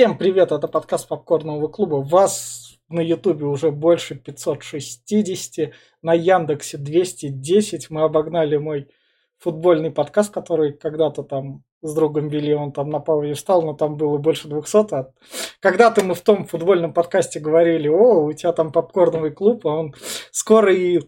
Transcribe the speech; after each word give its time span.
Всем 0.00 0.16
привет, 0.16 0.50
это 0.50 0.66
подкаст 0.66 1.08
Попкорного 1.08 1.68
клуба. 1.68 1.96
Вас 1.96 2.78
на 2.88 3.00
Ютубе 3.00 3.44
уже 3.44 3.70
больше 3.70 4.14
560, 4.14 5.74
на 6.00 6.14
Яндексе 6.14 6.78
210. 6.78 7.90
Мы 7.90 8.00
обогнали 8.04 8.56
мой 8.56 8.88
футбольный 9.36 9.90
подкаст, 9.90 10.32
который 10.32 10.72
когда-то 10.72 11.22
там 11.22 11.64
с 11.82 11.94
другом 11.94 12.28
вели, 12.28 12.54
он 12.54 12.72
там 12.72 12.88
на 12.88 12.98
паузе 12.98 13.34
встал, 13.34 13.60
но 13.60 13.74
там 13.74 13.98
было 13.98 14.16
больше 14.16 14.48
200. 14.48 14.94
А 14.94 15.12
когда-то 15.60 16.02
мы 16.02 16.14
в 16.14 16.22
том 16.22 16.46
футбольном 16.46 16.94
подкасте 16.94 17.38
говорили, 17.38 17.88
о, 17.88 18.24
у 18.24 18.32
тебя 18.32 18.52
там 18.52 18.72
попкорновый 18.72 19.32
клуб, 19.32 19.66
а 19.66 19.80
он 19.80 19.94
скоро 20.30 20.74
и 20.74 21.00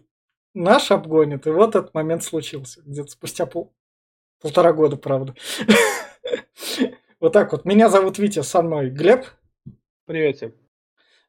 наш 0.53 0.91
обгонит. 0.91 1.47
И 1.47 1.49
вот 1.49 1.69
этот 1.75 1.95
момент 1.95 2.23
случился, 2.23 2.83
где-то 2.85 3.09
спустя 3.09 3.47
пол... 3.47 3.73
полтора 4.39 4.71
года, 4.71 4.97
правда. 4.97 5.33
Вот 7.23 7.31
так 7.31 7.53
вот. 7.53 7.63
Меня 7.63 7.87
зовут 7.87 8.17
Витя, 8.17 8.41
со 8.41 8.61
мной 8.61 8.89
Глеб. 8.89 9.23
Привет 10.05 10.35
всем. 10.35 10.53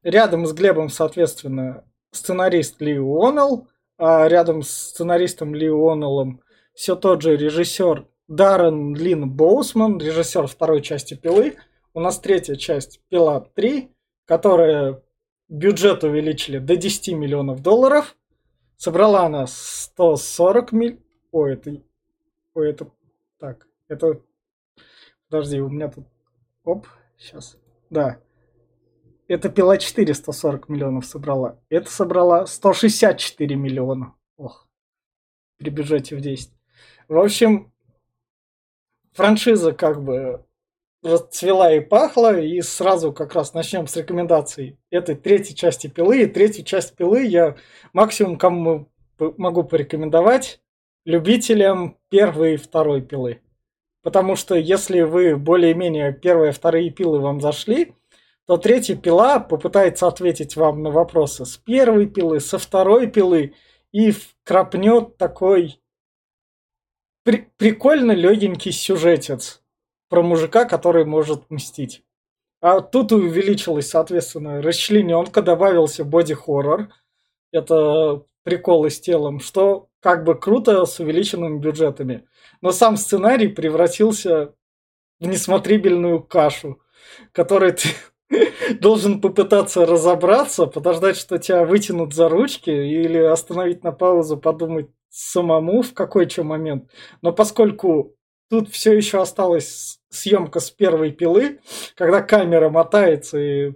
Рядом 0.02 0.44
с 0.44 0.52
Глебом, 0.52 0.88
соответственно, 0.88 1.84
сценарист 2.10 2.80
Ли 2.80 2.98
Уоннелл, 2.98 3.68
а 3.96 4.26
рядом 4.26 4.62
с 4.64 4.70
сценаристом 4.70 5.54
Ли 5.54 5.70
Уоннеллом 5.70 6.40
все 6.74 6.96
тот 6.96 7.22
же 7.22 7.36
режиссер 7.36 8.08
Даррен 8.26 8.96
Лин 8.96 9.30
Боусман, 9.30 10.00
режиссер 10.00 10.48
второй 10.48 10.82
части 10.82 11.14
«Пилы». 11.14 11.54
У 11.92 12.00
нас 12.00 12.18
третья 12.18 12.56
часть 12.56 13.00
«Пила 13.08 13.46
3», 13.56 13.88
которая 14.24 15.00
бюджет 15.48 16.02
увеличили 16.02 16.58
до 16.58 16.74
10 16.74 17.14
миллионов 17.14 17.62
долларов. 17.62 18.16
Собрала 18.76 19.26
она 19.26 19.46
140 19.46 20.72
миль... 20.72 21.00
Ой, 21.30 21.52
это... 21.52 21.76
Ой, 22.54 22.70
это... 22.70 22.90
Так, 23.38 23.68
это 23.86 24.20
Подожди, 25.28 25.60
у 25.60 25.68
меня 25.68 25.88
тут... 25.88 26.06
Оп, 26.64 26.86
сейчас. 27.16 27.58
Да. 27.90 28.20
Это 29.26 29.48
пила 29.48 29.78
440 29.78 30.68
миллионов 30.68 31.06
собрала. 31.06 31.58
Это 31.68 31.90
собрала 31.90 32.46
164 32.46 33.56
миллиона. 33.56 34.14
Ох. 34.36 34.68
При 35.58 35.70
бюджете 35.70 36.16
в 36.16 36.20
10. 36.20 36.52
В 37.08 37.18
общем, 37.18 37.72
франшиза 39.12 39.72
как 39.72 40.02
бы 40.02 40.44
расцвела 41.02 41.72
и 41.72 41.80
пахла, 41.80 42.40
и 42.40 42.60
сразу 42.62 43.12
как 43.12 43.34
раз 43.34 43.54
начнем 43.54 43.86
с 43.86 43.96
рекомендаций 43.96 44.78
этой 44.90 45.14
третьей 45.14 45.54
части 45.54 45.86
пилы. 45.86 46.22
И 46.22 46.26
третью 46.26 46.64
часть 46.64 46.96
пилы 46.96 47.24
я 47.24 47.56
максимум 47.92 48.38
кому 48.38 48.90
могу 49.18 49.64
порекомендовать 49.64 50.60
любителям 51.04 51.98
первой 52.08 52.54
и 52.54 52.56
второй 52.56 53.02
пилы. 53.02 53.40
Потому 54.04 54.36
что 54.36 54.54
если 54.54 55.00
вы 55.00 55.34
более-менее 55.34 56.12
первые, 56.12 56.52
вторые 56.52 56.90
пилы 56.90 57.20
вам 57.20 57.40
зашли, 57.40 57.94
то 58.46 58.58
третья 58.58 58.96
пила 58.96 59.40
попытается 59.40 60.06
ответить 60.06 60.56
вам 60.56 60.82
на 60.82 60.90
вопросы 60.90 61.46
с 61.46 61.56
первой 61.56 62.06
пилы, 62.06 62.38
со 62.40 62.58
второй 62.58 63.06
пилы 63.06 63.54
и 63.92 64.10
вкрапнет 64.10 65.16
такой 65.16 65.80
при- 67.22 67.48
прикольно 67.56 68.12
легенький 68.12 68.72
сюжетец 68.72 69.62
про 70.10 70.22
мужика, 70.22 70.66
который 70.66 71.06
может 71.06 71.50
мстить. 71.50 72.04
А 72.60 72.80
тут 72.80 73.10
увеличилось, 73.10 73.88
соответственно, 73.88 74.60
расчлененка, 74.60 75.40
добавился 75.40 76.04
боди-хоррор. 76.04 76.90
Это 77.52 78.22
приколы 78.44 78.90
с 78.90 79.00
телом, 79.00 79.40
что 79.40 79.88
как 80.00 80.24
бы 80.24 80.38
круто 80.38 80.84
с 80.84 81.00
увеличенными 81.00 81.58
бюджетами 81.58 82.26
но 82.64 82.72
сам 82.72 82.96
сценарий 82.96 83.48
превратился 83.48 84.54
в 85.20 85.26
несмотрибельную 85.26 86.22
кашу, 86.22 86.80
которой 87.32 87.72
ты 87.72 87.90
должен 88.80 89.20
попытаться 89.20 89.84
разобраться, 89.84 90.64
подождать, 90.64 91.18
что 91.18 91.36
тебя 91.36 91.66
вытянут 91.66 92.14
за 92.14 92.30
ручки, 92.30 92.70
или 92.70 93.18
остановить 93.18 93.84
на 93.84 93.92
паузу, 93.92 94.38
подумать 94.38 94.88
самому, 95.10 95.82
в 95.82 95.92
какой 95.92 96.26
что 96.28 96.42
момент. 96.42 96.90
Но 97.20 97.32
поскольку 97.32 98.16
тут 98.48 98.70
все 98.70 98.94
еще 98.94 99.20
осталась 99.20 100.00
съемка 100.08 100.58
с 100.58 100.70
первой 100.70 101.12
пилы, 101.12 101.60
когда 101.96 102.22
камера 102.22 102.70
мотается 102.70 103.38
и 103.38 103.74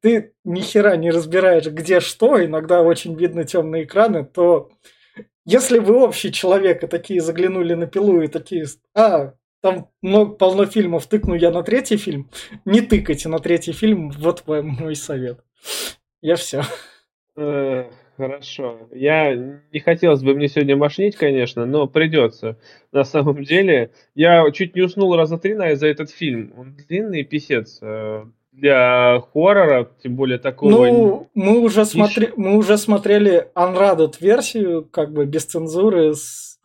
ты 0.00 0.32
ни 0.44 0.60
хера 0.60 0.96
не 0.96 1.10
разбираешь, 1.10 1.66
где 1.66 2.00
что, 2.00 2.44
иногда 2.44 2.82
очень 2.82 3.14
видно 3.14 3.44
темные 3.44 3.84
экраны, 3.84 4.24
то 4.24 4.70
если 5.44 5.78
вы 5.78 6.02
общий 6.02 6.32
человек 6.32 6.82
и 6.82 6.86
такие 6.86 7.20
заглянули 7.20 7.74
на 7.74 7.86
пилу 7.86 8.20
и 8.20 8.26
такие, 8.26 8.66
а, 8.94 9.34
там 9.60 9.88
много, 10.02 10.34
полно 10.34 10.66
фильмов, 10.66 11.06
тыкну 11.06 11.34
я 11.34 11.50
на 11.50 11.62
третий 11.62 11.96
фильм, 11.96 12.30
не 12.64 12.80
тыкайте 12.80 13.28
на 13.28 13.38
третий 13.38 13.72
фильм, 13.72 14.10
вот 14.10 14.44
мой 14.46 14.96
совет. 14.96 15.40
Я 16.20 16.36
все. 16.36 16.62
Э, 17.36 17.90
хорошо. 18.16 18.88
Я 18.92 19.34
не 19.34 19.80
хотелось 19.80 20.22
бы 20.22 20.34
мне 20.34 20.48
сегодня 20.48 20.76
машинить, 20.76 21.16
конечно, 21.16 21.66
но 21.66 21.86
придется. 21.86 22.58
На 22.92 23.04
самом 23.04 23.44
деле, 23.44 23.92
я 24.14 24.50
чуть 24.50 24.74
не 24.74 24.82
уснул 24.82 25.14
раза 25.16 25.38
три 25.38 25.54
на 25.54 25.74
за 25.76 25.86
этот 25.86 26.10
фильм. 26.10 26.52
Он 26.56 26.74
длинный 26.88 27.24
писец. 27.24 27.78
Для 28.56 29.20
хоррора, 29.32 29.90
тем 30.02 30.16
более 30.16 30.38
такого. 30.38 30.70
Ну, 30.70 31.30
мы 31.34 31.60
уже, 31.60 31.80
ниш... 31.80 31.88
смотри... 31.88 32.30
мы 32.36 32.56
уже 32.56 32.78
смотрели 32.78 33.48
Unrated 33.54 34.14
версию, 34.18 34.88
как 34.90 35.12
бы 35.12 35.26
без 35.26 35.44
цензуры, 35.44 36.14
с 36.14 36.58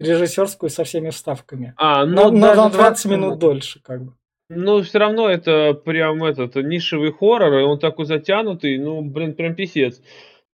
режиссерскую 0.00 0.70
со 0.70 0.82
всеми 0.82 1.10
вставками. 1.10 1.72
А, 1.76 2.04
ну, 2.04 2.32
на, 2.32 2.54
на 2.54 2.68
20 2.68 3.02
так... 3.02 3.12
минут 3.12 3.38
дольше, 3.38 3.80
как 3.82 4.04
бы. 4.04 4.12
Ну, 4.48 4.82
все 4.82 4.98
равно 4.98 5.28
это 5.28 5.74
прям 5.74 6.22
этот 6.24 6.56
нишевый 6.56 7.12
хоррор, 7.12 7.54
и 7.54 7.62
он 7.62 7.78
такой 7.78 8.06
затянутый, 8.06 8.78
ну, 8.78 9.02
блин, 9.02 9.34
прям 9.34 9.54
писец. 9.54 10.00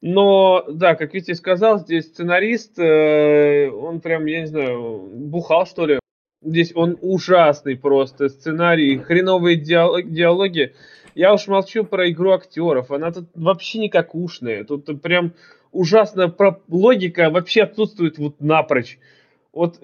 Но, 0.03 0.65
да, 0.69 0.95
как 0.95 1.15
Витя 1.15 1.33
сказал, 1.33 1.79
здесь 1.79 2.07
сценарист, 2.07 2.79
э, 2.79 3.71
он 3.71 4.01
прям, 4.01 4.27
я 4.27 4.41
не 4.41 4.47
знаю, 4.47 5.09
бухал, 5.15 5.65
что 5.65 5.87
ли. 5.87 6.01
Здесь 6.45 6.73
он 6.75 6.99
ужасный 7.01 7.77
просто. 7.77 8.29
Сценарий, 8.29 8.99
хреновые 8.99 9.57
диалоги. 9.57 10.75
Я 11.15 11.35
уж 11.35 11.47
молчу 11.47 11.85
про 11.85 12.11
игру 12.11 12.33
актеров. 12.33 12.91
Она 12.91 13.13
тут 13.13 13.29
вообще 13.35 13.79
никакушная. 13.79 14.65
Тут 14.65 15.03
прям 15.03 15.33
ужасно 15.73 16.29
про 16.29 16.61
логика 16.69 17.31
вообще 17.31 17.63
отсутствует 17.63 18.19
вот 18.19 18.41
напрочь. 18.41 18.99
Вот 19.53 19.77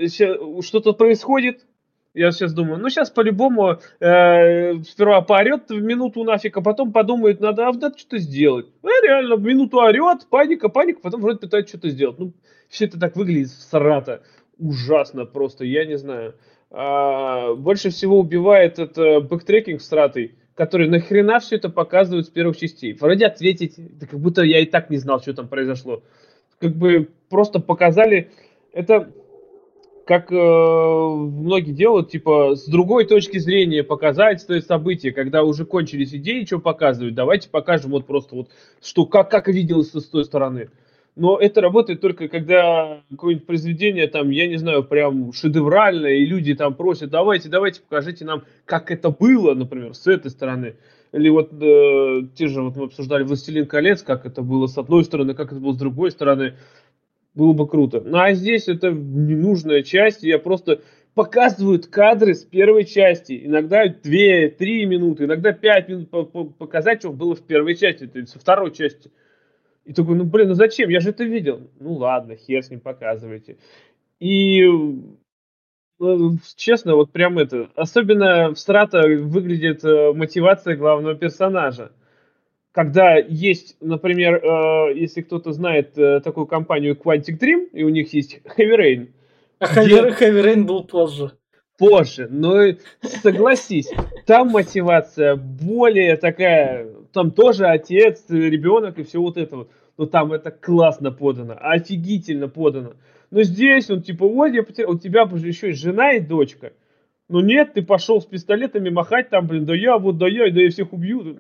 что-то 0.63 0.93
происходит, 0.95 1.67
я 2.15 2.33
сейчас 2.33 2.55
думаю, 2.55 2.79
ну 2.81 2.89
сейчас 2.89 3.11
по-любому 3.11 3.79
э, 4.01 4.83
сперва 4.83 5.21
поорет 5.21 5.69
в 5.69 5.81
минуту 5.81 6.25
нафиг, 6.25 6.57
а 6.57 6.63
потом 6.63 6.91
подумает, 6.91 7.41
надо, 7.41 7.69
а 7.69 7.73
надо 7.73 7.97
что-то 7.97 8.19
сделать. 8.19 8.67
Ну, 8.83 8.91
реально, 9.03 9.37
в 9.37 9.43
минуту 9.43 9.79
орет, 9.79 10.27
паника, 10.31 10.69
паника, 10.69 11.01
потом 11.01 11.21
вроде 11.21 11.39
пытается 11.39 11.77
что-то 11.77 11.91
сделать. 11.91 12.19
Ну, 12.19 12.33
все 12.69 12.87
это 12.87 12.99
так 12.99 13.15
выглядит 13.15 13.51
срата. 13.51 14.21
Ужасно 14.59 15.25
просто, 15.25 15.65
я 15.65 15.85
не 15.85 15.97
знаю. 15.97 16.35
А, 16.71 17.55
больше 17.55 17.91
всего 17.91 18.19
убивает 18.19 18.79
это 18.79 19.21
бэктрекинг 19.21 19.81
с 19.81 19.89
тратой, 19.89 20.35
который 20.55 20.89
нахрена 20.89 21.39
все 21.41 21.57
это 21.57 21.71
показывают 21.71 22.27
с 22.27 22.31
первых 22.31 22.57
частей. 22.57 22.93
Вроде 22.93 23.27
ответить, 23.27 23.75
да 23.77 24.07
как 24.07 24.19
будто 24.19 24.43
я 24.43 24.61
и 24.61 24.67
так 24.67 24.91
не 24.91 24.97
знал, 24.97 25.21
что 25.21 25.33
там 25.33 25.49
произошло. 25.49 26.03
Как 26.59 26.75
бы 26.75 27.09
просто 27.29 27.61
показали 27.61 28.31
это 28.73 29.13
как 30.09 30.33
э, 30.33 30.35
многие 30.35 31.73
делают, 31.73 32.11
типа, 32.11 32.55
с 32.55 32.65
другой 32.65 33.05
точки 33.05 33.37
зрения 33.37 33.85
показать 33.85 34.47
то 34.47 34.55
есть 34.55 34.67
события, 34.67 35.13
когда 35.13 35.43
уже 35.43 35.67
кончились 35.67 36.15
идеи, 36.15 36.47
что 36.47 36.59
показывают, 36.61 37.15
давайте 37.15 37.51
покажем 37.51 37.91
вот 37.91 38.07
просто 38.07 38.35
вот, 38.35 38.49
что 38.83 39.05
как, 39.05 39.31
как 39.31 39.49
виделось 39.49 39.93
с 39.93 40.09
той 40.09 40.25
стороны. 40.25 40.71
Но 41.19 41.37
это 41.37 41.61
работает 41.61 42.01
только 42.01 42.29
когда 42.29 43.03
какое-нибудь 43.11 43.45
произведение, 43.45 44.07
там, 44.07 44.31
я 44.31 44.47
не 44.47 44.57
знаю, 44.57 44.85
прям 44.85 45.33
шедевральное, 45.33 46.15
и 46.15 46.25
люди 46.25 46.55
там 46.55 46.75
просят, 46.75 47.11
давайте, 47.11 47.49
давайте, 47.49 47.81
покажите 47.81 48.25
нам, 48.25 48.45
как 48.65 48.93
это 48.93 49.11
было, 49.11 49.53
например, 49.55 49.95
с 49.95 50.07
этой 50.07 50.31
стороны. 50.31 50.77
Или 51.11 51.29
вот 51.29 51.53
э, 51.61 52.23
те 52.37 52.47
же, 52.47 52.63
вот 52.63 52.77
мы 52.77 52.85
обсуждали 52.85 53.25
«Властелин 53.25 53.67
колец», 53.67 54.03
как 54.03 54.27
это 54.27 54.43
было 54.43 54.69
с 54.69 54.79
одной 54.79 55.05
стороны, 55.05 55.35
как 55.35 55.51
это 55.51 55.61
было 55.61 55.73
с 55.73 55.79
другой 55.79 56.13
стороны. 56.13 56.55
Было 57.35 57.53
бы 57.53 57.67
круто. 57.67 58.01
Ну 58.01 58.19
а 58.19 58.33
здесь 58.35 58.69
это 58.69 58.93
ненужная 58.93 59.83
часть, 59.83 60.23
я 60.23 60.39
просто 60.39 60.83
показывают 61.15 61.89
кадры 61.89 62.35
с 62.35 62.45
первой 62.45 62.85
части. 62.85 63.41
Иногда 63.45 63.89
2-3 63.89 64.85
минуты, 64.85 65.25
иногда 65.25 65.53
5 65.53 65.89
минут 65.89 66.11
показать, 66.59 67.01
что 67.01 67.13
было 67.13 67.35
в 67.35 67.43
первой 67.43 67.75
части, 67.75 68.07
то 68.07 68.21
есть 68.21 68.31
со 68.31 68.39
второй 68.39 68.71
части. 68.71 69.11
И 69.89 69.95
такой, 69.95 70.17
ну 70.17 70.25
блин, 70.25 70.49
ну 70.49 70.55
зачем? 70.55 70.91
Я 70.91 71.01
же 71.01 71.11
это 71.11 71.25
видел. 71.25 71.71
Ну 71.81 71.95
ладно, 71.95 72.37
хер 72.37 72.63
с 72.63 72.69
ним 72.69 72.81
показывайте. 72.81 73.57
И 74.21 74.63
ну, 75.99 76.37
честно, 76.57 76.95
вот 76.95 77.11
прям 77.11 77.39
это, 77.39 77.71
особенно 77.75 78.51
в 78.51 78.59
Страта 78.59 79.01
выглядит 79.01 79.83
э, 79.85 80.13
мотивация 80.13 80.77
главного 80.77 81.15
персонажа. 81.15 81.93
Когда 82.73 83.15
есть, 83.17 83.79
например, 83.81 84.35
э, 84.45 84.95
если 84.95 85.23
кто-то 85.23 85.53
знает 85.53 85.97
э, 85.97 86.21
такую 86.21 86.47
компанию 86.47 86.95
Quantic 86.95 87.39
Dream, 87.41 87.71
и 87.73 87.83
у 87.83 87.89
них 87.89 88.13
есть 88.13 88.43
Heavy 88.59 88.77
Rain. 88.79 89.09
А 89.59 89.85
где... 89.85 90.03
Heavy 90.03 90.45
Rain 90.45 90.65
был 90.65 90.85
позже. 90.85 91.33
Позже. 91.79 92.29
Но 92.31 92.65
согласись, 93.01 93.91
там 94.27 94.49
мотивация 94.49 95.37
более 95.37 96.17
такая, 96.17 96.87
там 97.13 97.31
тоже 97.31 97.67
отец, 97.67 98.25
ребенок 98.29 98.99
и 98.99 99.05
все 99.05 99.21
вот 99.21 99.37
это 99.39 99.57
вот. 99.57 99.71
Но 99.97 100.07
там 100.07 100.33
это 100.33 100.51
классно 100.51 101.11
подано, 101.11 101.57
офигительно 101.59 102.49
подано. 102.49 102.93
Но 103.31 103.43
здесь 103.43 103.91
он 103.91 104.03
типа, 104.03 104.25
ой, 104.25 104.55
я 104.55 104.63
потерял, 104.63 104.93
у 104.93 104.99
тебя 104.99 105.23
еще 105.23 105.69
есть 105.69 105.81
жена 105.81 106.13
и 106.13 106.21
дочка. 106.21 106.73
Ну 107.29 107.41
нет, 107.41 107.75
ты 107.75 107.83
пошел 107.83 108.21
с 108.21 108.27
пистолетами 108.27 108.91
махать 108.91 109.29
там, 109.29 109.47
блин, 109.47 109.67
да 109.67 109.75
я 109.75 109.99
вот, 109.99 110.17
да 110.17 110.29
я, 110.29 110.51
да 110.51 110.61
я 110.61 110.71
всех 110.71 110.93
убью. 110.93 111.39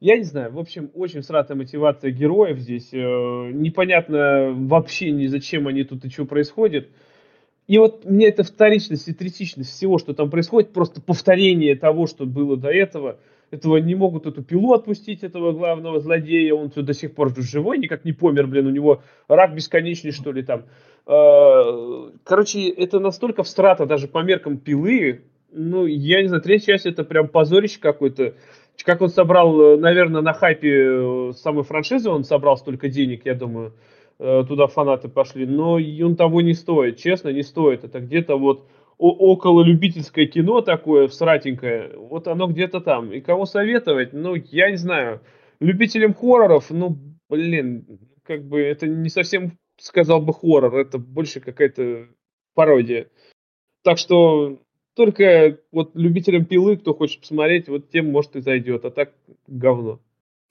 Я 0.00 0.16
не 0.16 0.24
знаю, 0.24 0.52
в 0.52 0.58
общем, 0.58 0.90
очень 0.94 1.22
сратая 1.22 1.56
мотивация 1.56 2.10
героев 2.10 2.58
здесь. 2.58 2.92
Э, 2.92 3.50
непонятно 3.52 4.52
вообще 4.52 5.10
ни 5.12 5.26
зачем 5.26 5.68
они 5.68 5.84
тут 5.84 6.04
и 6.04 6.10
что 6.10 6.24
происходит. 6.24 6.90
И 7.66 7.78
вот 7.78 8.04
мне 8.04 8.28
эта 8.28 8.44
вторичность 8.44 9.08
и 9.08 9.14
третичность 9.14 9.70
всего, 9.70 9.98
что 9.98 10.12
там 10.12 10.30
происходит, 10.30 10.72
просто 10.72 11.00
повторение 11.00 11.76
того, 11.76 12.06
что 12.06 12.26
было 12.26 12.56
до 12.56 12.68
этого. 12.68 13.18
Этого 13.50 13.76
не 13.78 13.94
могут 13.94 14.26
эту 14.26 14.42
пилу 14.42 14.72
отпустить, 14.72 15.22
этого 15.22 15.52
главного 15.52 16.00
злодея. 16.00 16.54
Он 16.54 16.70
все 16.70 16.82
до 16.82 16.92
сих 16.92 17.14
пор 17.14 17.32
живой, 17.36 17.78
никак 17.78 18.04
не 18.04 18.12
помер, 18.12 18.46
блин, 18.46 18.66
у 18.66 18.70
него 18.70 19.02
рак 19.28 19.54
бесконечный, 19.54 20.10
что 20.10 20.32
ли, 20.32 20.42
там. 20.42 20.64
Э, 21.06 22.10
короче, 22.24 22.68
это 22.68 22.98
настолько 23.00 23.42
встрата 23.42 23.86
даже 23.86 24.08
по 24.08 24.22
меркам 24.22 24.58
пилы. 24.58 25.22
Ну, 25.52 25.86
я 25.86 26.20
не 26.20 26.28
знаю, 26.28 26.42
третья 26.42 26.72
часть 26.72 26.86
это 26.86 27.04
прям 27.04 27.28
позорище 27.28 27.78
какое-то. 27.80 28.34
Как 28.84 29.00
он 29.00 29.08
собрал, 29.08 29.78
наверное, 29.78 30.20
на 30.20 30.32
хайпе 30.32 30.70
э, 30.70 31.32
самой 31.36 31.62
франшизы 31.62 32.10
он 32.10 32.24
собрал 32.24 32.56
столько 32.56 32.88
денег, 32.88 33.24
я 33.24 33.34
думаю, 33.34 33.72
туда 34.18 34.66
фанаты 34.66 35.08
пошли. 35.08 35.46
Но 35.46 35.74
он 35.74 36.16
того 36.16 36.40
не 36.40 36.54
стоит, 36.54 36.98
честно, 36.98 37.30
не 37.30 37.42
стоит. 37.42 37.84
Это 37.84 38.00
где-то 38.00 38.36
вот 38.36 38.68
около 38.96 39.62
любительское 39.62 40.26
кино 40.26 40.60
такое, 40.60 41.08
всратенькое, 41.08 41.96
вот 41.96 42.28
оно 42.28 42.46
где-то 42.46 42.80
там. 42.80 43.12
И 43.12 43.20
кого 43.20 43.44
советовать? 43.44 44.12
Ну, 44.12 44.34
я 44.34 44.70
не 44.70 44.76
знаю. 44.76 45.20
Любителям 45.60 46.14
хорроров, 46.14 46.70
ну, 46.70 46.96
блин, 47.28 47.86
как 48.22 48.44
бы 48.44 48.60
это 48.60 48.86
не 48.86 49.08
совсем 49.08 49.58
сказал 49.78 50.20
бы 50.20 50.32
хоррор, 50.32 50.76
это 50.76 50.98
больше 50.98 51.40
какая-то 51.40 52.06
пародия. 52.54 53.08
Так 53.82 53.98
что 53.98 54.60
только 54.94 55.58
вот 55.72 55.90
любителям 55.94 56.44
пилы, 56.44 56.76
кто 56.76 56.94
хочет 56.94 57.20
посмотреть, 57.20 57.68
вот 57.68 57.90
тем 57.90 58.10
может 58.10 58.36
и 58.36 58.40
зайдет, 58.40 58.84
а 58.84 58.90
так 58.90 59.12
говно. 59.48 60.00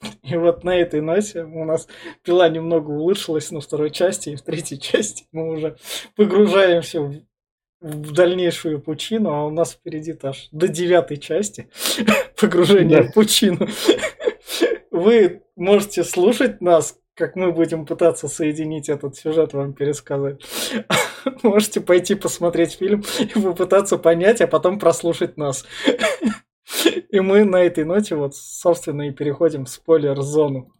И 0.22 0.36
вот 0.36 0.64
на 0.64 0.76
этой 0.76 1.00
ноте 1.00 1.44
у 1.44 1.64
нас 1.64 1.86
пила 2.22 2.48
немного 2.48 2.90
улучшилась 2.90 3.50
на 3.50 3.60
второй 3.60 3.90
части, 3.90 4.30
и 4.30 4.36
в 4.36 4.42
третьей 4.42 4.78
части 4.78 5.26
мы 5.32 5.50
уже 5.50 5.76
погружаемся 6.16 7.00
в, 7.00 7.20
в 7.80 8.12
дальнейшую 8.12 8.80
пучину, 8.80 9.30
а 9.30 9.46
у 9.46 9.50
нас 9.50 9.72
впереди 9.72 10.16
аж 10.22 10.48
до 10.52 10.68
девятой 10.68 11.18
части 11.18 11.68
погружения 12.40 13.02
да. 13.02 13.08
в 13.08 13.12
пучину. 13.12 13.68
Вы 14.90 15.42
можете 15.56 16.04
слушать 16.04 16.60
нас 16.60 16.98
как 17.14 17.36
мы 17.36 17.52
будем 17.52 17.86
пытаться 17.86 18.28
соединить 18.28 18.88
этот 18.88 19.16
сюжет, 19.16 19.52
вам 19.52 19.72
пересказать. 19.72 20.40
Можете 21.42 21.80
пойти 21.80 22.14
посмотреть 22.14 22.74
фильм 22.74 23.04
и 23.18 23.26
попытаться 23.26 23.98
понять, 23.98 24.40
а 24.40 24.46
потом 24.46 24.78
прослушать 24.78 25.36
нас. 25.36 25.64
И 27.10 27.20
мы 27.20 27.44
на 27.44 27.62
этой 27.62 27.84
ноте 27.84 28.16
вот, 28.16 28.34
собственно, 28.34 29.08
и 29.08 29.12
переходим 29.12 29.64
в 29.64 29.70
спойлер-зону. 29.70 30.72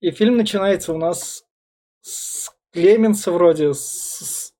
И 0.00 0.10
фильм 0.10 0.36
начинается 0.36 0.92
у 0.92 0.98
нас 0.98 1.44
с 2.00 2.50
Клеменса 2.72 3.32
вроде. 3.32 3.74
С, 3.74 4.52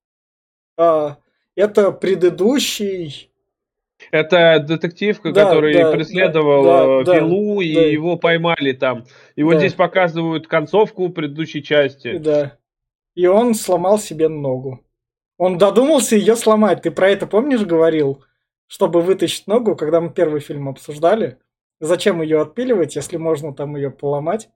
а, 0.77 1.17
это 1.55 1.91
предыдущий 1.91 3.33
это 4.11 4.59
детектив, 4.59 5.19
да, 5.23 5.31
который 5.31 5.73
да, 5.73 5.91
преследовал 5.91 6.63
да, 6.63 7.03
да, 7.03 7.19
Пилу, 7.19 7.57
да, 7.59 7.65
и 7.65 7.75
да. 7.75 7.81
его 7.81 8.17
поймали 8.17 8.73
там. 8.73 9.05
И 9.35 9.43
вот 9.43 9.53
да. 9.53 9.59
здесь 9.59 9.73
показывают 9.73 10.47
концовку 10.47 11.09
предыдущей 11.09 11.63
части. 11.63 12.17
Да. 12.17 12.57
И 13.15 13.27
он 13.27 13.53
сломал 13.53 13.99
себе 13.99 14.27
ногу. 14.27 14.81
Он 15.37 15.57
додумался 15.57 16.15
ее 16.15 16.35
сломать. 16.35 16.81
Ты 16.81 16.91
про 16.91 17.09
это 17.09 17.27
помнишь 17.27 17.61
говорил? 17.61 18.23
Чтобы 18.67 19.01
вытащить 19.01 19.47
ногу, 19.47 19.75
когда 19.75 20.01
мы 20.01 20.11
первый 20.11 20.41
фильм 20.41 20.69
обсуждали. 20.69 21.37
Зачем 21.79 22.21
ее 22.21 22.41
отпиливать, 22.41 22.95
если 22.95 23.17
можно 23.17 23.53
там 23.53 23.75
ее 23.75 23.91
поломать? 23.91 24.49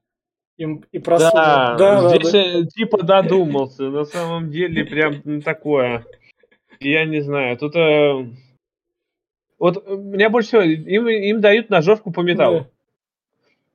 И, 0.58 0.64
и 0.92 1.00
просунуть. 1.00 1.34
Да, 1.34 1.76
да, 1.78 2.10
здесь 2.10 2.32
да, 2.32 2.62
да. 2.62 2.66
типа 2.68 3.04
додумался. 3.04 3.90
На 3.90 4.06
самом 4.06 4.50
деле 4.50 4.86
прям 4.86 5.42
такое. 5.42 6.06
Я 6.80 7.06
не 7.06 7.22
знаю. 7.22 7.58
Тут... 7.58 7.76
Э 7.76 8.26
вот 9.60 9.84
э, 9.86 9.96
меня 9.96 10.30
больше 10.30 10.50
всего, 10.50 10.62
им, 10.62 11.08
им 11.08 11.42
дают 11.42 11.70
ножовку 11.70 12.12
по 12.12 12.22
металлу. 12.22 12.68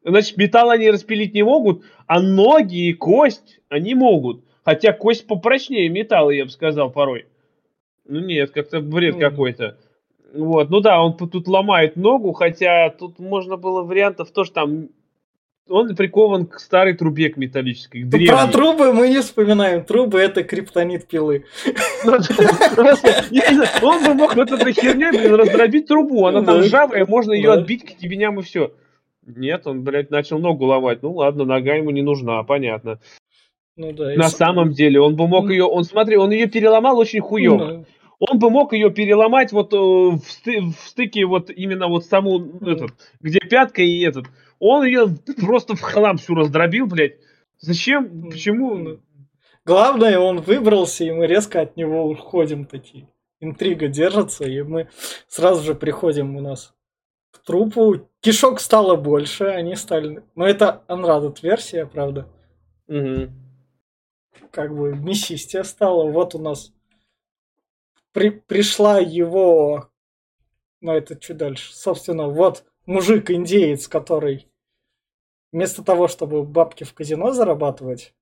Да. 0.05 0.11
Значит, 0.11 0.37
металл 0.37 0.71
они 0.71 0.91
распилить 0.91 1.35
не 1.35 1.43
могут, 1.43 1.85
а 2.07 2.21
ноги 2.21 2.89
и 2.89 2.93
кость 2.93 3.61
они 3.69 3.95
могут. 3.95 4.45
Хотя 4.65 4.93
кость 4.93 5.27
попрочнее 5.27 5.89
металла, 5.89 6.31
я 6.31 6.45
бы 6.45 6.51
сказал, 6.51 6.91
порой. 6.91 7.27
Ну 8.05 8.21
нет, 8.21 8.51
как-то 8.51 8.81
бред 8.81 9.17
mm. 9.17 9.21
какой-то. 9.21 9.79
Вот, 10.35 10.71
ну 10.71 10.81
да, 10.81 11.03
он 11.03 11.17
тут 11.17 11.47
ломает 11.47 11.97
ногу, 11.97 12.33
хотя 12.33 12.91
тут 12.91 13.19
можно 13.19 13.57
было 13.57 13.83
вариантов 13.83 14.31
тоже 14.31 14.53
там 14.53 14.89
он 15.69 15.95
прикован 15.95 16.47
к 16.47 16.59
старой 16.59 16.95
трубе 16.95 17.31
к 17.31 17.37
металлической. 17.37 18.03
К 18.03 18.11
Про 18.11 18.49
трубы 18.49 18.93
мы 18.93 19.09
не 19.09 19.21
вспоминаем. 19.21 19.85
Трубы 19.85 20.19
это 20.19 20.43
криптонит 20.43 21.07
пилы. 21.07 21.45
Он 23.83 24.05
бы 24.05 24.15
мог 24.15 24.35
вот 24.35 24.51
этой 24.51 24.73
херней 24.73 25.29
раздробить 25.29 25.87
трубу. 25.87 26.27
Она 26.27 26.43
там 26.43 26.59
ржавая, 26.61 27.07
можно 27.07 27.33
ее 27.33 27.53
отбить 27.53 27.85
к 27.85 28.03
ебеням 28.03 28.41
и 28.41 28.43
все. 28.43 28.73
Нет, 29.25 29.69
он, 29.69 29.83
блядь, 29.85 30.11
начал 30.11 30.41
ногу 30.41 30.65
ломать. 30.67 31.01
Ну 31.03 31.13
ладно, 31.13 31.45
нога 31.45 31.75
ему 31.75 31.91
не 31.91 32.03
нужна, 32.03 32.43
понятно. 32.43 32.99
Ну, 33.77 33.93
да, 33.93 34.15
На 34.17 34.29
самом 34.29 34.73
деле, 34.73 35.01
он 35.01 35.15
бы 35.15 35.29
мог 35.29 35.49
ее, 35.49 35.65
он 35.65 35.85
смотри, 35.85 36.17
он 36.17 36.33
ее 36.33 36.49
переломал 36.49 36.99
очень 36.99 37.21
хуево. 37.21 37.85
Он 38.31 38.39
бы 38.39 38.51
мог 38.51 38.73
ее 38.73 38.89
переломать 38.93 39.51
вот 39.51 39.73
э, 39.73 39.77
в, 39.77 40.23
сты, 40.31 40.61
в 40.61 40.89
стыке 40.89 41.27
вот 41.27 41.51
именно 41.51 41.89
вот 41.89 42.07
саму, 42.07 42.57
этот, 42.61 42.93
где 43.21 43.41
пятка 43.41 43.83
и 43.83 44.01
этот. 44.03 44.27
Он 44.61 44.85
ее 44.85 45.09
просто 45.41 45.75
в 45.75 45.81
хлам 45.81 46.19
всю 46.19 46.37
раздробил, 46.37 46.87
блядь. 46.87 47.17
Зачем? 47.59 48.31
Почему? 48.31 49.01
Главное, 49.65 50.21
он 50.21 50.41
выбрался, 50.41 51.03
и 51.03 51.11
мы 51.11 51.27
резко 51.27 51.63
от 51.63 51.77
него 51.77 52.07
уходим 52.07 52.65
такие. 52.65 53.09
Интрига 53.41 53.89
держится, 53.89 54.45
и 54.45 54.63
мы 54.63 54.89
сразу 55.27 55.65
же 55.65 55.75
приходим 55.75 56.37
у 56.37 56.41
нас 56.41 56.75
к 57.33 57.39
трупу. 57.45 58.09
Кишок 58.21 58.61
стало 58.61 58.95
больше, 58.95 59.47
они 59.47 59.75
стали... 59.75 60.23
Но 60.37 60.47
это 60.47 60.85
Unrated 60.87 61.39
версия, 61.43 61.87
правда. 61.87 62.29
Угу. 62.87 63.31
Как 64.53 64.77
бы 64.77 64.95
мясистее 64.95 65.65
стало. 65.65 66.09
Вот 66.09 66.37
у 66.37 66.39
нас 66.39 66.73
при... 68.13 68.31
пришла 68.31 68.99
его... 68.99 69.89
Ну, 70.81 70.93
это 70.93 71.17
чуть 71.17 71.37
дальше. 71.37 71.75
Собственно, 71.75 72.29
вот 72.29 72.65
мужик-индеец, 72.87 73.89
который 73.89 74.49
вместо 75.53 75.85
того, 75.85 76.09
чтобы 76.09 76.43
бабки 76.43 76.85
в 76.85 76.95
казино 76.95 77.33
зарабатывать, 77.33 78.15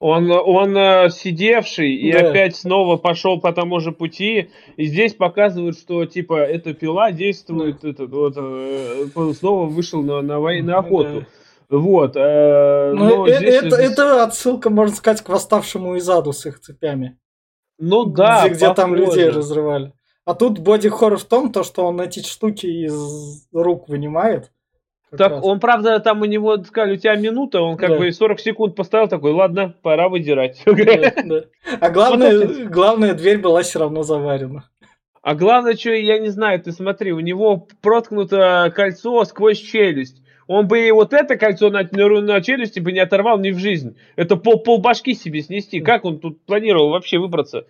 он, 0.00 0.30
он 0.30 0.76
э, 0.76 1.08
сидевший 1.08 1.94
и 1.94 2.12
да. 2.12 2.28
опять 2.28 2.56
снова 2.56 2.96
пошел 2.96 3.40
по 3.40 3.52
тому 3.52 3.80
же 3.80 3.92
пути. 3.92 4.50
И 4.76 4.84
здесь 4.84 5.14
показывают, 5.14 5.78
что 5.78 6.04
типа 6.04 6.40
эта 6.40 6.74
пила 6.74 7.10
действует, 7.12 7.78
да. 7.80 7.90
этот, 7.90 8.10
вот, 8.10 8.34
э, 8.36 9.06
снова 9.34 9.66
вышел 9.66 10.02
на, 10.02 10.20
на, 10.20 10.40
вой... 10.40 10.62
на 10.62 10.78
охоту. 10.78 11.20
Да. 11.70 11.78
Вот. 11.78 12.16
Э, 12.16 12.92
но 12.92 13.16
но 13.16 13.26
э, 13.26 13.36
здесь, 13.38 13.54
это, 13.54 13.76
здесь... 13.76 13.90
это 13.92 14.24
отсылка, 14.24 14.68
можно 14.68 14.94
сказать, 14.94 15.22
к 15.22 15.28
восставшему 15.28 15.96
из 15.96 16.08
аду 16.08 16.32
с 16.32 16.44
их 16.44 16.60
цепями. 16.60 17.18
Ну 17.78 18.04
да. 18.04 18.48
Где, 18.48 18.54
где 18.54 18.74
там 18.74 18.94
людей 18.94 19.28
разрывали. 19.28 19.92
А 20.24 20.34
тут 20.34 20.58
боди-хоррор 20.58 21.18
в 21.18 21.24
том, 21.24 21.52
то, 21.52 21.64
что 21.64 21.84
он 21.86 22.00
эти 22.00 22.20
штуки 22.20 22.66
из 22.66 23.46
рук 23.52 23.88
вынимает. 23.88 24.50
Так 25.16 25.32
раз. 25.32 25.44
он, 25.44 25.60
правда, 25.60 26.00
там 26.00 26.22
у 26.22 26.24
него 26.24 26.56
сказали, 26.64 26.94
у 26.94 26.96
тебя 26.96 27.14
минута, 27.14 27.60
он 27.60 27.76
как 27.76 27.90
да. 27.90 27.98
бы 27.98 28.10
40 28.10 28.40
секунд 28.40 28.74
поставил 28.74 29.06
такой, 29.06 29.32
ладно, 29.32 29.74
пора 29.82 30.08
выдирать. 30.08 30.62
Да, 30.64 30.74
да. 31.24 31.44
А 31.80 31.90
главное, 31.90 32.66
главная 32.68 33.14
дверь 33.14 33.38
была 33.38 33.62
все 33.62 33.78
равно 33.78 34.02
заварена. 34.02 34.68
А 35.22 35.34
главное, 35.34 35.74
что 35.74 35.90
я 35.90 36.18
не 36.18 36.28
знаю, 36.28 36.60
ты 36.60 36.72
смотри, 36.72 37.12
у 37.12 37.20
него 37.20 37.68
проткнуто 37.80 38.72
кольцо 38.74 39.24
сквозь 39.24 39.58
челюсть. 39.58 40.23
Он 40.46 40.68
бы 40.68 40.86
и 40.86 40.90
вот 40.90 41.12
это 41.12 41.36
кольцо 41.36 41.70
на, 41.70 41.88
на, 41.90 42.20
на 42.20 42.40
челюсти 42.40 42.80
бы 42.80 42.92
не 42.92 43.00
оторвал 43.00 43.38
ни 43.38 43.50
в 43.50 43.58
жизнь. 43.58 43.96
Это 44.16 44.36
пол, 44.36 44.62
пол 44.62 44.78
башки 44.78 45.14
себе 45.14 45.40
снести. 45.40 45.80
Как 45.80 46.04
он 46.04 46.20
тут 46.20 46.44
планировал 46.44 46.90
вообще 46.90 47.18
выбраться? 47.18 47.66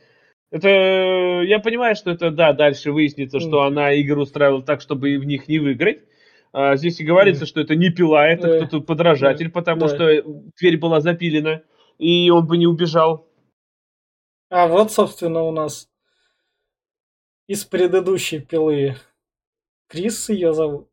Это 0.50 0.69
я 0.69 1.59
понимаю, 1.59 1.97
что 1.97 2.11
это 2.11 2.31
да, 2.31 2.52
дальше 2.52 2.93
выяснится, 2.93 3.40
что 3.40 3.62
она 3.62 4.00
игру 4.00 4.23
устраивала 4.23 4.62
так, 4.62 4.81
чтобы 4.81 5.19
в 5.19 5.25
них 5.25 5.49
не 5.49 5.59
выиграть. 5.59 6.02
А, 6.52 6.76
здесь 6.76 7.00
и 7.00 7.04
говорится, 7.04 7.47
что 7.47 7.61
это 7.61 7.75
не 7.75 7.90
пила, 7.90 8.26
это 8.26 8.66
кто-то 8.66 8.85
подражатель, 8.85 9.50
потому 9.50 9.88
что 9.88 10.23
дверь 10.59 10.78
была 10.78 11.00
запилена, 11.00 11.62
и 11.99 12.31
он 12.31 12.47
бы 12.47 12.57
не 12.57 12.66
убежал. 12.66 13.28
А 14.50 14.69
вот, 14.69 14.93
собственно, 14.93 15.43
у 15.43 15.50
нас 15.50 15.88
из 17.49 17.64
предыдущей 17.64 18.38
пилы. 18.38 18.95
Крис 19.88 20.28
ее 20.28 20.52
зовут. 20.54 20.88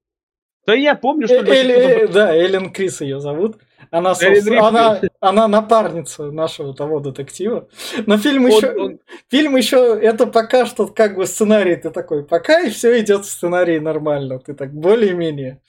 Да 0.65 0.75
я 0.75 0.95
помню, 0.95 1.27
что... 1.27 1.37
Э, 1.37 1.43
Элли- 1.43 1.73
э, 2.03 2.07
да, 2.07 2.35
Эллен 2.35 2.71
Крис 2.71 3.01
ее 3.01 3.19
зовут. 3.19 3.57
Она, 3.89 4.13
собственно, 4.15 4.67
она, 4.67 5.01
она 5.19 5.47
напарница 5.47 6.31
нашего 6.31 6.73
того 6.73 6.99
детектива. 6.99 7.67
Но 8.05 8.17
фильм 8.17 8.45
Он- 8.45 8.51
еще, 8.51 8.71
он- 8.79 8.99
фильм 9.29 9.55
еще, 9.57 9.99
это 10.01 10.27
пока 10.27 10.65
что 10.65 10.87
как 10.87 11.15
бы 11.15 11.25
сценарий 11.25 11.75
ты 11.75 11.89
такой, 11.89 12.23
пока 12.23 12.61
и 12.61 12.69
все 12.69 12.99
идет 13.01 13.25
в 13.25 13.29
сценарии 13.29 13.79
нормально, 13.79 14.39
ты 14.39 14.53
так 14.53 14.71
более-менее. 14.73 15.61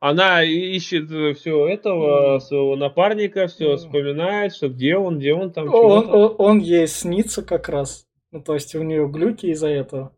Она 0.00 0.42
ищет 0.42 1.08
все 1.38 1.66
этого 1.66 2.38
своего 2.38 2.76
напарника, 2.76 3.46
все 3.46 3.76
вспоминает, 3.76 4.54
что 4.54 4.68
где 4.68 4.96
он, 4.96 5.18
где 5.18 5.32
он 5.34 5.50
там, 5.50 5.72
Он, 5.72 6.08
он, 6.14 6.34
он 6.38 6.58
ей 6.58 6.86
снится 6.86 7.42
как 7.42 7.68
раз. 7.70 8.06
Ну, 8.30 8.42
то 8.42 8.54
есть 8.54 8.74
у 8.74 8.82
нее 8.82 9.08
глюки 9.08 9.46
из-за 9.46 9.68
этого. 9.68 10.14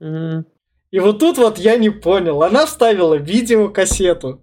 Мгм. 0.00 0.46
И 0.96 0.98
вот 0.98 1.18
тут 1.18 1.36
вот 1.36 1.58
я 1.58 1.76
не 1.76 1.90
понял. 1.90 2.42
Она 2.42 2.64
вставила 2.64 3.16
видеокассету. 3.16 4.42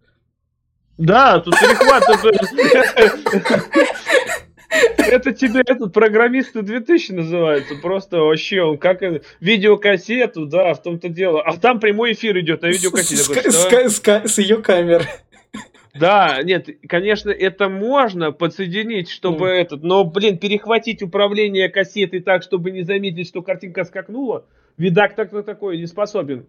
Да, 1.00 1.40
тут 1.40 1.56
перехват. 1.60 2.04
это- 4.98 5.32
тебе 5.34 5.62
этот 5.66 5.92
программисты 5.94 6.62
2000 6.62 7.12
называется. 7.14 7.74
Просто 7.82 8.20
вообще 8.20 8.62
он 8.62 8.78
как 8.78 9.02
видеокассету, 9.40 10.46
да, 10.46 10.76
в 10.76 10.84
том-то 10.84 11.10
дело. 11.10 11.42
А 11.42 11.58
там 11.58 11.80
прямой 11.80 12.12
эфир 12.14 12.38
идет 12.40 12.62
на 12.62 12.72
С, 12.72 12.76
видеокассете. 12.78 13.90
с- 14.28 14.38
ее 14.38 14.58
камеры. 14.58 15.06
Да, 15.96 16.40
нет, 16.44 16.68
конечно, 16.88 17.32
это 17.32 17.68
можно 17.68 18.32
подсоединить, 18.32 19.10
чтобы 19.10 19.48
Ну. 19.48 19.54
этот, 19.54 19.82
но, 19.82 20.04
блин, 20.04 20.38
перехватить 20.38 21.02
управление 21.02 21.70
кассетой 21.70 22.20
так, 22.20 22.44
чтобы 22.44 22.70
не 22.70 22.84
заметить, 22.84 23.28
что 23.28 23.42
картинка 23.42 23.86
скакнула, 23.86 24.46
видак 24.78 25.16
так 25.16 25.32
на 25.32 25.44
такое 25.44 25.78
не 25.78 25.86
способен. 25.88 26.46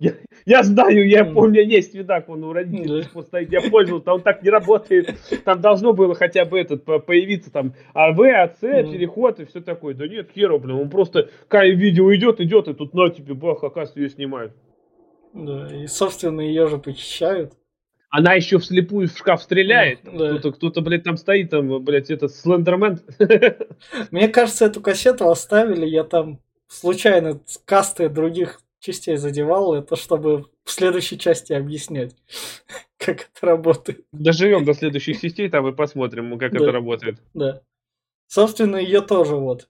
Я, 0.00 0.12
я 0.44 0.64
знаю, 0.64 1.08
я 1.08 1.24
помню, 1.24 1.62
у 1.62 1.64
меня 1.64 1.76
есть 1.76 1.94
видак, 1.94 2.28
он 2.28 2.42
у 2.42 2.52
родителей 2.52 3.04
Да. 3.14 3.22
стоит, 3.22 3.52
я 3.52 3.60
пользовался, 3.70 4.12
он 4.12 4.22
так 4.22 4.42
не 4.42 4.50
работает. 4.50 5.14
Там 5.44 5.60
должно 5.60 5.92
было 5.92 6.16
хотя 6.16 6.44
бы 6.44 6.58
этот 6.58 6.84
по- 6.84 6.98
появиться 6.98 7.52
там 7.52 7.74
АВ, 7.94 8.18
АЦ, 8.20 8.62
Мгм. 8.62 8.92
переход 8.92 9.38
и 9.40 9.44
все 9.44 9.60
такое. 9.60 9.94
Да 9.94 10.08
нет, 10.08 10.30
хера, 10.34 10.58
блин, 10.58 10.76
он 10.78 10.90
просто, 10.90 11.30
когда 11.46 11.66
видео 11.66 12.12
идет, 12.14 12.40
идет, 12.40 12.66
и 12.66 12.74
тут 12.74 12.92
на 12.92 13.08
тебе, 13.08 13.34
бах, 13.34 13.62
оказывается, 13.62 14.00
ее 14.00 14.10
снимают. 14.10 14.52
Да, 15.32 15.68
и, 15.72 15.86
собственно, 15.86 16.40
ее 16.40 16.66
же 16.68 16.78
похищают. 16.78 17.52
Она 18.10 18.34
еще 18.34 18.58
вслепую 18.58 19.08
в 19.08 19.16
шкаф 19.16 19.42
стреляет. 19.42 20.00
Да. 20.04 20.10
Кто-то, 20.38 20.52
кто-то, 20.52 20.80
блядь, 20.82 21.04
там 21.04 21.16
стоит, 21.16 21.50
там, 21.50 21.84
блядь, 21.84 22.10
этот 22.10 22.32
Слендермен. 22.32 23.00
Мне 24.10 24.28
кажется, 24.28 24.66
эту 24.66 24.80
кассету 24.80 25.28
оставили, 25.28 25.86
я 25.86 26.04
там 26.04 26.40
случайно 26.74 27.40
касты 27.64 28.08
других 28.08 28.60
частей 28.80 29.16
задевал, 29.16 29.74
это 29.74 29.96
чтобы 29.96 30.46
в 30.64 30.70
следующей 30.70 31.18
части 31.18 31.52
объяснять, 31.52 32.14
как 32.98 33.30
это 33.34 33.46
работает. 33.46 34.04
Доживем 34.12 34.64
до 34.64 34.74
следующих 34.74 35.20
частей, 35.20 35.48
там 35.48 35.66
и 35.68 35.72
посмотрим, 35.74 36.38
как 36.38 36.52
Да. 36.52 36.58
это 36.58 36.72
работает. 36.72 37.18
Да. 37.34 37.62
Собственно, 38.26 38.76
ее 38.76 39.00
тоже 39.00 39.36
вот. 39.36 39.68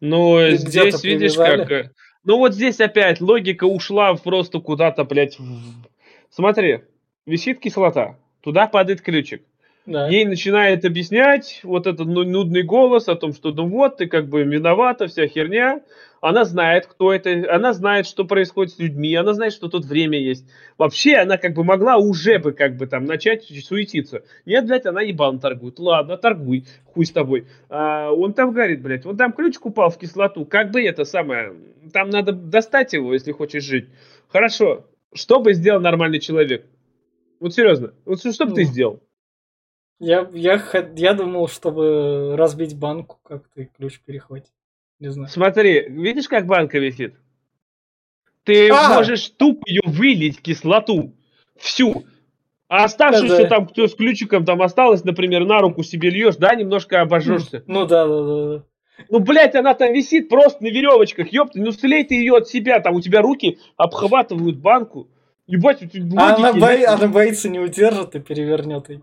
Ну, 0.00 0.40
И 0.40 0.56
здесь, 0.56 1.02
видишь, 1.02 1.34
как... 1.36 1.70
э, 1.70 1.90
Ну, 2.24 2.38
вот 2.38 2.54
здесь 2.54 2.80
опять 2.80 3.20
логика 3.20 3.64
ушла 3.64 4.14
просто 4.14 4.60
куда-то, 4.60 5.04
блядь. 5.04 5.38
в- 5.38 5.86
Смотри, 6.30 6.84
висит 7.26 7.58
кислота, 7.60 8.18
туда 8.40 8.66
падает 8.68 9.00
ключик. 9.00 9.42
Да. 9.88 10.06
Ей 10.08 10.26
начинает 10.26 10.84
объяснять 10.84 11.60
вот 11.62 11.86
этот 11.86 12.06
ну- 12.06 12.22
нудный 12.24 12.62
голос 12.62 13.08
о 13.08 13.14
том, 13.14 13.32
что 13.32 13.52
ну 13.52 13.66
вот, 13.68 13.96
ты 13.96 14.06
как 14.06 14.28
бы 14.28 14.42
виновата, 14.42 15.06
вся 15.06 15.26
херня. 15.26 15.80
Она 16.20 16.44
знает, 16.44 16.86
кто 16.86 17.10
это, 17.12 17.46
она 17.54 17.72
знает, 17.72 18.06
что 18.06 18.24
происходит 18.24 18.74
с 18.74 18.78
людьми, 18.78 19.14
она 19.14 19.32
знает, 19.32 19.52
что 19.54 19.68
тут 19.68 19.86
время 19.86 20.18
есть. 20.18 20.46
Вообще, 20.76 21.14
она 21.14 21.38
как 21.38 21.54
бы 21.54 21.64
могла 21.64 21.96
уже 21.96 22.38
бы 22.38 22.52
как 22.52 22.76
бы 22.76 22.86
там 22.86 23.06
начать 23.06 23.44
суетиться. 23.44 24.24
Нет, 24.44 24.66
блядь, 24.66 24.84
она 24.84 25.00
ебан 25.00 25.38
торгует. 25.38 25.78
Ладно, 25.78 26.18
торгуй, 26.18 26.66
хуй 26.84 27.06
с 27.06 27.10
тобой. 27.12 27.46
А, 27.70 28.10
он 28.10 28.34
там 28.34 28.52
говорит, 28.52 28.82
блядь, 28.82 29.06
он 29.06 29.16
там 29.16 29.32
ключик 29.32 29.64
упал 29.64 29.88
в 29.88 29.96
кислоту. 29.96 30.44
Как 30.44 30.70
бы 30.70 30.82
это 30.82 31.04
самое, 31.04 31.54
там 31.94 32.10
надо 32.10 32.32
достать 32.32 32.92
его, 32.92 33.14
если 33.14 33.32
хочешь 33.32 33.64
жить. 33.64 33.86
Хорошо, 34.28 34.84
что 35.14 35.40
бы 35.40 35.54
сделал 35.54 35.80
нормальный 35.80 36.18
человек? 36.20 36.66
Вот 37.40 37.54
серьезно, 37.54 37.94
вот 38.04 38.18
что 38.20 38.44
бы 38.44 38.54
ты 38.54 38.62
Ну. 38.64 38.66
сделал? 38.66 39.00
Я, 40.00 40.28
я, 40.32 40.62
я 40.96 41.14
думал, 41.14 41.48
чтобы 41.48 42.34
разбить 42.36 42.76
банку 42.76 43.18
как-то 43.24 43.62
и 43.62 43.66
ключ 43.66 43.98
перехватить. 44.00 44.52
Не 45.00 45.10
знаю. 45.10 45.28
Смотри, 45.28 45.88
видишь, 45.88 46.28
как 46.28 46.46
банка 46.46 46.78
висит? 46.78 47.14
Ты 48.44 48.70
А! 48.70 48.94
можешь 48.94 49.28
тупо 49.30 49.62
ее 49.68 49.82
вылить, 49.84 50.40
кислоту, 50.40 51.14
всю. 51.56 52.04
А 52.68 52.84
оставшуюся 52.84 53.36
Да-да. 53.38 53.48
там, 53.48 53.66
кто 53.66 53.86
с 53.88 53.94
ключиком 53.94 54.44
там 54.44 54.60
осталось, 54.62 55.02
например, 55.04 55.44
на 55.46 55.60
руку 55.60 55.82
себе 55.82 56.10
льешь, 56.10 56.36
да, 56.36 56.54
немножко 56.54 57.00
обожжешься. 57.00 57.64
Ну 57.66 57.86
да, 57.86 58.06
да, 58.06 58.22
да. 58.22 58.56
да. 58.58 58.64
Ну, 59.10 59.18
блядь, 59.20 59.54
она 59.54 59.74
там 59.74 59.92
висит 59.92 60.28
просто 60.28 60.62
на 60.62 60.68
веревочках, 60.68 61.32
ёпта, 61.32 61.60
ну 61.60 61.70
слей 61.72 62.04
ты 62.04 62.14
ее 62.14 62.36
от 62.36 62.48
себя, 62.48 62.80
там 62.80 62.94
у 62.96 63.00
тебя 63.00 63.22
руки 63.22 63.58
обхватывают 63.76 64.58
банку. 64.58 65.08
Ебать, 65.46 65.82
у 65.82 65.86
тебя 65.86 66.20
А 66.20 66.34
она, 66.34 66.48
логики 66.48 66.60
бои- 66.60 66.84
она 66.84 67.06
боится, 67.08 67.48
не 67.48 67.58
удержит 67.58 68.14
и 68.16 68.20
перевернет 68.20 68.88
ее. 68.90 69.02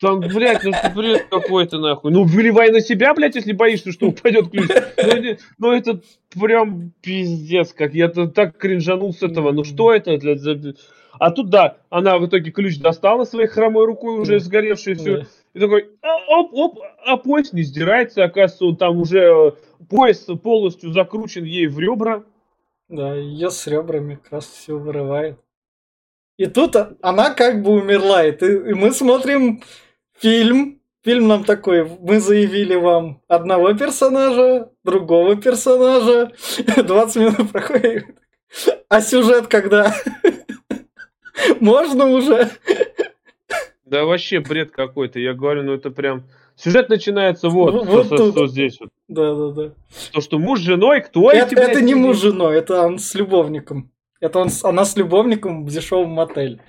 Там, 0.00 0.20
блядь, 0.20 0.62
ну 0.62 0.72
ты 0.72 0.90
бред 0.94 1.26
какой-то 1.30 1.78
нахуй. 1.78 2.12
Ну 2.12 2.24
выливай 2.24 2.70
на 2.70 2.80
себя, 2.80 3.14
блядь, 3.14 3.34
если 3.34 3.52
боишься, 3.52 3.92
что 3.92 4.08
упадет 4.08 4.50
ключ. 4.50 4.68
Ну, 4.96 5.36
ну, 5.58 5.72
это 5.72 6.00
прям 6.38 6.92
пиздец, 7.00 7.72
как 7.72 7.94
я 7.94 8.08
то 8.08 8.26
так 8.26 8.58
кринжанул 8.58 9.14
с 9.14 9.22
этого. 9.22 9.52
Ну 9.52 9.64
что 9.64 9.92
это 9.94 10.18
для... 10.18 10.36
за- 10.36 10.74
А 11.18 11.30
тут 11.30 11.48
да, 11.48 11.78
она 11.88 12.18
в 12.18 12.26
итоге 12.26 12.50
ключ 12.50 12.78
достала 12.78 13.24
своей 13.24 13.48
хромой 13.48 13.86
рукой, 13.86 14.18
уже 14.20 14.34
Да. 14.34 14.38
сгоревший 14.44 14.94
все. 14.94 15.24
И 15.54 15.58
такой, 15.58 15.88
а, 16.02 16.16
оп, 16.40 16.50
оп, 16.52 16.78
а 17.06 17.16
пояс 17.16 17.54
не 17.54 17.62
сдирается, 17.62 18.22
оказывается, 18.22 18.66
он 18.66 18.76
там 18.76 18.98
уже 19.00 19.20
э, 19.20 19.52
пояс 19.88 20.26
полностью 20.42 20.92
закручен 20.92 21.44
ей 21.44 21.68
в 21.68 21.78
ребра. 21.80 22.22
Да, 22.90 23.14
ее 23.14 23.48
с 23.50 23.66
ребрами 23.66 24.16
как 24.22 24.30
раз 24.32 24.44
все 24.46 24.76
вырывает. 24.78 25.38
И 26.36 26.44
тут 26.44 26.76
а- 26.76 26.92
она 27.00 27.30
как 27.32 27.62
бы 27.62 27.70
умерла, 27.70 28.26
и, 28.26 28.32
ты- 28.32 28.70
и 28.70 28.74
мы 28.74 28.92
смотрим 28.92 29.62
фильм. 30.18 30.80
Фильм 31.04 31.28
нам 31.28 31.44
такой, 31.44 31.84
мы 32.00 32.18
заявили 32.18 32.74
вам 32.74 33.20
одного 33.28 33.72
персонажа, 33.74 34.70
другого 34.82 35.36
персонажа, 35.36 36.32
20 36.76 37.16
минут 37.16 37.52
проходит. 37.52 38.06
А 38.88 39.00
сюжет 39.00 39.46
когда? 39.46 39.94
Можно 41.60 42.06
уже? 42.06 42.50
Да 43.84 44.04
вообще 44.04 44.40
бред 44.40 44.72
какой-то, 44.72 45.20
я 45.20 45.32
говорю, 45.34 45.62
ну 45.62 45.74
это 45.74 45.90
прям... 45.90 46.24
Сюжет 46.56 46.88
начинается 46.88 47.50
вот, 47.50 47.74
Ну, 47.74 47.82
что- 47.84 47.92
вот 47.92 48.06
что- 48.06 48.16
тут. 48.16 48.32
что 48.32 48.46
здесь 48.48 48.80
вот. 48.80 48.88
Да, 49.08 49.34
да, 49.34 49.50
да. 49.50 49.70
То, 50.12 50.20
что 50.22 50.38
муж 50.38 50.58
с 50.60 50.62
женой, 50.62 51.02
кто 51.02 51.30
Это, 51.30 51.54
блядь, 51.54 51.68
это 51.70 51.82
не 51.82 51.94
муж 51.94 52.16
с 52.16 52.22
женой, 52.22 52.56
это 52.56 52.80
он 52.82 52.98
с 52.98 53.14
любовником. 53.14 53.90
Это 54.20 54.38
он, 54.38 54.48
она 54.62 54.84
с 54.86 54.96
любовником 54.96 55.66
в 55.66 55.70
дешевом 55.70 56.10
мотеле. 56.10 56.60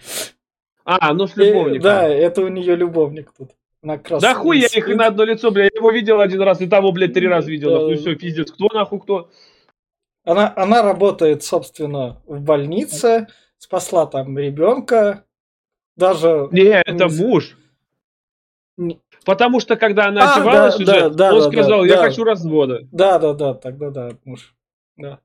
А, 0.89 1.13
ну 1.13 1.27
с 1.27 1.35
любовником. 1.35 1.81
Да, 1.81 2.07
это 2.07 2.41
у 2.41 2.47
нее 2.47 2.75
любовник 2.77 3.33
тут. 3.37 3.51
Раз 3.83 4.21
Да 4.21 4.33
хуй 4.33 4.57
я 4.59 4.67
их 4.67 4.85
спит. 4.85 4.95
на 4.95 5.07
одно 5.07 5.25
лицо, 5.25 5.51
бля, 5.51 5.65
я 5.65 5.69
его 5.73 5.91
видел 5.91 6.21
один 6.21 6.41
раз, 6.41 6.61
и 6.61 6.67
того, 6.67 6.91
блядь, 6.93 7.13
три 7.13 7.27
раза 7.27 7.49
видел, 7.51 7.69
Да. 7.71 7.79
нахуй, 7.79 7.95
все, 7.97 8.15
пиздец, 8.15 8.51
кто 8.51 8.69
нахуй, 8.73 8.99
кто? 9.01 9.29
Она, 10.23 10.51
она 10.55 10.81
работает, 10.81 11.43
собственно, 11.43 12.21
в 12.25 12.41
больнице, 12.41 13.27
спасла 13.57 14.05
там 14.07 14.37
ребенка. 14.37 15.25
Даже... 15.97 16.47
Не, 16.51 16.81
это 16.81 17.07
муж. 17.09 17.57
Не- 18.77 18.99
Потому 19.25 19.59
что, 19.59 19.75
когда 19.75 20.07
она 20.07 20.33
А, 20.33 20.37
одевалась 20.37 20.77
да, 20.77 20.83
уже, 20.83 20.85
да, 20.85 21.09
да, 21.09 21.33
он 21.35 21.41
да, 21.41 21.47
сказал, 21.51 21.81
да, 21.81 21.87
я 21.87 21.95
да. 21.97 22.01
хочу 22.03 22.23
развода. 22.23 22.87
Да, 22.91 23.19
да, 23.19 23.33
да, 23.33 23.53
тогда 23.55 23.89
да, 23.89 24.11
муж. 24.23 24.53
Да, 24.95 25.19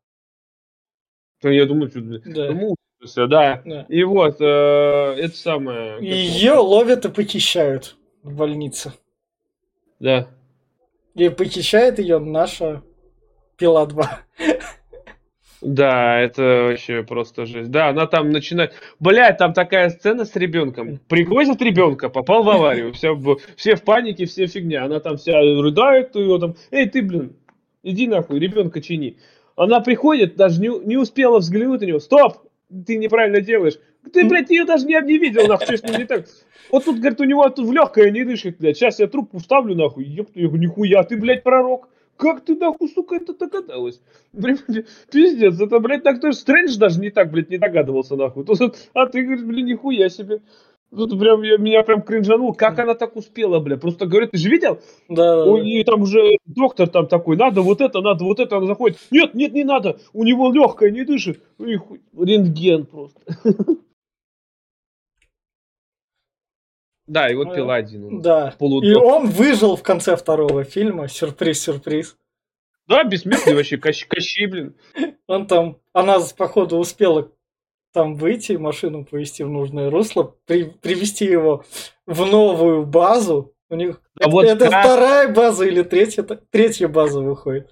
Ну, 1.42 1.50
Я 1.50 1.66
думаю, 1.66 1.88
что, 1.90 2.00
да. 2.00 2.20
ну, 2.24 2.52
муж, 2.54 2.76
да. 3.26 3.62
да. 3.64 3.86
И 3.88 4.02
вот, 4.04 4.36
э, 4.40 4.44
это 4.44 5.36
самое... 5.36 5.94
как 5.94 6.02
Ее 6.02 6.54
ловят 6.54 7.04
и 7.04 7.08
похищают 7.08 7.96
в 8.22 8.34
больнице. 8.34 8.92
Да. 9.98 10.28
И 11.14 11.28
похищает 11.28 11.98
ее 11.98 12.18
наша 12.18 12.82
пила 13.56 13.86
2. 13.86 14.20
Да, 15.60 16.18
это 16.18 16.66
вообще 16.68 17.04
просто 17.04 17.46
жесть. 17.46 17.70
Да, 17.70 17.88
она 17.88 18.06
там 18.06 18.30
начинает... 18.30 18.72
Блядь, 18.98 19.38
там 19.38 19.52
такая 19.52 19.90
сцена 19.90 20.24
с 20.24 20.34
ребенком. 20.34 20.98
Привозят 21.08 21.62
ребенка, 21.62 22.08
попал 22.08 22.42
в 22.42 22.50
аварию. 22.50 22.92
Все, 22.92 23.14
в- 23.14 23.38
все 23.56 23.76
в 23.76 23.82
панике, 23.82 24.26
все 24.26 24.46
фигня. 24.46 24.84
Она 24.84 24.98
там 24.98 25.18
вся 25.18 25.38
рыдает, 25.40 26.16
ее 26.16 26.40
там... 26.40 26.56
Эй, 26.72 26.88
ты, 26.88 27.02
блин, 27.02 27.36
иди 27.84 28.08
нахуй, 28.08 28.40
ребенка 28.40 28.80
чини. 28.80 29.18
Она 29.54 29.80
приходит, 29.80 30.34
даже 30.34 30.60
не, 30.60 30.68
не 30.84 30.96
успела 30.96 31.38
взглянуть 31.38 31.80
на 31.80 31.84
него. 31.84 32.00
Стоп! 32.00 32.38
Ты 32.86 32.96
неправильно 32.96 33.40
делаешь. 33.40 33.78
Ты, 34.12 34.26
блядь, 34.26 34.50
ее 34.50 34.64
даже 34.64 34.86
не, 34.86 35.00
не 35.02 35.18
видел, 35.18 35.46
нахуй, 35.46 35.76
что 35.76 35.76
с 35.76 35.82
ним 35.90 36.00
не 36.00 36.06
так. 36.06 36.26
Вот 36.70 36.84
тут, 36.84 36.98
говорит, 36.98 37.20
у 37.20 37.24
него 37.24 37.48
тут 37.50 37.66
в 37.66 37.72
легкое 37.72 38.10
не 38.10 38.24
дышит, 38.24 38.58
блядь. 38.58 38.76
Сейчас 38.76 38.98
я 38.98 39.06
трубку 39.06 39.38
вставлю, 39.38 39.74
нахуй. 39.74 40.04
Ёпта, 40.04 40.40
я 40.40 40.48
говорю, 40.48 40.62
нихуя, 40.62 41.02
ты, 41.04 41.16
блядь, 41.16 41.42
пророк. 41.42 41.88
как 42.16 42.44
ты 42.44 42.56
нахуй, 42.56 42.88
сука, 42.88 43.16
это 43.16 43.34
догадалась? 43.34 44.00
Блин, 44.32 44.58
пиздец, 45.10 45.60
это, 45.60 45.78
блядь, 45.80 46.02
так 46.02 46.20
тоже 46.20 46.36
Стрэндж 46.36 46.78
даже 46.78 47.00
не 47.00 47.10
так, 47.10 47.30
блядь, 47.30 47.50
не 47.50 47.58
догадывался, 47.58 48.16
нахуй. 48.16 48.44
А 48.94 49.06
ты 49.06 49.22
говоришь, 49.22 49.44
блин, 49.44 49.66
нихуя 49.66 50.08
себе. 50.08 50.40
Тут 50.94 51.18
прям, 51.18 51.42
я, 51.42 51.56
меня 51.56 51.82
прям 51.84 52.02
кринжанул, 52.02 52.52
как 52.52 52.78
она 52.78 52.94
так 52.94 53.16
успела, 53.16 53.60
бля. 53.60 53.78
Просто 53.78 54.04
говорит, 54.04 54.32
ты 54.32 54.38
же 54.38 54.50
видел? 54.50 54.78
Да. 55.08 55.46
У 55.46 55.56
нее 55.56 55.84
там 55.84 56.02
уже 56.02 56.36
доктор 56.44 56.86
там 56.86 57.06
такой, 57.06 57.38
надо 57.38 57.62
вот 57.62 57.80
это, 57.80 58.02
надо 58.02 58.24
вот 58.24 58.38
это, 58.38 58.58
она 58.58 58.66
заходит. 58.66 58.98
Нет, 59.10 59.34
нет, 59.34 59.54
не 59.54 59.64
надо, 59.64 59.98
у 60.12 60.22
него 60.22 60.52
легкое, 60.52 60.90
не 60.90 61.04
дышит. 61.04 61.42
И 61.58 61.76
хуй, 61.76 62.02
рентген 62.18 62.86
просто. 62.86 63.20
Да, 67.08 67.28
и 67.28 67.34
вот 67.34 67.54
пила 67.54 67.74
один. 67.74 68.22
Да. 68.22 68.54
И 68.58 68.94
он 68.94 69.26
выжил 69.26 69.76
в 69.76 69.82
конце 69.82 70.16
второго 70.16 70.64
фильма. 70.64 71.08
Сюрприз-сюрприз. 71.08 72.16
Да, 72.86 73.04
бессмертный 73.04 73.54
вообще, 73.54 73.76
Кощей, 73.76 74.46
блин. 74.46 74.74
Он 75.26 75.46
там, 75.46 75.78
она, 75.92 76.18
походу, 76.38 76.78
успела 76.78 77.30
там 77.92 78.14
выйти, 78.14 78.52
машину 78.52 79.04
повести 79.04 79.42
в 79.42 79.48
нужное 79.48 79.90
русло, 79.90 80.34
при, 80.46 80.64
привести 80.64 81.24
его 81.24 81.64
в 82.06 82.24
новую 82.24 82.86
базу. 82.86 83.52
У 83.70 83.74
них 83.74 84.00
а 84.20 84.24
это, 84.24 84.30
вот 84.30 84.44
это 84.44 84.70
как... 84.70 84.84
вторая 84.84 85.28
база 85.32 85.64
или 85.64 85.82
третья, 85.82 86.22
третья 86.50 86.88
база 86.88 87.20
выходит. 87.20 87.70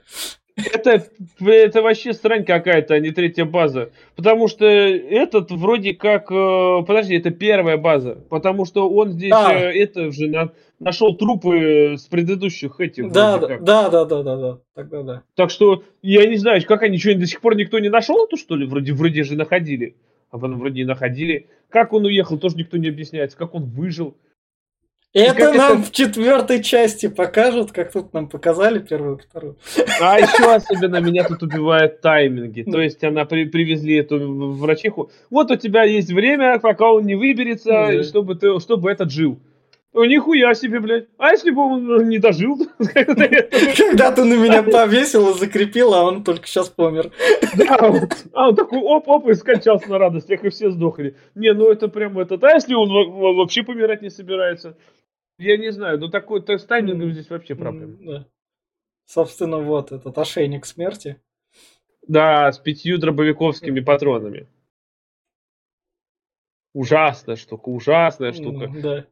Это, 0.56 1.06
это 1.40 1.82
вообще 1.82 2.12
срань 2.12 2.44
какая-то, 2.44 2.94
а 2.94 3.00
не 3.00 3.10
третья 3.10 3.44
база. 3.44 3.90
Потому 4.16 4.48
что 4.48 4.66
этот 4.66 5.50
вроде 5.50 5.94
как... 5.94 6.30
Э, 6.30 6.82
подожди, 6.86 7.16
это 7.16 7.30
первая 7.30 7.76
база. 7.76 8.18
Потому 8.28 8.64
что 8.64 8.88
он 8.88 9.10
здесь 9.10 9.32
а. 9.34 9.52
Э, 9.54 9.72
это 9.72 10.10
же 10.10 10.28
на, 10.28 10.52
нашел 10.78 11.14
трупы 11.16 11.94
с 11.98 12.06
предыдущих 12.06 12.80
этих. 12.80 13.10
Да, 13.10 13.38
да, 13.38 13.58
да, 13.58 13.88
да, 13.90 14.04
да, 14.04 14.22
да, 14.22 14.36
да. 14.36 14.58
Тогда 14.74 15.02
да. 15.02 15.22
Так 15.34 15.50
что 15.50 15.84
я 16.02 16.26
не 16.26 16.36
знаю, 16.36 16.60
как 16.66 16.82
они 16.82 16.98
что, 16.98 17.14
до 17.14 17.26
сих 17.26 17.40
пор 17.40 17.56
никто 17.56 17.78
не 17.78 17.88
нашел 17.88 18.24
эту, 18.24 18.36
что 18.36 18.56
ли? 18.56 18.66
Вроде, 18.66 18.92
вроде 18.92 19.22
же 19.22 19.36
находили. 19.36 19.96
А 20.30 20.38
вроде 20.38 20.80
не 20.80 20.84
находили. 20.84 21.48
Как 21.68 21.92
он 21.92 22.04
уехал, 22.04 22.38
тоже 22.38 22.56
никто 22.56 22.76
не 22.76 22.88
объясняется. 22.88 23.36
Как 23.36 23.54
он 23.54 23.64
выжил. 23.64 24.16
Это 25.12 25.52
нам 25.52 25.80
это... 25.80 25.88
в 25.88 25.90
четвертой 25.90 26.62
части 26.62 27.08
покажут, 27.08 27.72
как 27.72 27.90
тут 27.90 28.12
нам 28.12 28.28
показали 28.28 28.78
первую 28.78 29.16
и 29.16 29.20
вторую. 29.20 29.56
А 30.00 30.20
еще 30.20 30.54
особенно 30.54 31.00
меня 31.00 31.24
тут 31.24 31.42
убивают 31.42 32.00
тайминги. 32.00 32.62
То 32.62 32.80
есть 32.80 33.02
она 33.02 33.24
при, 33.24 33.44
привезли 33.46 33.96
эту 33.96 34.52
врачиху. 34.52 35.10
Вот 35.28 35.50
у 35.50 35.56
тебя 35.56 35.82
есть 35.82 36.12
время, 36.12 36.60
пока 36.60 36.92
он 36.92 37.06
не 37.06 37.16
выберется, 37.16 38.04
чтобы, 38.04 38.36
ты, 38.36 38.60
чтобы 38.60 38.88
этот 38.88 39.10
жил. 39.10 39.40
О, 39.92 40.04
нихуя 40.04 40.54
себе, 40.54 40.78
блядь. 40.78 41.08
А 41.18 41.30
если 41.30 41.50
бы 41.50 41.62
он 41.62 42.08
не 42.08 42.18
дожил? 42.18 42.58
Когда 42.78 44.12
ты 44.12 44.24
на 44.24 44.34
меня 44.34 44.62
повесил 44.62 45.30
и 45.30 45.38
закрепил, 45.38 45.94
а 45.94 46.04
он 46.04 46.22
только 46.22 46.46
сейчас 46.46 46.68
помер. 46.68 47.10
Да, 47.56 47.76
а 48.32 48.48
он 48.48 48.54
такой 48.54 48.78
оп-оп 48.78 49.28
и 49.28 49.34
скончался 49.34 49.90
на 49.90 49.98
радостях, 49.98 50.44
и 50.44 50.50
все 50.50 50.70
сдохли. 50.70 51.16
Не, 51.34 51.52
ну 51.54 51.68
это 51.68 51.88
прям 51.88 52.18
этот. 52.20 52.44
А 52.44 52.52
если 52.52 52.74
он 52.74 52.88
вообще 53.36 53.64
помирать 53.64 54.00
не 54.02 54.10
собирается? 54.10 54.78
Я 55.38 55.56
не 55.56 55.72
знаю, 55.72 55.98
ну 55.98 56.08
такой 56.08 56.42
то 56.42 56.56
с 56.56 56.64
таймингом 56.64 57.10
здесь 57.12 57.30
вообще 57.30 57.56
проблема. 57.56 58.26
Собственно, 59.06 59.58
вот 59.58 59.90
этот 59.90 60.16
ошейник 60.16 60.66
смерти. 60.66 61.20
Да, 62.06 62.52
с 62.52 62.58
пятью 62.58 62.98
дробовиковскими 62.98 63.80
патронами. 63.80 64.46
Ужасная 66.74 67.34
штука, 67.34 67.70
ужасная 67.70 68.32
штука. 68.32 68.70
Да. 68.80 69.06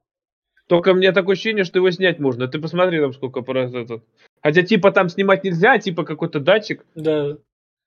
Только 0.69 0.93
мне 0.93 1.13
такое 1.13 1.33
ощущение, 1.33 1.65
что 1.65 1.79
его 1.79 1.91
снять 1.91 2.19
можно. 2.19 2.47
Ты 2.47 2.61
посмотри 2.61 3.01
там 3.01 3.15
сколько 3.15 3.43
раз 3.53 3.73
этот. 3.73 4.05
Хотя 4.43 4.63
типа 4.63 4.93
там 4.93 5.09
снимать 5.09 5.43
нельзя, 5.43 5.79
типа 5.79 6.05
какой-то 6.05 6.41
датчик. 6.41 6.85
Да. 6.95 7.39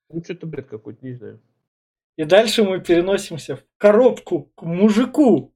Ну 0.09 0.23
что-то 0.23 0.47
бред 0.47 0.67
какой-то, 0.67 1.05
не 1.05 1.13
знаю. 1.13 1.39
И 2.17 2.23
дальше 2.25 2.63
мы 2.63 2.79
переносимся 2.79 3.57
в 3.57 3.63
коробку 3.77 4.51
к 4.55 4.63
мужику. 4.63 5.53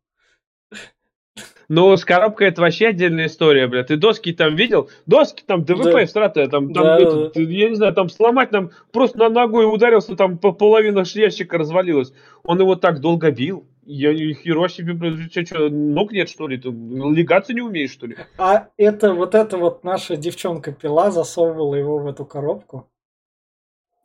Ну, 1.68 1.98
с 1.98 2.06
коробкой 2.06 2.50
это 2.50 2.62
вообще 2.62 2.90
отдельная 2.90 3.26
история, 3.26 3.68
блядь. 3.68 3.88
Ты 3.88 3.98
доски 3.98 4.32
там 4.32 4.56
видел? 4.56 4.92
Доски 5.08 5.44
там 5.44 5.66
ДВП 5.66 5.94
да. 5.94 6.06
стратая, 6.06 6.48
там, 6.48 6.72
там 6.72 6.84
да, 6.84 7.00
этот, 7.00 7.34
да. 7.34 7.42
я 7.42 7.70
не 7.70 7.76
знаю, 7.76 7.94
там 7.94 8.10
сломать 8.10 8.52
нам 8.52 8.70
просто 8.92 9.18
на 9.18 9.30
ногой 9.30 9.66
ударился, 9.66 10.16
там 10.16 10.38
половина 10.38 11.04
ящика 11.06 11.58
развалилась. 11.58 12.14
Он 12.44 12.60
его 12.60 12.76
так 12.76 13.00
долго 13.00 13.32
бил. 13.32 13.66
Я 13.86 14.12
блядь, 14.12 15.32
что, 15.32 15.46
что, 15.46 15.70
ног 15.70 16.12
нет, 16.12 16.28
что 16.28 16.48
ли? 16.48 16.58
Ты 16.58 16.70
легаться 16.70 17.54
не 17.54 17.62
умеешь, 17.62 17.92
что 17.92 18.08
ли? 18.08 18.18
А 18.38 18.70
это 18.78 19.14
вот 19.14 19.36
эта 19.36 19.58
вот 19.58 19.84
наша 19.84 20.16
девчонка 20.16 20.72
пила 20.72 21.12
засовывала 21.12 21.76
его 21.76 22.00
в 22.00 22.08
эту 22.08 22.26
коробку? 22.26 22.90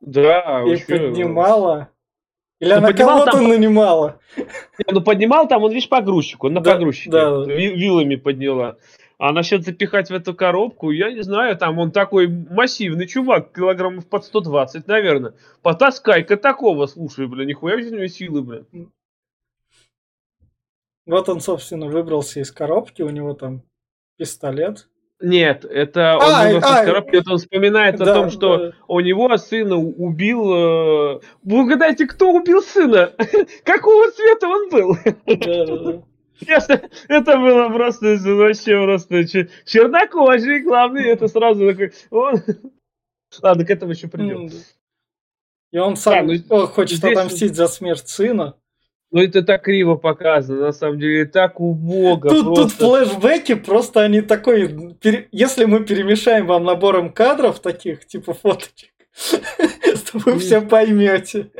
Да, 0.01 0.63
И 0.67 0.71
вообще... 0.71 0.87
поднимала. 0.87 1.89
Или 2.59 2.73
ну, 2.73 2.77
она 2.77 2.93
кого-то 2.93 3.33
там... 3.33 3.49
нанимала? 3.49 4.21
Не, 4.37 4.93
ну 4.93 5.01
поднимал 5.01 5.49
там, 5.49 5.63
он, 5.63 5.73
видишь, 5.73 5.89
погрузчик, 5.89 6.45
он 6.45 6.53
на 6.53 6.61
да, 6.61 6.75
погрузчике 6.75 7.11
да. 7.11 7.45
вилами 7.47 8.17
подняла. 8.17 8.77
А 9.17 9.33
насчет 9.33 9.65
запихать 9.65 10.11
в 10.11 10.15
эту 10.15 10.35
коробку, 10.35 10.91
я 10.91 11.11
не 11.11 11.23
знаю, 11.23 11.57
там 11.57 11.79
он 11.79 11.91
такой 11.91 12.29
массивный 12.29 13.07
чувак, 13.07 13.53
килограммов 13.55 14.07
под 14.07 14.25
120, 14.25 14.87
наверное. 14.87 15.35
Потаскай-ка 15.63 16.37
такого, 16.37 16.87
слушай, 16.87 17.27
бля, 17.27 17.45
нихуя 17.45 17.77
у 17.77 17.81
него 17.81 18.07
силы, 18.07 18.43
бля. 18.43 18.63
Вот 21.11 21.29
он, 21.29 21.41
собственно, 21.41 21.89
выбрался 21.89 22.39
из 22.39 22.53
коробки, 22.53 23.03
у 23.03 23.11
него 23.11 23.35
там 23.35 23.65
пистолет. 24.17 24.89
Нет, 25.21 25.65
это 25.65 26.17
он 26.17 26.23
а, 26.23 26.59
а, 26.63 26.85
коробки, 26.85 27.17
это 27.17 27.33
он 27.33 27.39
вспоминает 27.39 27.97
да, 27.97 28.13
о 28.13 28.15
том, 28.15 28.31
что 28.31 28.57
да. 28.59 28.73
у 28.87 29.01
него 29.01 29.37
сына 29.37 29.77
убил. 29.77 30.55
Э... 30.55 31.21
Вы 31.43 31.65
угадайте, 31.65 32.07
кто 32.07 32.31
убил 32.31 32.63
сына? 32.63 33.13
Какого 33.65 34.09
цвета 34.13 34.47
он 34.47 34.71
был? 34.71 34.97
Это 37.09 37.37
было 37.39 37.69
просто 37.71 38.17
вообще 38.23 38.81
просто 38.81 39.27
чернокожий, 39.67 40.63
главный, 40.63 41.07
это 41.07 41.27
сразу 41.27 41.67
такой. 41.67 41.93
Он... 42.11 42.41
Ладно, 43.43 43.67
к 43.67 43.71
этому 43.71 43.91
еще 43.91 44.07
придем. 44.07 44.49
И 45.73 45.79
он 45.79 45.97
сам 45.97 46.29
да, 46.29 46.35
ну, 46.49 46.67
хочет 46.69 46.99
здесь... 46.99 47.17
отомстить 47.17 47.57
за 47.57 47.67
смерть 47.67 48.09
сына. 48.09 48.60
Ну 49.13 49.21
это 49.21 49.43
так 49.43 49.63
криво 49.63 49.97
показано, 49.97 50.61
на 50.61 50.73
самом 50.73 51.01
деле, 51.01 51.25
так 51.25 51.61
убого. 51.61 52.31
Тут, 52.31 52.45
просто. 52.45 52.63
тут 52.63 52.73
флешбеки 52.73 53.55
просто 53.55 54.03
они 54.03 54.21
такой, 54.21 54.97
если 55.33 55.65
мы 55.65 55.85
перемешаем 55.85 56.47
вам 56.47 56.65
набором 56.65 57.13
кадров 57.13 57.59
таких, 57.59 58.07
типа 58.07 58.35
фоточек, 58.35 58.91
то 60.13 60.19
вы 60.25 60.39
все 60.39 60.61
поймете. 60.61 61.51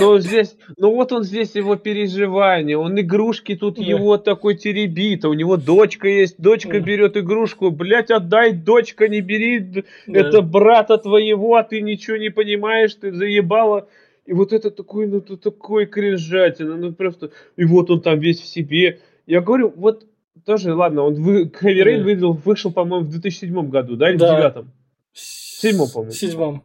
Но 0.00 0.18
здесь, 0.18 0.56
ну 0.78 0.94
вот 0.94 1.12
он 1.12 1.24
здесь 1.24 1.54
его 1.54 1.76
переживания, 1.76 2.78
он 2.78 2.98
игрушки 2.98 3.54
тут 3.54 3.76
да. 3.76 3.82
его 3.82 4.16
такой 4.16 4.56
теребит, 4.56 5.26
а 5.26 5.28
у 5.28 5.34
него 5.34 5.58
дочка 5.58 6.08
есть, 6.08 6.40
дочка 6.40 6.72
да. 6.72 6.80
берет 6.80 7.18
игрушку, 7.18 7.70
блять, 7.70 8.10
отдай, 8.10 8.52
дочка, 8.52 9.08
не 9.08 9.20
бери, 9.20 9.58
да. 9.58 9.82
это 10.06 10.40
брата 10.40 10.96
твоего, 10.96 11.56
а 11.56 11.64
ты 11.64 11.82
ничего 11.82 12.16
не 12.16 12.30
понимаешь, 12.30 12.94
ты 12.94 13.12
заебала 13.12 13.88
и 14.28 14.34
вот 14.34 14.52
это 14.52 14.70
такой, 14.70 15.06
ну, 15.06 15.18
это 15.18 15.38
такой 15.38 15.86
кринжатина, 15.86 16.76
ну, 16.76 16.92
просто... 16.92 17.30
И 17.56 17.64
вот 17.64 17.90
он 17.90 18.02
там 18.02 18.20
весь 18.20 18.40
в 18.40 18.46
себе. 18.46 19.00
Я 19.26 19.40
говорю, 19.40 19.72
вот 19.74 20.04
тоже, 20.44 20.74
ладно, 20.74 21.04
он 21.04 21.14
вы, 21.14 21.44
Heavy 21.44 21.82
Rain 21.82 22.02
вышел, 22.02 22.32
вышел, 22.34 22.70
по-моему, 22.70 23.06
в 23.06 23.10
2007 23.10 23.70
году, 23.70 23.96
да, 23.96 24.10
или 24.10 24.18
да. 24.18 24.26
в 24.26 24.36
девятом? 24.36 24.72
В 25.14 25.18
седьмом, 25.18 25.88
по-моему. 25.88 26.12
В 26.12 26.16
седьмом. 26.16 26.62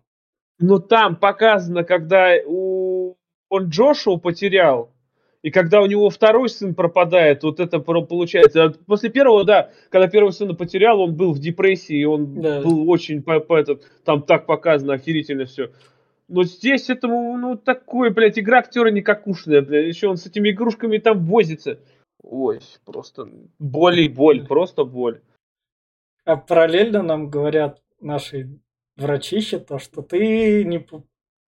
Но 0.60 0.80
там 0.80 1.16
показано, 1.16 1.86
когда 1.86 2.34
у... 2.46 3.16
он 3.48 3.70
Джошуа 3.70 4.18
потерял, 4.18 4.92
и 5.42 5.50
когда 5.50 5.82
у 5.82 5.86
него 5.86 6.10
второй 6.10 6.50
сын 6.50 6.76
пропадает, 6.76 7.44
вот 7.44 7.62
это 7.62 7.80
получается. 7.80 8.74
После 8.86 9.10
первого, 9.10 9.46
да, 9.46 9.70
когда 9.90 10.10
первого 10.10 10.32
сына 10.32 10.54
потерял, 10.54 11.00
он 11.00 11.16
был 11.16 11.32
в 11.32 11.40
депрессии, 11.40 12.04
он 12.04 12.42
да. 12.42 12.62
был 12.62 12.90
очень 12.90 13.24
по, 13.24 13.40
по 13.40 13.58
этот, 13.58 13.84
там 14.04 14.22
так 14.22 14.46
показано, 14.46 14.96
охерительно 14.96 15.46
все. 15.46 15.70
Но 16.34 16.46
здесь 16.46 16.90
это, 16.90 17.08
ну, 17.08 17.56
такой, 17.56 18.10
блядь, 18.10 18.40
игра 18.40 18.58
актера 18.58 18.90
никакушная, 18.90 19.62
блядь. 19.62 19.86
Еще 19.86 20.08
он 20.08 20.18
с 20.18 20.26
этими 20.26 20.50
игрушками 20.50 20.98
там 20.98 21.28
возится. 21.28 21.80
Ой, 22.24 22.60
просто 22.86 23.30
боль 23.60 24.00
и 24.00 24.10
боль, 24.10 24.44
просто 24.48 24.84
боль. 24.84 25.22
А 26.26 26.36
параллельно 26.36 27.04
нам 27.04 27.30
говорят 27.30 27.84
наши 28.02 28.60
врачища 28.96 29.60
то, 29.60 29.78
что 29.78 30.02
ты 30.02 30.64
не, 30.64 30.84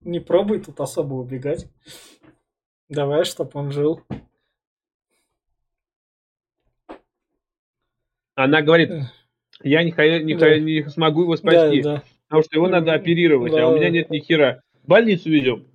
не 0.02 0.20
пробуй 0.20 0.60
тут 0.60 0.78
особо 0.78 1.14
убегать. 1.14 1.68
Давай, 2.88 3.24
чтоб 3.24 3.56
он 3.56 3.72
жил. 3.72 4.02
Она 8.36 8.62
говорит, 8.62 8.92
я 9.64 9.82
не, 9.82 9.90
не, 9.90 10.60
не 10.60 10.88
смогу 10.88 11.22
его 11.22 11.34
спасти, 11.34 11.82
да, 11.82 11.94
да. 11.94 12.02
потому 12.28 12.44
что 12.44 12.56
его 12.56 12.68
надо 12.68 12.92
оперировать, 12.92 13.50
да, 13.50 13.64
а 13.64 13.68
у 13.68 13.74
меня 13.76 13.90
нет 13.90 14.10
ни 14.10 14.20
хера 14.20 14.62
больницу 14.86 15.30
везем. 15.30 15.66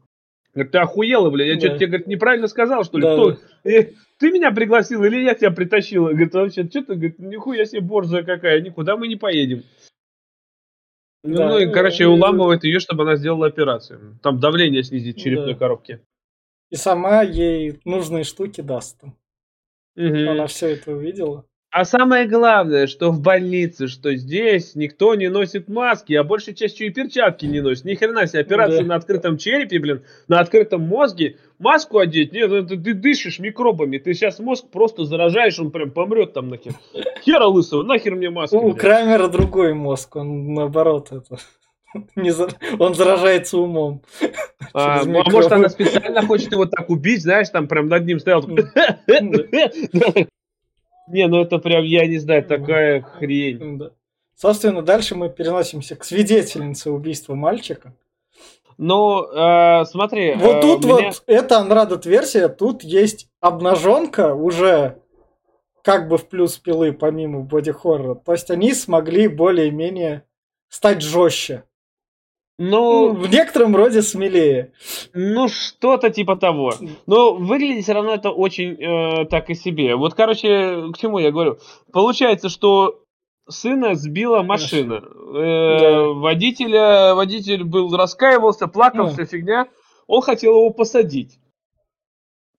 Говорит, 0.54 0.72
ты 0.74 0.78
охуела, 0.80 1.30
блядь, 1.30 1.48
я 1.48 1.54
да. 1.56 1.60
что-то 1.62 1.76
тебе, 1.78 1.88
говорит, 1.88 2.08
неправильно 2.08 2.48
сказал, 2.48 2.84
что 2.84 2.98
ли? 2.98 3.04
Да. 3.04 3.14
Кто? 3.14 3.38
Э, 3.64 3.84
ты 4.18 4.32
меня 4.32 4.52
пригласил 4.52 5.04
или 5.04 5.24
я 5.24 5.34
тебя 5.34 5.52
притащила? 5.52 6.10
Говорит, 6.10 6.34
вообще, 6.34 6.64
что 6.68 6.84
ты, 6.84 6.96
говорит, 6.96 7.20
нихуя 7.20 7.66
себе 7.66 7.82
борзая 7.82 8.24
какая, 8.24 8.60
никуда 8.62 8.98
мы 8.98 9.08
не 9.08 9.16
поедем. 9.16 9.64
Ну, 11.24 11.38
Да. 11.38 11.50
ну 11.50 11.60
и, 11.60 11.72
короче, 11.72 12.08
уламывает 12.08 12.64
ее, 12.64 12.80
чтобы 12.80 13.04
она 13.04 13.16
сделала 13.16 13.48
операцию. 13.48 14.20
Там 14.24 14.40
давление 14.40 14.84
снизить 14.84 15.18
в 15.18 15.22
черепной 15.22 15.54
Да. 15.54 15.60
коробке. 15.60 16.02
И 16.70 16.76
сама 16.76 17.22
ей 17.22 17.80
нужные 17.86 18.24
штуки 18.24 18.62
даст. 18.62 19.02
Мгм. 19.96 20.30
Она 20.30 20.48
все 20.48 20.70
это 20.70 20.92
увидела. 20.92 21.46
А 21.74 21.86
самое 21.86 22.28
главное, 22.28 22.86
что 22.86 23.12
в 23.12 23.22
больнице, 23.22 23.88
что 23.88 24.14
здесь 24.16 24.76
никто 24.76 25.16
не 25.16 25.30
носит 25.30 25.70
маски, 25.70 26.12
а 26.14 26.24
большей 26.26 26.54
частью 26.54 26.88
и 26.88 26.90
перчатки 26.90 27.46
не 27.46 27.62
носит. 27.62 27.86
Ни 27.86 27.96
хрена 27.96 28.28
себе, 28.28 28.42
операция 28.42 28.82
Да. 28.82 28.88
на 28.88 28.96
открытом 28.96 29.38
черепе, 29.38 29.80
блин, 29.80 30.04
на 30.28 30.42
открытом 30.42 30.82
мозге. 30.82 31.38
Маску 31.60 32.00
одеть, 32.00 32.34
нет, 32.34 32.52
это 32.52 32.76
ты 32.76 32.94
дышишь 32.94 33.40
микробами, 33.40 34.00
ты 34.00 34.14
сейчас 34.14 34.40
мозг 34.40 34.66
просто 34.70 35.06
заражаешь, 35.06 35.60
он 35.60 35.72
прям 35.72 35.92
помрет 35.92 36.34
там 36.34 36.50
нахер. 36.50 36.74
Хера 37.24 37.46
лысого, 37.48 37.84
нахер 37.84 38.16
мне 38.16 38.30
маска. 38.30 38.56
У. 38.56 38.74
Крамера 38.76 39.28
другой 39.30 39.74
мозг, 39.74 40.18
он 40.18 40.54
наоборот 40.54 41.08
это. 41.12 41.38
Не 42.18 42.32
за- 42.32 42.50
Он 42.80 42.96
заражается 42.96 43.58
умом. 43.58 44.02
А, 44.74 45.04
ну, 45.06 45.22
а 45.26 45.30
может 45.30 45.52
она 45.54 45.70
специально 45.70 46.22
хочет 46.26 46.52
его 46.52 46.66
так 46.66 46.90
убить, 46.90 47.22
знаешь, 47.22 47.50
там 47.50 47.68
прям 47.70 47.88
над 47.88 48.06
ним 48.06 48.20
стоял. 48.20 48.42
Не, 51.08 51.28
ну 51.28 51.42
это 51.42 51.58
прям, 51.58 51.84
я 51.84 52.06
не 52.08 52.18
знаю, 52.18 52.44
такая 52.44 53.02
хрень. 53.02 53.78
Да. 53.78 53.92
Собственно, 54.36 54.82
дальше 54.82 55.16
мы 55.16 55.30
переносимся 55.30 55.96
к 55.96 56.04
свидетельнице 56.04 56.90
убийства 56.90 57.36
мальчика. 57.36 57.94
Ну, 58.78 59.24
э, 59.24 59.86
смотри. 59.86 60.34
Вот 60.36 60.56
э, 60.56 60.62
тут 60.62 60.86
меня- 60.86 60.96
вот, 60.96 61.24
это 61.28 61.56
Unrated 61.56 62.08
версия, 62.08 62.48
тут 62.48 62.84
есть 62.84 63.30
обнаженка 63.40 64.34
уже 64.34 64.98
как 65.84 66.08
бы 66.08 66.18
в 66.18 66.28
плюс 66.28 66.58
пилы, 66.58 66.94
помимо 66.94 67.42
боди 67.42 67.72
хоррора. 67.72 68.16
То 68.16 68.32
есть 68.32 68.50
они 68.50 68.74
смогли 68.74 69.28
более-менее 69.28 70.24
стать 70.70 71.02
жестче. 71.02 71.64
Ну, 72.58 73.14
в 73.14 73.30
некотором 73.32 73.76
роде 73.76 74.02
смелее. 74.02 74.74
ну 75.14 75.48
что-то 75.48 76.10
типа 76.10 76.36
того. 76.36 76.74
Но 77.08 77.34
выглядит 77.34 77.84
все 77.84 77.94
равно 77.94 78.14
это 78.14 78.30
очень 78.30 78.74
э, 78.74 79.26
так 79.26 79.50
и 79.50 79.56
себе. 79.56 79.96
Вот, 79.96 80.14
короче, 80.14 80.92
к 80.94 80.98
чему 80.98 81.18
я 81.18 81.32
говорю? 81.32 81.58
Получается, 81.92 82.50
что 82.50 83.00
сына 83.50 83.96
сбила 83.96 84.44
машина. 84.44 85.02
Э, 85.36 85.80
Да. 85.80 86.02
Водителя, 86.14 87.16
водитель 87.16 87.64
был 87.64 87.96
раскаивался, 87.96 88.68
плакал, 88.68 89.08
вся 89.10 89.26
фигня. 89.26 89.68
Он 90.08 90.22
хотел 90.22 90.52
его 90.54 90.70
посадить. 90.70 91.40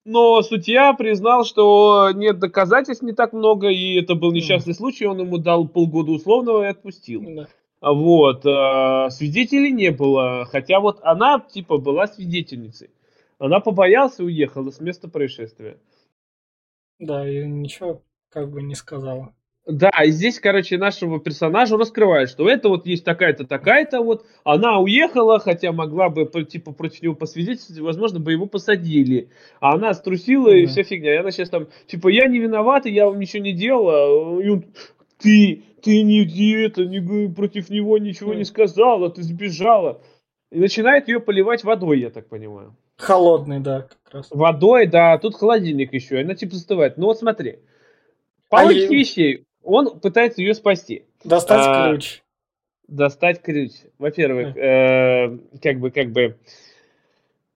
Но 0.04 0.42
судья 0.42 0.94
признал, 0.94 1.44
что 1.44 2.10
нет 2.12 2.40
доказательств 2.40 3.04
не 3.04 3.12
так 3.12 3.32
много, 3.32 3.68
и 3.68 4.00
это 4.00 4.16
был 4.16 4.32
несчастный 4.32 4.74
случай, 4.74 5.06
он 5.06 5.20
ему 5.20 5.38
дал 5.38 5.68
полгода 5.68 6.10
условного 6.10 6.64
и 6.64 6.70
отпустил. 6.70 7.22
Да. 7.24 7.46
Вот, 7.82 8.46
а, 8.46 9.10
свидетелей 9.10 9.72
не 9.72 9.90
было, 9.90 10.44
хотя 10.44 10.78
вот 10.78 11.00
она, 11.02 11.40
типа, 11.40 11.78
была 11.78 12.06
свидетельницей. 12.06 12.90
Она 13.38 13.58
побоялась 13.58 14.20
и 14.20 14.22
уехала 14.22 14.70
с 14.70 14.80
места 14.80 15.08
происшествия. 15.08 15.78
Да, 17.00 17.28
и 17.28 17.44
ничего 17.44 18.02
как 18.30 18.50
бы 18.50 18.62
не 18.62 18.76
сказала. 18.76 19.34
Да, 19.66 19.90
и 20.04 20.10
здесь, 20.10 20.40
короче, 20.40 20.76
нашего 20.76 21.20
персонажа 21.20 21.76
раскрывают, 21.76 22.30
что 22.30 22.48
это 22.48 22.68
вот 22.68 22.86
есть 22.86 23.04
такая-то, 23.04 23.46
такая-то 23.46 24.00
вот, 24.00 24.26
она 24.42 24.78
уехала, 24.80 25.38
хотя 25.38 25.70
могла 25.70 26.08
бы, 26.08 26.24
типа, 26.44 26.72
против 26.72 27.02
него 27.02 27.14
посвидетельствовать, 27.14 27.80
возможно, 27.80 28.18
бы 28.18 28.32
его 28.32 28.46
посадили. 28.46 29.28
А 29.60 29.74
она 29.74 29.94
струсила 29.94 30.48
и 30.48 30.66
Да. 30.66 30.72
вся 30.72 30.82
фигня. 30.82 31.14
И 31.14 31.18
она 31.18 31.30
сейчас 31.30 31.50
там, 31.50 31.68
типа, 31.86 32.08
я 32.08 32.26
не 32.26 32.38
виновата, 32.38 32.88
я 32.88 33.06
вам 33.06 33.20
ничего 33.20 33.42
не 33.42 33.52
делала. 33.52 34.40
И 34.40 34.48
он, 34.48 34.64
ты, 35.18 35.62
ты 35.82 36.02
не, 36.02 36.24
это, 36.64 36.84
не, 36.84 37.28
против 37.28 37.70
него 37.70 37.98
ничего 37.98 38.34
не 38.34 38.44
сказала, 38.44 39.10
ты 39.10 39.22
сбежала. 39.22 40.00
И 40.50 40.58
начинает 40.58 41.08
ее 41.08 41.18
поливать 41.18 41.64
водой, 41.64 42.00
я 42.00 42.10
так 42.10 42.28
понимаю. 42.28 42.76
Холодный, 42.96 43.58
да, 43.58 43.82
как 43.82 44.14
раз. 44.14 44.28
Водой, 44.30 44.86
да, 44.86 45.18
тут 45.18 45.34
холодильник 45.34 45.92
еще, 45.92 46.20
она 46.20 46.34
типа 46.34 46.54
застывает. 46.54 46.98
Ну 46.98 47.06
вот 47.06 47.18
смотри, 47.18 47.60
по 48.48 48.60
А 48.60 48.64
логике 48.64 48.94
вещей, 48.94 49.44
он 49.62 49.98
пытается 49.98 50.42
ее 50.42 50.54
спасти. 50.54 51.04
Достать 51.24 51.66
А, 51.66 51.90
ключ. 51.90 52.22
достать 52.86 53.40
ключ. 53.42 53.72
Во-первых, 53.98 54.56
э, 54.56 55.38
как 55.62 55.80
бы, 55.80 55.90
как 55.90 56.10
бы, 56.12 56.36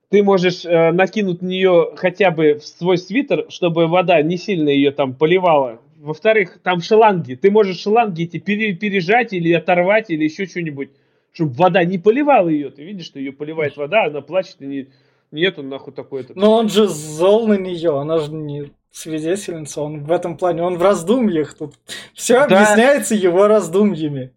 ты 0.09 0.23
можешь 0.23 0.65
э, 0.65 0.93
накинуть 0.93 1.43
на 1.43 1.49
нее 1.49 1.93
хотя 1.97 2.31
бы 2.31 2.55
в 2.55 2.65
свой 2.65 2.97
свитер, 2.97 3.47
чтобы 3.51 3.89
вода 3.89 4.23
не 4.23 4.39
сильно 4.39 4.71
ее 4.71 4.91
там 4.91 5.15
поливала. 5.15 5.81
Во-вторых, 6.00 6.59
там 6.62 6.80
шланги. 6.80 7.35
Ты 7.35 7.50
можешь 7.50 7.80
шланги 7.80 8.24
эти 8.24 8.38
пере- 8.38 8.74
пережать 8.74 9.32
или 9.32 9.52
оторвать, 9.52 10.11
или 10.11 10.24
еще 10.24 10.46
что-нибудь, 10.46 10.90
чтобы 11.32 11.52
вода 11.54 11.85
не 11.85 11.98
поливала 11.98 12.48
ее. 12.48 12.70
Ты 12.70 12.85
видишь, 12.85 13.06
что 13.06 13.18
ее 13.18 13.32
поливает 13.32 13.76
вода, 13.76 14.04
она 14.04 14.20
плачет, 14.20 14.56
и 14.61 14.66
не, 14.66 14.88
нету 15.32 15.62
нахуй 15.62 15.92
такой 15.92 16.20
этот. 16.22 16.37
Но 16.37 16.52
он 16.52 16.68
же 16.68 16.87
зол 16.87 17.46
на 17.48 17.54
нее, 17.59 17.98
она 17.98 18.18
же 18.18 18.32
не 18.32 18.70
свидетельница, 18.90 19.82
он 19.82 20.04
в 20.04 20.11
этом 20.12 20.37
плане, 20.37 20.62
он 20.62 20.78
в 20.78 20.82
раздумьях 20.82 21.54
тут. 21.54 21.74
Все 22.14 22.35
Да. 22.35 22.44
объясняется 22.44 23.14
его 23.14 23.46
раздумьями. 23.46 24.32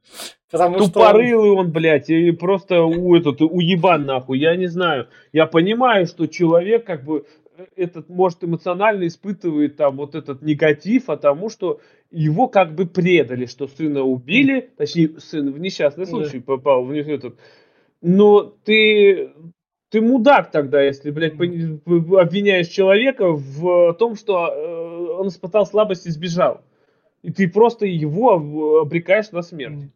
Потому 0.52 0.76
что 0.78 0.84
он- 0.86 0.92
Тупорылый 0.92 1.52
он, 1.52 1.72
блядь, 1.72 2.10
и 2.10 2.32
просто 2.32 2.82
у 2.82 3.16
этот 3.16 3.42
уебан 3.42 4.06
нахуй, 4.06 4.40
я 4.40 4.56
не 4.56 4.66
знаю. 4.68 5.08
Я 5.32 5.46
понимаю, 5.46 6.08
что 6.08 6.26
человек 6.28 6.86
как 6.86 7.04
бы 7.04 7.26
этот 7.76 8.10
может 8.10 8.44
эмоционально 8.44 9.08
испытывает 9.08 9.78
там 9.78 9.98
вот 9.98 10.16
этот 10.16 10.42
негатив, 10.42 11.10
а 11.10 11.18
тому, 11.18 11.50
что 11.50 11.80
его 12.12 12.48
как 12.48 12.76
бы 12.76 12.86
предали, 12.86 13.46
что 13.46 13.68
сына 13.68 14.04
убили, 14.04 14.70
точнее 14.78 15.20
сын 15.20 15.52
в 15.52 15.60
несчастный 15.60 16.06
Да. 16.06 16.12
случай 16.12 16.40
попал 16.40 16.84
в 16.84 16.94
них 16.94 17.08
этот. 17.08 17.38
Но 18.02 18.44
ты 18.64 19.32
ты 19.90 20.02
мудак 20.02 20.52
тогда, 20.52 20.82
если, 20.82 21.10
блядь, 21.10 21.34
обвиняешь 21.34 22.68
человека 22.68 23.32
в 23.32 23.94
том, 23.96 24.16
что 24.16 24.48
э, 24.48 25.12
он 25.20 25.28
испытал 25.30 25.66
слабость 25.66 26.06
и 26.06 26.12
сбежал. 26.12 26.62
И 27.24 27.32
ты 27.32 27.50
просто 27.50 27.86
его 27.86 28.80
обрекаешь 28.82 29.32
на 29.32 29.42
смерть. 29.42 29.90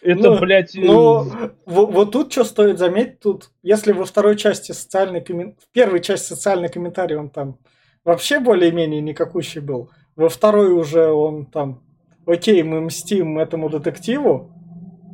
Это, 0.00 0.30
Ну, 0.30 0.38
блядь, 0.40 0.74
э, 0.74 0.80
Но 0.80 1.26
во- 1.66 1.86
вот 1.86 2.12
тут 2.12 2.32
что 2.32 2.44
стоит 2.44 2.78
заметить, 2.78 3.20
тут, 3.20 3.50
если 3.62 3.92
во 3.92 4.04
второй 4.04 4.36
части 4.36 4.72
социальный 4.72 5.20
комментарий, 5.20 5.56
в 5.60 5.72
первой 5.72 6.00
части 6.00 6.28
социальный 6.28 6.68
комментарий 6.68 7.16
он 7.16 7.30
там 7.30 7.58
вообще 8.04 8.40
более-менее 8.40 9.00
никакущий 9.00 9.60
был, 9.60 9.90
во 10.16 10.28
второй 10.28 10.72
уже 10.72 11.06
он 11.06 11.46
там, 11.46 11.82
окей, 12.26 12.62
мы 12.62 12.80
мстим 12.80 13.38
этому 13.38 13.68
детективу 13.68 14.52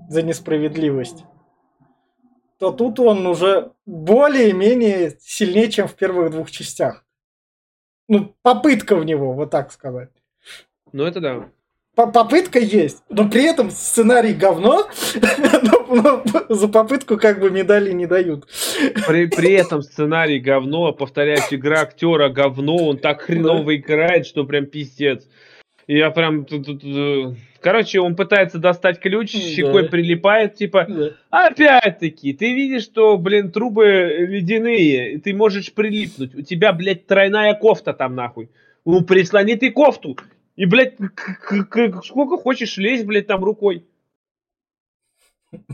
за 0.08 0.22
несправедливость, 0.22 1.24
то 2.58 2.72
тут 2.72 2.98
он 2.98 3.26
уже 3.26 3.72
более-менее 3.86 5.16
сильнее, 5.20 5.70
чем 5.70 5.86
в 5.86 5.94
первых 5.94 6.30
двух 6.30 6.50
частях. 6.50 7.04
Ну, 8.08 8.34
попытка 8.42 8.96
в 8.96 9.04
него, 9.04 9.34
вот 9.34 9.50
так 9.50 9.70
сказать. 9.70 10.10
ну 10.92 11.04
это 11.04 11.20
да. 11.20 11.50
По- 11.98 12.06
попытка 12.06 12.61
есть, 12.61 13.02
но 13.08 13.28
при 13.28 13.42
этом 13.42 13.70
сценарий 13.70 14.32
говно, 14.32 14.87
но, 15.90 16.22
но 16.24 16.54
за 16.54 16.68
попытку 16.68 17.16
как 17.16 17.40
бы 17.40 17.50
медали 17.50 17.90
не 17.90 18.06
дают. 18.06 18.46
При, 19.08 19.26
при 19.26 19.54
этом 19.54 19.82
сценарий 19.82 20.38
говно, 20.38 20.92
повторяюсь, 20.92 21.48
игра 21.50 21.80
актера 21.80 22.28
говно, 22.28 22.76
он 22.76 22.98
так 22.98 23.22
хреново 23.22 23.74
играет, 23.74 24.26
что 24.26 24.44
прям 24.44 24.66
пиздец. 24.66 25.26
Я 25.88 26.12
прям... 26.12 26.46
Короче, 27.61 27.98
он 27.98 28.14
пытается 28.14 28.58
достать 28.58 29.00
ключ, 29.00 29.32
Да. 29.32 29.40
щекой 29.40 29.88
прилипает, 29.88 30.54
типа, 30.54 30.87
опять-таки, 31.30 32.32
ты 32.32 32.54
видишь, 32.54 32.84
что, 32.84 33.18
блин, 33.18 33.50
трубы 33.50 33.84
ледяные, 34.28 35.14
и 35.14 35.18
ты 35.18 35.34
можешь 35.34 35.72
прилипнуть. 35.72 36.32
У 36.37 36.42
тебя, 36.42 36.72
блядь, 36.72 37.08
тройная 37.08 37.54
кофта 37.54 37.92
там, 37.92 38.14
нахуй. 38.14 38.50
Ну, 38.84 39.02
прислони 39.02 39.56
ты 39.56 39.72
кофту. 39.72 40.16
И, 40.59 40.64
блядь, 40.64 40.97
сколько 42.05 42.37
хочешь 42.37 42.79
лезть, 42.79 43.07
блядь, 43.07 43.29
там 43.29 43.44
рукой. 43.44 43.87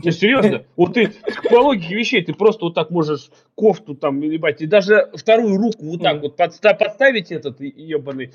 Я 0.03 0.11
серьезно? 0.11 0.63
Вот 0.75 0.93
ты 0.93 1.11
по 1.49 1.55
логике 1.55 1.95
вещей, 1.95 2.23
ты 2.23 2.35
просто 2.35 2.65
вот 2.65 2.75
так 2.75 2.91
можешь 2.91 3.31
кофту 3.55 3.95
там, 3.95 4.21
ебать, 4.21 4.61
и 4.61 4.67
даже 4.67 5.09
вторую 5.15 5.57
руку 5.57 5.85
вот 5.85 6.03
так 6.03 6.21
вот 6.21 6.39
подста- 6.39 6.77
подставить 6.77 7.31
этот 7.31 7.59
ебаный, 7.61 8.31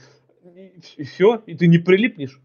и 0.96 1.04
все, 1.04 1.40
и 1.46 1.54
ты 1.54 1.68
не 1.68 1.78
прилипнешь. 1.78 2.40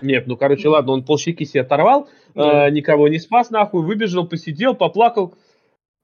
Нет, 0.00 0.26
ну 0.26 0.38
короче, 0.38 0.68
ладно, 0.68 0.92
он 0.92 1.04
полщеки 1.04 1.44
себе 1.44 1.60
оторвал, 1.60 2.08
Да. 2.34 2.68
э, 2.68 2.70
никого 2.70 3.08
не 3.08 3.18
спас, 3.18 3.50
нахуй, 3.50 3.82
выбежал, 3.82 4.26
посидел, 4.26 4.74
поплакал. 4.74 5.34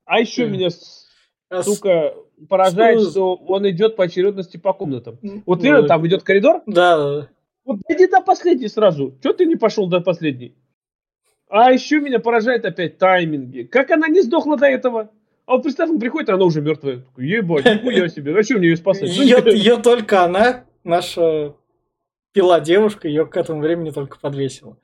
А 0.04 0.20
еще 0.20 0.46
меня, 0.46 0.68
А 1.48 1.62
сука, 1.62 2.14
поражает, 2.48 3.00
что- 3.00 3.10
что 3.10 3.34
он 3.34 3.68
идет 3.70 3.96
по 3.96 4.04
очередности 4.04 4.56
по 4.56 4.72
комнатам. 4.72 5.18
Вот 5.46 5.62
видно, 5.62 5.82
там 5.88 6.06
идет 6.06 6.22
коридор, 6.22 6.62
Да, 6.66 7.28
вот 7.64 7.80
иди 7.88 8.06
до 8.06 8.20
последней 8.20 8.68
сразу. 8.68 9.18
Чего 9.22 9.32
ты 9.32 9.46
не 9.46 9.56
пошел 9.56 9.86
до 9.86 10.00
последней? 10.00 10.54
А 11.48 11.72
еще 11.72 12.00
меня 12.00 12.18
поражает 12.18 12.64
опять 12.64 12.98
тайминги. 12.98 13.62
Как 13.62 13.90
она 13.90 14.08
не 14.08 14.22
сдохла 14.22 14.56
до 14.56 14.66
этого? 14.66 15.10
А 15.46 15.52
вот 15.52 15.62
представь, 15.62 15.90
он 15.90 16.00
приходит, 16.00 16.30
а 16.30 16.34
она 16.34 16.44
уже 16.44 16.60
мертвая. 16.62 16.98
Такой, 17.00 17.26
Ебать, 17.28 17.64
нихуя 17.66 18.08
себе. 18.08 18.32
Зачем 18.32 18.58
мне 18.58 18.68
ее 18.70 18.76
спасать? 18.76 19.10
Ее, 19.10 19.42
ее 19.52 19.76
только 19.76 20.24
она, 20.24 20.64
наша 20.84 21.54
пила 22.32 22.60
девушка, 22.60 23.08
ее 23.08 23.26
к 23.26 23.36
этому 23.36 23.60
времени 23.60 23.90
только 23.90 24.18
подвесила. 24.18 24.76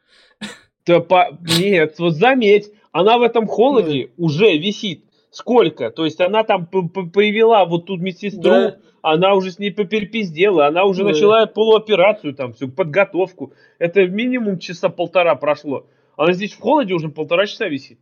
Да 0.87 1.01
по... 1.01 1.37
Нет, 1.59 1.99
вот 1.99 2.15
заметь, 2.15 2.73
она 2.93 3.19
в 3.19 3.23
этом 3.23 3.47
холоде 3.47 4.11
уже 4.17 4.57
висит. 4.57 5.05
Сколько? 5.31 5.90
То 5.90 6.05
есть 6.05 6.21
она 6.21 6.43
там 6.43 6.66
привела 6.66 7.64
вот 7.64 7.87
тут 7.87 8.01
медсестру, 8.01 8.43
да. 8.43 8.81
она 9.03 9.35
уже 9.35 9.53
с 9.53 9.59
ней 9.59 9.71
поперепиздела, 9.73 10.66
она 10.66 10.85
уже 10.85 11.05
да. 11.05 11.11
начала 11.11 11.47
полуоперацию, 11.47 12.35
там 12.35 12.53
всю 12.53 12.69
подготовку. 12.69 13.55
Это 13.79 14.07
минимум 14.07 14.59
часа 14.59 14.88
полтора 14.88 15.37
прошло. 15.37 15.87
Она 16.16 16.33
здесь 16.33 16.53
в 16.53 16.61
холоде 16.61 16.95
уже 16.95 17.09
полтора 17.09 17.47
часа 17.47 17.69
висит. 17.69 18.01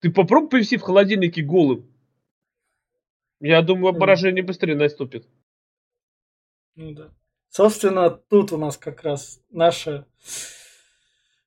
Ты 0.00 0.10
попробуй 0.10 0.50
повиси 0.50 0.76
в 0.76 0.82
холодильнике 0.82 1.42
голым. 1.42 1.88
Я 3.40 3.62
думаю, 3.62 3.94
поражение 3.94 4.42
быстрее 4.42 4.76
наступит. 4.76 5.26
Ну 6.74 6.92
да. 6.92 7.10
Собственно, 7.48 8.10
тут 8.10 8.52
у 8.52 8.58
нас 8.58 8.76
как 8.76 9.02
раз 9.02 9.40
наша 9.50 10.06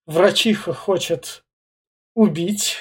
врачиха 0.05 0.73
хочет 0.73 1.43
убить, 2.15 2.77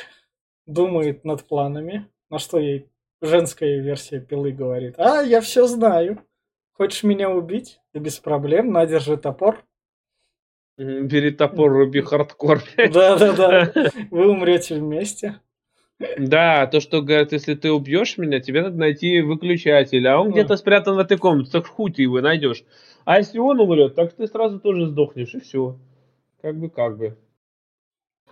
думает 0.68 1.24
над 1.24 1.44
планами, 1.44 2.06
на 2.30 2.38
что 2.38 2.58
ей 2.58 2.88
женская 3.20 3.80
версия 3.80 4.20
пилы 4.20 4.52
говорит. 4.52 4.94
А, 4.98 5.22
я 5.22 5.40
все 5.40 5.66
знаю. 5.66 6.22
Хочешь 6.74 7.02
меня 7.02 7.30
убить? 7.30 7.80
Да 7.92 7.98
без 7.98 8.18
проблем, 8.20 8.70
на, 8.70 8.86
держи 8.86 9.16
топор. 9.16 9.64
Бери 10.76 11.32
топор, 11.32 11.72
руби 11.72 12.00
хардкор. 12.02 12.62
Да-да-да, 12.76 13.72
вы 14.12 14.30
умрете 14.30 14.76
вместе. 14.76 15.40
Да, 16.16 16.68
то, 16.68 16.78
что 16.78 17.02
говорят, 17.02 17.32
если 17.32 17.56
ты 17.56 17.72
убьешь 17.72 18.16
меня, 18.18 18.38
тебе 18.38 18.62
надо 18.62 18.76
найти 18.76 19.20
выключатель, 19.20 20.06
а 20.06 20.20
он 20.20 20.30
где-то 20.30 20.56
спрятан 20.56 20.94
в 20.94 21.00
этой 21.00 21.18
комнате, 21.18 21.50
так 21.50 21.66
хуй 21.66 21.90
ты 21.90 22.02
его 22.02 22.20
найдешь. 22.20 22.62
А 23.04 23.18
если 23.18 23.40
он 23.40 23.58
умрет, 23.58 23.96
так 23.96 24.12
ты 24.12 24.28
сразу 24.28 24.60
тоже 24.60 24.86
сдохнешь, 24.86 25.34
и 25.34 25.40
все. 25.40 25.76
Как 26.40 26.56
бы, 26.56 26.70
как 26.70 26.96
бы. 26.96 27.16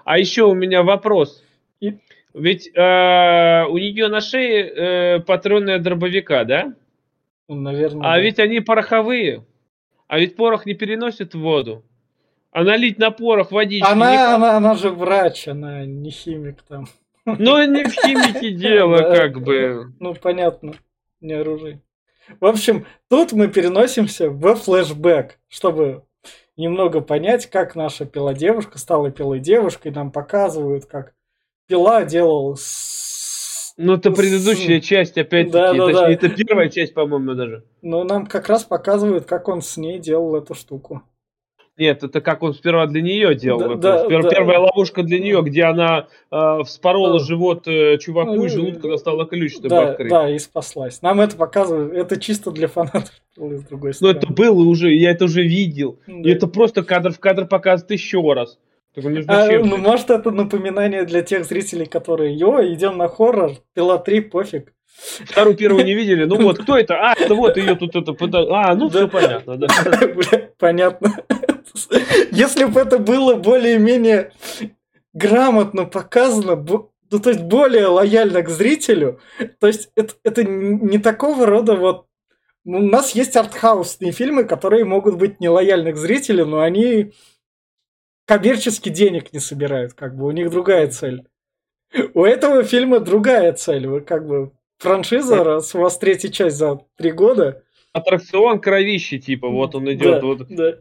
А 0.04 0.16
еще 0.16 0.44
у 0.44 0.54
меня 0.54 0.84
вопрос. 0.84 1.42
И... 1.80 1.98
Ведь 2.34 2.68
э, 2.74 3.64
у 3.68 3.78
нее 3.78 4.08
на 4.08 4.20
шее 4.20 4.68
э, 4.68 5.20
патроны 5.20 5.70
от 5.70 5.82
дробовика, 5.82 6.44
да? 6.44 6.74
Ну, 7.48 7.54
наверное. 7.56 8.10
А 8.10 8.16
да. 8.16 8.20
ведь 8.20 8.38
они 8.38 8.60
пороховые. 8.60 9.44
А 10.06 10.18
ведь 10.18 10.36
порох 10.36 10.66
не 10.66 10.74
переносит 10.74 11.34
воду. 11.34 11.84
А 12.50 12.62
налить 12.62 12.98
на 12.98 13.10
порох 13.10 13.52
водички... 13.52 13.90
Она, 13.90 14.12
не... 14.12 14.34
она, 14.34 14.56
она 14.56 14.74
же 14.74 14.90
врач, 14.90 15.48
она 15.48 15.84
не 15.84 16.10
химик 16.10 16.62
там. 16.62 16.86
Ну, 17.24 17.62
не 17.66 17.84
в 17.84 17.92
химике 17.92 18.50
дело, 18.56 18.98
как 18.98 19.42
бы. 19.42 19.92
Ну, 19.98 20.14
понятно, 20.14 20.74
не 21.20 21.32
оружие. 21.32 21.82
В 22.40 22.46
общем, 22.46 22.86
тут 23.08 23.32
мы 23.32 23.48
переносимся 23.48 24.30
в 24.30 24.54
флешбэк, 24.54 25.38
чтобы 25.48 26.04
немного 26.56 27.00
понять, 27.00 27.46
как 27.46 27.74
наша 27.74 28.04
пила 28.04 28.34
девушка 28.34 28.78
стала 28.78 29.10
пилой 29.10 29.40
девушкой. 29.40 29.92
Нам 29.92 30.10
показывают, 30.10 30.86
как 30.86 31.14
пила 31.66 32.04
делал 32.04 32.56
ну, 33.78 33.94
это 33.94 34.10
предыдущая 34.10 34.80
с... 34.80 34.84
часть, 34.84 35.18
опять-таки. 35.18 35.52
Да, 35.52 35.74
да, 35.74 35.92
да. 35.92 36.10
Это 36.10 36.30
первая 36.30 36.70
часть, 36.70 36.94
по-моему, 36.94 37.34
даже. 37.34 37.64
Ну, 37.82 38.04
нам 38.04 38.26
как 38.26 38.48
раз 38.48 38.64
показывают, 38.64 39.26
как 39.26 39.48
он 39.48 39.60
с 39.60 39.76
ней 39.76 39.98
делал 39.98 40.34
эту 40.36 40.54
штуку. 40.54 41.02
Нет, 41.78 42.02
это 42.02 42.22
как 42.22 42.42
он 42.42 42.54
сперва 42.54 42.86
для 42.86 43.02
нее 43.02 43.34
делал. 43.34 43.76
Да, 43.76 44.08
да, 44.08 44.08
да. 44.08 44.28
Первая 44.30 44.60
ловушка 44.60 45.02
для 45.02 45.18
нее, 45.18 45.42
где 45.42 45.64
она 45.64 46.06
э, 46.30 46.62
вспорола 46.64 47.18
да. 47.18 47.24
живот 47.26 47.68
э, 47.68 47.98
чуваку 47.98 48.34
ну, 48.34 48.46
и 48.46 48.48
желудка 48.48 48.88
достала 48.88 49.26
ключ, 49.26 49.52
чтобы 49.52 49.68
да, 49.68 49.90
открыть. 49.90 50.08
Да, 50.08 50.30
и 50.30 50.38
спаслась. 50.38 51.02
Нам 51.02 51.20
это 51.20 51.36
показывают. 51.36 51.92
Это 51.92 52.18
чисто 52.18 52.50
для 52.50 52.68
фанатов 52.68 53.12
с 53.36 53.62
другой 53.64 53.92
стороны. 53.92 54.14
Ну, 54.14 54.18
это 54.18 54.32
было 54.32 54.62
уже, 54.62 54.94
я 54.94 55.10
это 55.10 55.26
уже 55.26 55.42
видел. 55.42 55.98
Да. 56.06 56.14
И 56.14 56.32
это 56.32 56.46
просто 56.46 56.82
кадр 56.82 57.12
в 57.12 57.20
кадр 57.20 57.46
показывает 57.46 57.90
еще 57.90 58.22
раз. 58.32 58.58
Ну, 58.96 59.22
а, 59.28 59.46
ну, 59.58 59.76
может, 59.76 60.08
это 60.08 60.30
напоминание 60.30 61.04
для 61.04 61.20
тех 61.22 61.44
зрителей, 61.44 61.84
которые, 61.84 62.34
йо, 62.34 62.64
идем 62.72 62.96
на 62.96 63.08
хоррор, 63.08 63.52
пила 63.74 63.98
3, 63.98 64.20
пофиг. 64.20 64.72
Вторую, 65.24 65.56
первую 65.56 65.84
не 65.84 65.94
видели? 65.94 66.24
Ну 66.24 66.40
вот, 66.40 66.58
кто 66.62 66.78
это? 66.78 66.94
А, 66.94 67.14
это 67.14 67.34
вот 67.34 67.56
ее 67.58 67.74
тут 67.74 67.94
это... 67.94 68.14
А, 68.50 68.74
ну 68.74 68.88
все 68.88 69.06
понятно, 69.06 69.56
да. 69.56 69.66
Понятно. 70.58 71.12
Если 72.30 72.64
бы 72.64 72.80
это 72.80 72.98
было 72.98 73.34
более-менее 73.34 74.32
грамотно 75.12 75.84
показано, 75.84 76.56
ну, 76.56 77.18
то 77.18 77.30
есть 77.30 77.42
более 77.42 77.86
лояльно 77.86 78.42
к 78.42 78.48
зрителю, 78.48 79.20
то 79.60 79.66
есть 79.66 79.90
это, 79.94 80.14
это 80.24 80.44
не 80.44 80.98
такого 80.98 81.46
рода 81.46 81.74
вот... 81.74 82.06
У 82.64 82.80
нас 82.80 83.14
есть 83.14 83.36
артхаусные 83.36 84.10
фильмы, 84.10 84.42
которые 84.42 84.84
могут 84.84 85.16
быть 85.18 85.38
нелояльны 85.38 85.92
к 85.92 85.96
зрителю, 85.96 86.46
но 86.46 86.60
они 86.60 87.12
коммерчески 88.26 88.90
денег 88.90 89.32
не 89.32 89.40
собирают, 89.40 89.94
как 89.94 90.16
бы 90.16 90.26
у 90.26 90.30
них 90.30 90.50
другая 90.50 90.88
цель. 90.88 91.26
У 92.14 92.24
этого 92.24 92.62
фильма 92.64 93.00
другая 93.00 93.52
цель. 93.54 93.86
Вы 93.86 94.00
как 94.02 94.26
бы 94.26 94.52
франшиза, 94.78 95.42
раз 95.42 95.74
у 95.74 95.80
вас 95.80 95.96
третья 95.98 96.28
часть 96.28 96.56
за 96.56 96.80
три 96.96 97.12
года. 97.12 97.62
Аттракцион 97.92 98.60
кровищи, 98.60 99.18
типа, 99.18 99.48
вот 99.48 99.74
он 99.74 99.90
идет. 99.90 100.20
Да, 100.20 100.26
вот. 100.26 100.46
да 100.48 100.78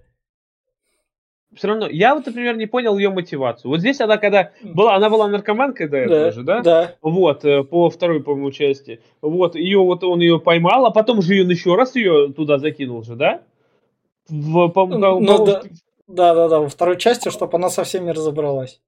все 1.55 1.67
равно, 1.67 1.88
я 1.88 2.15
вот, 2.15 2.25
например, 2.25 2.58
не 2.58 2.65
понял 2.65 2.97
ее 2.97 3.10
мотивацию. 3.10 3.71
Вот 3.71 3.79
здесь 3.79 4.01
она, 4.01 4.17
когда 4.17 4.51
была, 4.62 4.95
она 4.95 5.10
была 5.10 5.27
наркоманкой 5.27 5.88
до 5.88 5.97
этого 5.97 6.19
да, 6.19 6.31
же, 6.31 6.43
да? 6.43 6.62
Да. 6.62 6.95
Вот, 7.01 7.45
э, 7.45 7.63
по 7.63 7.89
второй, 7.89 8.21
по-моему, 8.21 8.51
части. 8.51 8.99
Вот, 9.21 9.55
ее 9.55 9.79
вот 9.79 10.03
он 10.03 10.19
ее 10.19 10.39
поймал, 10.39 10.86
а 10.86 10.91
потом 10.91 11.21
же 11.21 11.34
ее 11.34 11.49
еще 11.49 11.75
раз 11.75 11.95
ее 11.95 12.34
туда 12.34 12.60
закинул 12.60 13.03
же, 13.03 13.15
да? 13.15 13.41
В, 14.27 14.67
по, 14.69 14.86
ну, 14.86 15.21
да, 15.21 15.45
да, 15.45 15.63
да, 16.33 16.47
да, 16.47 16.59
во 16.59 16.69
второй 16.69 16.97
части, 16.97 17.29
чтобы 17.29 17.57
она 17.57 17.69
со 17.69 17.83
всеми 17.83 18.11
разобралась. 18.11 18.81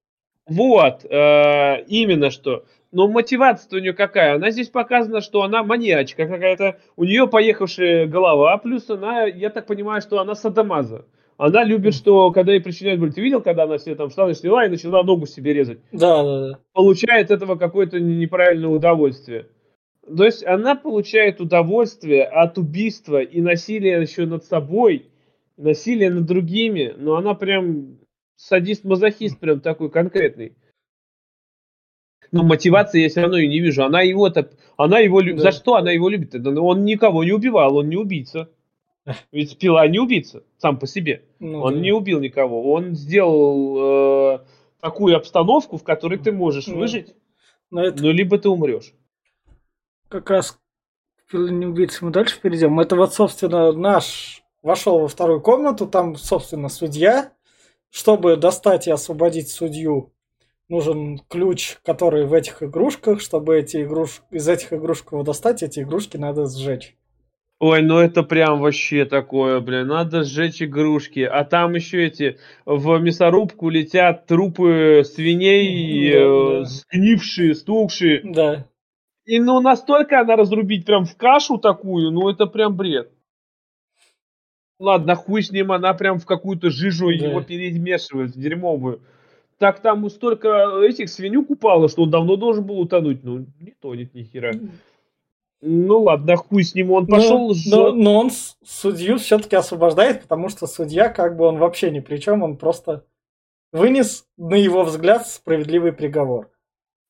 Вот, 0.47 1.03
э, 1.03 1.83
именно 1.87 2.29
что. 2.31 2.63
Но 2.91 3.07
мотивация 3.07 3.79
у 3.79 3.81
нее 3.81 3.93
какая? 3.93 4.35
Она 4.35 4.49
здесь 4.49 4.69
показана, 4.69 5.19
что 5.19 5.43
она 5.43 5.63
маньячка 5.63 6.25
какая-то, 6.25 6.77
у 6.95 7.03
нее 7.03 7.27
поехавшая 7.27 8.07
голова, 8.07 8.57
плюс 8.57 8.89
она, 8.89 9.23
я 9.25 9.49
так 9.49 9.65
понимаю, 9.65 10.01
что 10.01 10.19
она 10.19 10.35
садомаза. 10.35 11.05
Она 11.37 11.63
любит, 11.63 11.93
что 11.93 12.31
когда 12.31 12.53
ей 12.53 12.61
причиняют 12.61 12.99
боль, 12.99 13.13
ты 13.13 13.21
видел, 13.21 13.41
когда 13.41 13.63
она 13.63 13.77
себе 13.77 13.95
там 13.95 14.09
штаны 14.09 14.33
сняла 14.33 14.65
и 14.65 14.69
начала 14.69 15.03
ногу 15.03 15.27
себе 15.27 15.53
резать? 15.53 15.79
Да, 15.91 16.23
да, 16.23 16.39
да. 16.47 16.59
Получает 16.73 17.29
этого 17.29 17.55
какое-то 17.55 17.99
неправильное 17.99 18.69
удовольствие. 18.69 19.47
То 20.15 20.23
есть 20.23 20.45
она 20.45 20.75
получает 20.75 21.41
удовольствие 21.41 22.23
от 22.23 22.57
убийства 22.57 23.21
и 23.21 23.41
насилия 23.41 24.01
еще 24.01 24.25
над 24.25 24.45
собой, 24.45 25.07
насилия 25.57 26.09
над 26.09 26.25
другими, 26.25 26.93
но 26.97 27.15
она 27.15 27.33
прям 27.33 27.97
садист-мазохист 28.35 29.39
прям 29.39 29.59
такой 29.59 29.89
конкретный. 29.89 30.55
Но 32.31 32.43
мотивации 32.43 33.01
я 33.01 33.09
все 33.09 33.21
равно 33.21 33.37
и 33.37 33.47
не 33.47 33.59
вижу. 33.59 33.83
Она 33.83 34.01
его-то, 34.01 34.49
она 34.75 34.99
его, 34.99 35.21
да. 35.21 35.37
за 35.37 35.51
что 35.51 35.75
она 35.75 35.91
его 35.91 36.09
любит? 36.09 36.35
Он 36.35 36.85
никого 36.85 37.23
не 37.23 37.31
убивал, 37.31 37.77
он 37.77 37.89
не 37.89 37.95
убийца. 37.95 38.49
Ведь 39.31 39.57
пила 39.57 39.87
не 39.87 39.99
убийца 39.99 40.43
сам 40.57 40.77
по 40.77 40.87
себе. 40.87 41.23
Ну, 41.39 41.61
он 41.61 41.75
да. 41.75 41.79
не 41.79 41.91
убил 41.91 42.19
никого. 42.19 42.71
Он 42.71 42.95
сделал 42.95 44.35
э, 44.35 44.39
такую 44.81 45.15
обстановку, 45.15 45.77
в 45.77 45.83
которой 45.83 46.19
ты 46.19 46.31
можешь 46.31 46.67
ну, 46.67 46.77
выжить, 46.77 47.15
но, 47.71 47.85
это... 47.85 48.03
но 48.03 48.11
либо 48.11 48.37
ты 48.37 48.49
умрешь. 48.49 48.93
Как 50.09 50.29
раз 50.29 50.59
пила 51.31 51.49
не 51.49 51.65
убийца 51.65 52.03
мы 52.03 52.11
дальше 52.11 52.39
перейдем. 52.41 52.79
Это 52.79 52.95
вот, 52.97 53.13
собственно, 53.13 53.71
наш 53.71 54.43
вошел 54.67 54.99
во 54.99 55.07
вторую 55.07 55.41
комнату, 55.41 55.87
там, 55.87 56.15
собственно, 56.15 56.69
судья. 56.69 57.31
Чтобы 57.89 58.35
достать 58.35 58.85
и 58.87 58.91
освободить 58.91 59.49
судью, 59.49 60.13
нужен 60.67 61.19
ключ, 61.29 61.77
который 61.83 62.25
в 62.25 62.33
этих 62.33 62.61
игрушках. 62.61 63.21
Чтобы 63.21 63.57
эти 63.57 63.83
игруш... 63.83 64.21
из 64.29 64.47
этих 64.47 64.73
игрушек 64.73 65.13
его 65.13 65.23
достать, 65.23 65.63
эти 65.63 65.79
игрушки 65.79 66.17
надо 66.17 66.47
сжечь. 66.47 66.97
Ой, 67.59 67.81
ну 67.81 67.97
это 67.97 68.21
прям 68.21 68.59
вообще 68.59 69.05
такое, 69.05 69.61
блин, 69.61 69.87
надо 69.87 70.23
сжечь 70.23 70.61
игрушки. 70.61 71.21
А 71.21 71.43
там 71.45 71.73
еще 71.73 72.05
эти 72.05 72.37
в 72.65 72.99
мясорубку 72.99 73.69
летят 73.69 74.27
трупы 74.27 75.03
свиней, 75.05 76.11
да, 76.11 76.19
э, 76.19 76.59
да. 76.59 76.65
сгнившие, 76.65 77.55
стукшие. 77.55 78.21
Да. 78.23 78.67
И 79.25 79.39
ну 79.39 79.59
настолько 79.61 80.19
она 80.19 80.35
разрубить 80.35 80.85
прям 80.85 81.05
в 81.05 81.15
кашу 81.15 81.57
такую, 81.57 82.11
ну 82.11 82.29
это 82.29 82.45
прям 82.45 82.75
бред. 82.75 83.11
Ладно, 84.79 85.15
хуй 85.15 85.41
с 85.41 85.51
ним, 85.51 85.71
она 85.71 85.93
прям 85.93 86.19
в 86.19 86.25
какую-то 86.25 86.69
жижу 86.69 87.07
да. 87.07 87.25
его 87.25 87.41
перемешивает, 87.41 88.37
дерьмовую. 88.37 89.01
Так 89.57 89.79
там 89.79 90.07
столько 90.09 90.81
этих 90.83 91.09
свинюк 91.09 91.49
упало, 91.49 91.89
что 91.89 92.03
он 92.03 92.11
давно 92.11 92.35
должен 92.35 92.63
был 92.63 92.79
утонуть. 92.79 93.23
Ну, 93.23 93.47
не 93.59 93.71
тонет 93.71 94.13
ни 94.13 94.21
хера. 94.21 94.53
Ну 95.61 96.03
ладно, 96.03 96.35
хуй 96.35 96.63
с 96.63 96.75
ним, 96.75 96.91
он 96.91 97.07
пошел. 97.07 97.55
Но, 97.65 97.91
но, 97.91 97.91
но 97.91 98.19
он 98.19 98.31
судью 98.63 99.17
все-таки 99.17 99.55
освобождает, 99.55 100.21
потому 100.21 100.49
что 100.49 100.67
судья, 100.67 101.09
как 101.09 101.35
бы 101.35 101.45
он 101.45 101.57
вообще 101.57 101.89
ни 101.89 101.99
при 101.99 102.17
чем, 102.17 102.43
он 102.43 102.57
просто 102.57 103.05
вынес, 103.71 104.27
на 104.37 104.53
его 104.53 104.83
взгляд, 104.83 105.27
справедливый 105.27 105.93
приговор. 105.93 106.51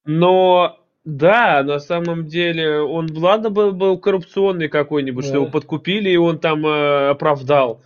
Но 0.06 0.80
да, 1.08 1.64
на 1.64 1.80
самом 1.80 2.26
деле 2.26 2.82
он, 2.82 3.08
ладно, 3.16 3.50
был, 3.50 3.72
был 3.72 3.98
коррупционный 3.98 4.68
какой-нибудь, 4.68 5.24
да. 5.24 5.30
что 5.30 5.38
его 5.38 5.50
подкупили, 5.50 6.10
и 6.10 6.18
он 6.18 6.38
там 6.38 6.68
э, 6.68 7.08
оправдал. 7.08 7.82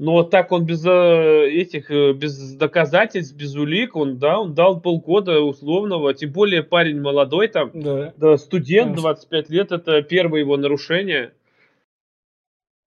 Но 0.00 0.24
так 0.24 0.50
он 0.50 0.66
без 0.66 0.84
э, 0.84 1.50
этих, 1.52 1.88
э, 1.92 2.12
без 2.14 2.54
доказательств, 2.54 3.36
без 3.36 3.54
улик, 3.54 3.94
он, 3.94 4.18
да, 4.18 4.40
он 4.40 4.54
дал 4.54 4.80
полгода 4.80 5.40
условного, 5.40 6.14
тем 6.14 6.32
более 6.32 6.64
парень 6.64 7.00
молодой 7.00 7.46
там, 7.46 7.70
Да. 7.74 8.12
да, 8.16 8.36
студент, 8.38 8.96
Конечно. 8.96 9.02
25 9.02 9.50
лет, 9.50 9.70
это 9.70 10.02
первое 10.02 10.40
его 10.40 10.56
нарушение. 10.56 11.30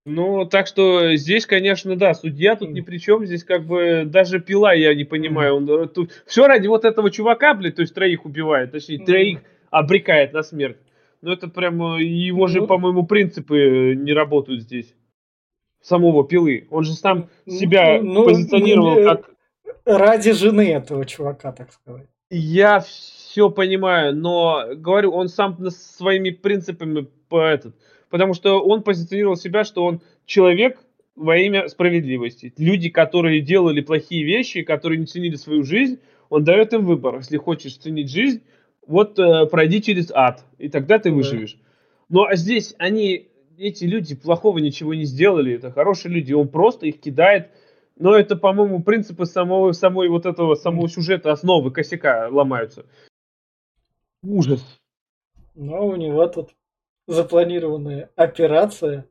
Ну, 0.04 0.44
так 0.44 0.66
что 0.66 1.16
здесь, 1.16 1.46
конечно, 1.46 1.96
да, 1.96 2.12
судья 2.12 2.56
тут 2.56 2.72
ни 2.72 2.82
при 2.82 2.98
чем, 2.98 3.24
здесь 3.24 3.42
как 3.42 3.64
бы 3.64 4.02
даже 4.04 4.38
пила, 4.38 4.74
я 4.74 4.94
не 4.94 5.04
понимаю, 5.04 5.56
он 5.56 5.70
э, 5.70 5.86
тут 5.86 6.10
все 6.26 6.46
ради 6.46 6.66
вот 6.66 6.84
этого 6.84 7.10
чувака, 7.10 7.54
блядь, 7.54 7.76
то 7.76 7.80
есть 7.80 7.94
троих 7.94 8.26
убивает, 8.26 8.72
точнее, 8.72 9.02
троих 9.02 9.38
обрекает 9.70 10.32
на 10.32 10.42
смерть. 10.42 10.78
Ну, 11.20 11.32
это 11.32 11.48
прям, 11.48 11.82
э, 11.96 12.02
его 12.02 12.46
же, 12.46 12.60
Ну. 12.60 12.66
по-моему, 12.66 13.06
принципы 13.06 13.58
э, 13.58 13.94
не 13.94 14.12
работают 14.12 14.62
здесь. 14.62 14.94
Самого 15.80 16.26
пилы. 16.26 16.66
Он 16.70 16.84
же 16.84 16.92
сам 16.92 17.28
Ну, 17.46 17.52
себя 17.52 18.00
ну, 18.02 18.24
позиционировал 18.24 18.94
ну, 18.94 19.04
как 19.04 19.30
Ради 19.84 20.32
жены 20.32 20.70
этого 20.72 21.06
чувака, 21.06 21.50
так 21.50 21.72
сказать. 21.72 22.08
Я 22.30 22.80
все 22.80 23.48
понимаю, 23.48 24.14
но 24.14 24.64
говорю, 24.74 25.12
он 25.12 25.28
сам 25.28 25.70
своими 25.70 26.28
принципами 26.28 27.08
по 27.30 27.42
этот, 27.42 27.74
потому 28.10 28.34
что 28.34 28.60
он 28.60 28.82
позиционировал 28.82 29.36
себя, 29.36 29.64
что 29.64 29.84
он 29.84 30.02
человек 30.26 30.78
во 31.16 31.38
имя 31.38 31.68
справедливости. 31.68 32.52
Люди, 32.58 32.90
которые 32.90 33.40
делали 33.40 33.80
плохие 33.80 34.24
вещи, 34.24 34.60
которые 34.62 34.98
не 34.98 35.06
ценили 35.06 35.36
свою 35.36 35.62
жизнь, 35.62 35.98
он 36.28 36.44
дает 36.44 36.74
им 36.74 36.84
выбор. 36.84 37.16
Если 37.16 37.38
хочешь 37.38 37.78
ценить 37.78 38.10
жизнь, 38.10 38.42
вот 38.88 39.18
э, 39.18 39.46
пройди 39.46 39.80
через 39.80 40.10
ад, 40.10 40.44
и 40.58 40.68
тогда 40.68 40.98
ты 40.98 41.10
Да. 41.10 41.14
выживешь. 41.16 41.56
Ну 42.08 42.24
а 42.24 42.34
здесь 42.34 42.74
они, 42.78 43.28
эти 43.56 43.84
люди 43.84 44.16
плохого 44.16 44.58
ничего 44.58 44.94
не 44.94 45.04
сделали, 45.04 45.54
это 45.54 45.70
хорошие 45.70 46.12
люди, 46.12 46.32
он 46.32 46.48
просто 46.48 46.86
их 46.86 47.00
кидает. 47.00 47.50
Но 48.00 48.14
это, 48.16 48.36
по-моему, 48.36 48.82
принципы 48.82 49.26
самого, 49.26 49.72
самой 49.72 50.08
вот 50.08 50.24
этого 50.24 50.54
самого 50.54 50.88
сюжета, 50.88 51.32
основы 51.32 51.70
косяка 51.72 52.28
ломаются. 52.30 52.86
Ужас. 54.22 54.64
Но 55.54 55.86
у 55.86 55.96
него 55.96 56.26
тут 56.28 56.50
запланированная 57.08 58.10
операция 58.16 59.06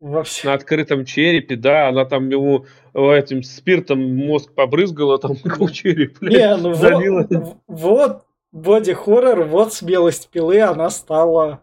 во 0.00 0.24
На 0.44 0.54
открытом 0.54 1.04
черепе, 1.04 1.56
да, 1.56 1.88
она 1.88 2.04
там 2.04 2.28
ему 2.28 2.66
э, 2.94 3.12
этим 3.16 3.42
спиртом 3.42 4.00
мозг 4.16 4.52
побрызгала, 4.52 5.18
там 5.18 5.34
в 5.34 5.70
череп, 5.72 6.18
блядь, 6.20 6.34
Не, 6.34 6.56
ну 6.56 6.74
залила. 6.74 7.26
вот, 7.30 7.56
вот 7.66 8.22
боди-хоррор, 8.52 9.44
вот 9.44 9.74
смелость 9.74 10.28
пилы, 10.30 10.60
она 10.60 10.90
стала 10.90 11.62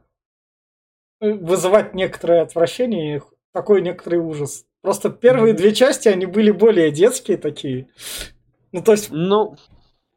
э, 1.19 1.31
вызывать 1.31 1.93
некоторое 1.93 2.41
отвращение 2.41 3.17
и 3.17 3.21
такой 3.51 3.81
некоторый 3.81 4.19
ужас. 4.19 4.65
Просто 4.81 5.09
первые 5.09 5.53
две 5.53 5.73
части, 5.73 6.07
они 6.07 6.25
были 6.25 6.51
более 6.51 6.91
детские 6.91 7.37
такие. 7.37 7.87
Ну, 8.71 8.83
то 8.83 8.91
есть 8.91 9.09
Ну, 9.11 9.55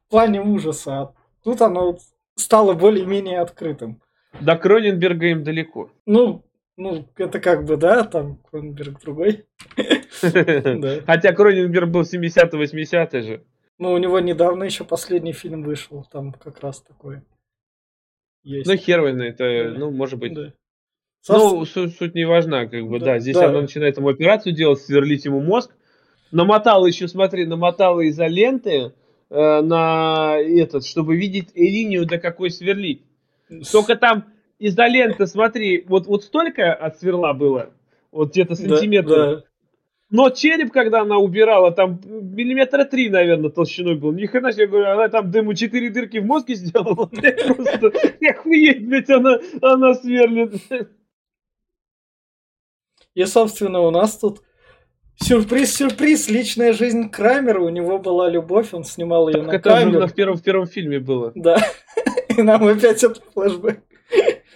в 0.06 0.10
плане 0.10 0.42
ужаса. 0.42 1.00
А 1.00 1.14
тут 1.42 1.62
оно 1.62 1.98
стало 2.34 2.74
более-менее 2.74 3.40
открытым. 3.40 4.02
до 4.40 4.56
Кроненберга 4.56 5.26
им 5.26 5.44
далеко. 5.44 5.90
Ну, 6.04 6.44
ну, 6.76 7.08
это 7.16 7.40
как 7.40 7.64
бы, 7.64 7.76
да, 7.76 8.04
там 8.04 8.36
Кроненберг 8.50 9.00
другой. 9.00 9.46
Хотя 11.06 11.32
Кроненберг 11.32 11.88
был 11.88 12.02
70-80 12.02 13.22
же. 13.22 13.44
Ну, 13.78 13.92
у 13.92 13.98
него 13.98 14.18
недавно 14.20 14.64
еще 14.64 14.84
последний 14.84 15.32
фильм 15.32 15.62
вышел, 15.62 16.04
там 16.10 16.32
как 16.32 16.60
раз 16.60 16.80
такой 16.82 17.22
есть. 18.42 18.68
Ну, 18.68 18.76
хер 18.76 19.00
его 19.00 19.12
знает, 19.12 19.34
это, 19.40 19.72
Да. 19.72 19.78
ну, 19.78 19.90
может 19.90 20.18
быть. 20.18 20.34
Да. 20.34 20.52
Ну, 21.28 21.64
суть, 21.64 21.96
суть 21.96 22.14
не 22.14 22.24
важна, 22.24 22.66
как 22.66 22.86
бы, 22.88 22.98
Да, 22.98 23.06
да. 23.06 23.18
Здесь 23.18 23.36
да. 23.36 23.48
она 23.48 23.60
начинает 23.62 23.96
ему 23.98 24.08
операцию 24.08 24.54
делать, 24.54 24.80
сверлить 24.80 25.24
ему 25.24 25.40
мозг. 25.40 25.74
Намотала 26.30 26.86
еще, 26.86 27.08
смотри, 27.08 27.46
намотала 27.46 28.06
изоленты 28.08 28.92
э, 29.30 29.60
на 29.60 30.36
этот, 30.38 30.84
чтобы 30.86 31.16
видеть 31.16 31.54
линию, 31.54 32.06
до 32.06 32.18
какой 32.18 32.50
сверлить. 32.50 33.02
Только 33.72 33.96
там 33.96 34.24
изолента, 34.58 35.26
смотри, 35.26 35.84
вот, 35.86 36.06
вот 36.06 36.24
столько 36.24 36.72
от 36.74 36.98
сверла 36.98 37.32
было, 37.32 37.70
вот 38.10 38.30
где-то 38.32 38.50
Да, 38.50 38.56
сантиметр. 38.56 39.08
да. 39.08 39.42
Но 40.10 40.30
череп, 40.30 40.72
когда 40.72 41.02
она 41.02 41.18
убирала, 41.18 41.70
там 41.70 42.00
миллиметра 42.04 42.84
три, 42.84 43.10
наверное, 43.10 43.50
толщиной 43.50 43.94
был. 43.94 44.12
Ни 44.12 44.24
хрена 44.24 44.52
себе, 44.52 44.62
я 44.62 44.68
говорю, 44.68 44.86
она 44.86 45.08
там 45.08 45.30
дыму 45.30 45.52
четыре 45.52 45.90
дырки 45.90 46.16
в 46.18 46.24
мозге 46.24 46.54
сделала. 46.54 47.06
Просто 47.06 47.92
охуеть, 48.26 48.86
блядь, 48.86 49.10
она, 49.10 49.38
она 49.60 49.94
сверлит. 49.94 50.54
И, 53.14 53.24
собственно, 53.24 53.80
у 53.80 53.90
нас 53.90 54.16
тут 54.16 54.40
сюрприз-сюрприз, 55.16 56.28
личная 56.30 56.72
жизнь 56.72 57.10
Крамера, 57.10 57.60
у 57.60 57.68
него 57.68 57.98
была 57.98 58.30
любовь, 58.30 58.72
он 58.72 58.84
снимал 58.84 59.28
ее 59.28 59.38
Так 59.40 59.46
на 59.46 59.50
это 59.56 59.70
камеру. 59.70 60.00
на- 60.00 60.06
в 60.06 60.14
первом, 60.14 60.36
в 60.36 60.42
первом 60.42 60.66
фильме 60.66 61.00
было. 61.00 61.32
Да. 61.34 61.58
И 62.34 62.40
нам 62.42 62.64
опять 62.66 63.02
этот 63.04 63.22
флешбэк, 63.34 63.82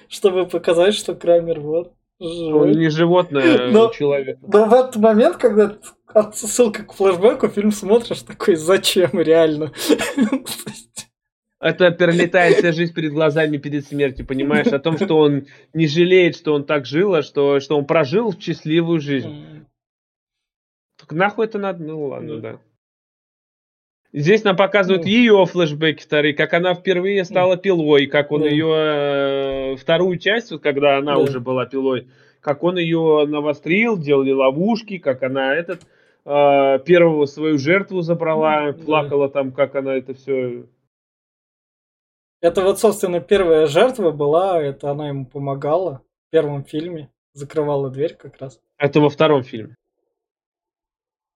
чтобы 0.09 0.47
показать, 0.47 0.95
что 0.95 1.15
Крамер 1.15 1.61
вот 1.61 1.93
Он 2.23 2.71
не 2.73 2.89
животное, 2.89 3.69
Но- 3.73 3.91
человек. 3.91 4.39
Да 4.43 4.67
в 4.67 4.73
этот 4.73 4.97
момент, 4.97 5.37
когда 5.39 5.77
отсылка 6.07 6.85
к 6.85 6.93
флешбеку, 6.93 7.49
фильм 7.49 7.73
смотришь 7.73 8.23
такой, 8.23 8.55
зачем 8.55 9.11
реально? 9.15 9.73
Это 11.59 11.93
пролетает 11.93 12.57
вся 12.59 12.73
жизнь 12.73 12.93
перед 12.93 13.13
глазами 13.13 13.57
перед 13.57 13.87
смертью, 13.87 14.27
понимаешь? 14.27 14.67
О 14.67 14.81
том, 14.81 14.97
что 14.97 15.17
он 15.17 15.47
не 15.73 15.87
жалеет, 15.87 16.37
что 16.37 16.55
он 16.55 16.65
так 16.65 16.87
жил, 16.87 17.15
а 17.15 17.23
что, 17.23 17.61
что 17.61 17.79
он 17.79 17.87
прожил 17.87 18.35
счастливую 18.39 19.01
жизнь. 19.01 19.65
Так 20.99 21.13
нахуй 21.13 21.47
это 21.47 21.59
надо? 21.59 21.83
Ну 21.83 22.07
ладно, 22.07 22.39
Да. 22.41 22.59
Здесь 24.15 24.45
нам 24.45 24.57
показывают 24.57 25.05
Ну. 25.05 25.09
ее 25.09 25.47
флешбеки 25.47 26.03
вторые, 26.03 26.35
как 26.35 26.53
она 26.53 26.75
впервые 26.75 27.25
стала 27.25 27.57
пилой, 27.57 28.07
как 28.07 28.31
он 28.31 28.43
Да. 28.43 28.49
ее 28.49 29.77
вторую 29.79 30.19
часть, 30.19 30.51
вот 30.53 30.63
когда 30.63 30.99
она 30.99 31.15
Да. 31.15 31.21
уже 31.23 31.41
была 31.41 31.65
пилой, 31.65 32.09
как 32.41 32.63
он 32.63 32.77
ее 32.77 33.25
навострил, 33.27 33.97
делали 33.97 34.33
ловушки, 34.33 34.99
как 34.99 35.23
она 35.23 35.55
этот 35.55 35.87
э, 36.25 36.79
первого 36.85 37.25
свою 37.27 37.59
жертву 37.59 38.03
забрала, 38.03 38.73
Да. 38.73 38.85
плакала 38.85 39.29
там, 39.29 39.51
как 39.51 39.75
она 39.75 39.95
это 39.97 40.15
все. 40.15 40.67
Это 42.41 42.63
вот, 42.63 42.79
собственно, 42.79 43.21
первая 43.21 43.67
жертва 43.67 44.11
была, 44.13 44.61
это 44.63 44.91
она 44.91 45.09
ему 45.09 45.27
помогала 45.27 46.03
в 46.29 46.31
первом 46.31 46.65
фильме, 46.65 47.11
закрывала 47.33 47.91
дверь 47.91 48.15
как 48.15 48.41
раз. 48.41 48.61
Это 48.79 49.01
во 49.01 49.09
втором 49.09 49.43
фильме. 49.43 49.75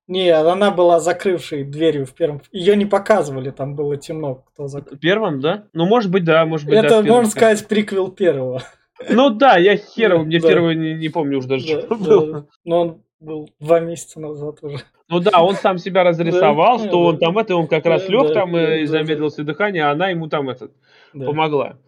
Не, 0.09 0.31
она 0.31 0.71
была 0.71 1.01
закрывшей 1.01 1.65
дверью 1.65 2.07
в 2.07 2.15
первом. 2.15 2.41
Ее 2.53 2.77
не 2.77 2.87
показывали, 2.87 3.51
там 3.51 3.75
было 3.75 3.97
темно, 3.97 4.37
кто 4.37 4.69
закрыл. 4.69 4.97
В 4.97 5.01
первом, 5.01 5.41
да? 5.41 5.67
Ну, 5.73 5.85
может 5.87 6.11
быть, 6.13 6.25
да, 6.25 6.47
может 6.47 6.67
быть, 6.69 6.81
да, 6.81 6.87
Это, 6.87 7.03
первом 7.03 7.17
можно 7.19 7.31
сказать, 7.31 7.67
приквел 7.67 8.11
первого. 8.13 8.63
Ну 9.11 9.31
да, 9.31 9.57
я 9.59 9.77
херово, 9.77 10.23
мне 10.23 10.39
Да. 10.39 10.49
первого 10.49 10.71
не, 10.71 10.95
не 10.95 11.09
помню 11.09 11.39
уже 11.39 11.49
даже, 11.49 11.67
Да, 11.67 11.81
что 11.83 11.97
да. 11.97 12.05
было. 12.05 12.49
Но 12.65 12.81
он 12.81 13.03
был 13.21 13.51
два 13.59 13.81
месяца 13.81 14.21
назад 14.21 14.63
уже. 14.63 14.79
Ну 15.09 15.21
да, 15.21 15.43
он 15.43 15.55
сам 15.57 15.79
себя 15.79 16.03
разрисовал, 16.05 16.79
Да, 16.79 16.85
что 16.85 16.91
да. 17.03 17.09
он 17.09 17.19
там 17.19 17.39
это, 17.39 17.57
он 17.57 17.67
как 17.67 17.85
раз 17.85 18.07
Да, 18.07 18.13
лег 18.13 18.29
да, 18.29 18.35
там 18.35 18.53
да, 18.53 18.77
и 18.79 18.87
да, 18.87 18.91
замедлил 18.93 19.31
себе 19.31 19.45
дыхание, 19.45 19.85
а 19.87 19.91
она 19.91 20.09
ему 20.09 20.29
там 20.29 20.49
этот 20.49 20.73
Да. 21.15 21.27
помогла. 21.27 21.79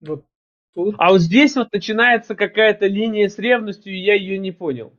Вот 0.00 0.24
тут. 0.74 0.94
А 0.98 1.10
вот 1.10 1.20
здесь 1.20 1.56
вот 1.56 1.68
начинается 1.72 2.34
какая-то 2.34 2.86
линия 2.86 3.28
с 3.28 3.38
ревностью, 3.38 3.92
и 3.92 3.98
я 3.98 4.14
ее 4.14 4.38
не 4.38 4.52
понял. 4.52 4.92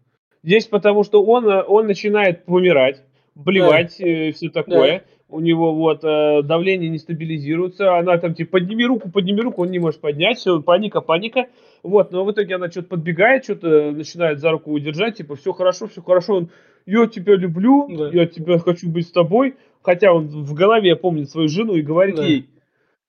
Здесь 0.44 0.66
потому 0.68 1.04
что 1.04 1.24
он, 1.24 1.48
э, 1.48 1.64
он 1.64 1.88
начинает 1.88 2.46
помирать, 2.46 3.04
блевать, 3.36 3.92
все 3.94 4.50
такое. 4.54 5.04
У 5.30 5.40
него 5.40 5.74
вот 5.74 6.04
э, 6.04 6.42
давление 6.44 6.90
не 6.90 6.98
стабилизируется. 6.98 7.98
Она 7.98 8.18
там 8.18 8.34
типа 8.34 8.60
подними 8.60 8.86
руку, 8.86 9.10
подними 9.10 9.40
руку, 9.42 9.62
он 9.62 9.72
не 9.72 9.80
может 9.80 10.02
поднять. 10.02 10.40
Все, 10.40 10.62
паника, 10.62 11.00
паника. 11.00 11.46
Вот, 11.84 12.12
но 12.12 12.26
в 12.26 12.32
итоге 12.32 12.56
она 12.56 12.70
что-то 12.70 12.90
подбегает, 12.90 13.46
что-то 13.46 13.92
начинает 13.92 14.40
за 14.40 14.52
руку 14.52 14.72
удержать, 14.72 15.18
типа, 15.18 15.36
все 15.36 15.54
хорошо, 15.54 15.88
все 15.88 16.02
хорошо. 16.02 16.36
Он, 16.36 16.50
я 16.86 17.08
тебя 17.08 17.36
люблю, 17.36 17.88
Да. 17.90 18.10
я 18.12 18.26
тебя 18.28 18.60
хочу 18.60 18.90
быть 18.90 19.08
с 19.08 19.12
тобой. 19.12 19.56
Хотя 19.82 20.14
он 20.14 20.28
в 20.28 20.54
голове 20.54 20.96
помнит 20.96 21.30
свою 21.30 21.48
жену 21.48 21.76
и 21.76 21.82
говорит 21.82 22.18
Да. 22.18 22.24
ей, 22.24 22.50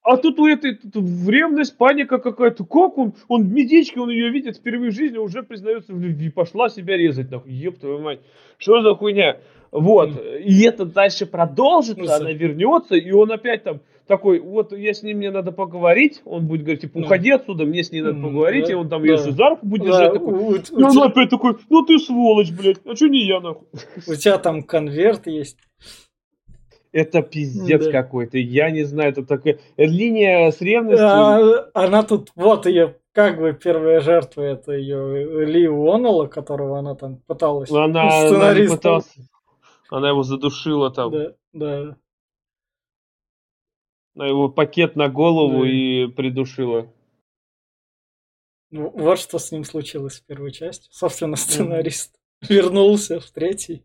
а 0.05 0.16
тут 0.16 0.38
у 0.40 0.46
этой 0.46 0.74
тут 0.76 1.05
в 1.05 1.30
ревность, 1.30 1.76
паника 1.76 2.18
какая-то. 2.18 2.64
Как 2.64 2.98
он? 2.98 3.12
Он 3.28 3.48
медички, 3.53 3.98
он 3.98 4.11
ее 4.11 4.30
видит 4.30 4.57
впервые 4.57 4.90
в 4.90 4.94
жизни, 4.94 5.18
уже 5.18 5.42
признается 5.42 5.92
в 5.92 6.00
любви. 6.00 6.28
Пошла 6.30 6.68
себя 6.68 6.96
резать, 6.96 7.30
нахуй. 7.30 7.53
Еб 7.53 7.78
твою 7.78 8.00
мать. 8.00 8.20
Что 8.59 8.82
за 8.82 8.94
хуйня? 8.94 9.38
Вот. 9.70 10.11
И 10.44 10.62
это 10.64 10.84
дальше 10.84 11.24
продолжится, 11.26 12.03
Ну, 12.03 12.12
она 12.12 12.32
вернется, 12.32 12.94
и 12.96 13.11
он 13.12 13.32
опять 13.32 13.62
там 13.62 13.80
такой, 14.07 14.40
вот 14.40 14.76
я 14.76 14.92
с 14.92 15.03
ним, 15.03 15.18
мне 15.18 15.30
надо 15.30 15.53
поговорить. 15.53 16.20
Он 16.26 16.46
будет 16.46 16.62
говорить, 16.62 16.82
типа, 16.82 16.98
Да. 16.98 17.05
уходи 17.07 17.30
отсюда, 17.30 17.64
мне 17.64 17.82
с 17.82 17.92
ней 17.92 18.03
надо 18.03 18.20
поговорить. 18.20 18.66
да, 18.66 18.72
И 18.72 18.74
он 18.74 18.88
там 18.90 19.00
да. 19.03 19.09
ее 19.09 19.16
за 19.18 19.48
руку 19.50 19.64
будет 19.66 19.82
Да, 19.82 19.86
держать. 19.86 20.12
Такой, 20.14 20.34
у, 20.34 20.36
у- 20.36 20.48
у 20.48 20.55
и 20.57 20.59
тебя, 20.61 20.86
он 20.88 20.98
опять 21.03 21.30
такой, 21.30 21.57
ну 21.70 21.82
ты 21.86 21.98
сволочь, 21.98 22.50
блядь, 22.50 22.78
а 22.84 22.94
что 22.96 23.07
не 23.09 23.24
я, 23.24 23.40
нахуй? 23.40 23.66
у 24.07 24.14
тебя 24.14 24.36
там 24.38 24.62
конверт 24.64 25.26
есть. 25.28 25.57
Это 26.93 27.22
пиздец 27.22 27.86
Да. 27.86 27.90
какой-то. 27.90 28.36
Я 28.38 28.70
не 28.70 28.84
знаю, 28.84 29.12
это 29.12 29.24
такая 29.24 29.59
линия 29.78 30.51
с 30.51 30.61
ревностью. 30.61 31.07
А, 31.09 31.70
она 31.72 32.03
тут, 32.03 32.30
вот 32.34 32.66
ее 32.66 32.99
как 33.12 33.38
бы 33.38 33.53
первая 33.55 34.01
жертва 34.01 34.43
это 34.43 34.72
ее 34.72 35.45
Ли 35.47 35.68
Уоннелла, 35.68 36.26
которого 36.26 36.78
она 36.78 36.95
там 36.95 37.16
пыталась. 37.26 37.70
Она, 37.70 37.84
она, 37.86 38.11
сценарист. 38.28 38.74
пыталась, 38.76 39.14
она 39.90 40.11
его 40.11 40.22
задушила 40.22 40.90
там. 40.90 41.11
Да, 41.11 41.34
да. 41.55 41.97
На 44.14 44.26
его 44.26 44.51
пакет 44.51 44.95
на 44.95 45.09
голову 45.09 45.62
Да. 45.62 45.68
и 45.70 46.07
придушила. 46.09 46.93
Ну, 48.70 48.90
Вот 48.90 49.18
что 49.18 49.38
с 49.38 49.51
ним 49.53 49.64
случилось 49.64 50.20
в 50.20 50.26
первой 50.26 50.53
части. 50.53 50.88
Собственно, 50.90 51.36
сценарист 51.36 52.14
вернулся 52.43 53.20
в 53.20 53.30
третий. 53.30 53.84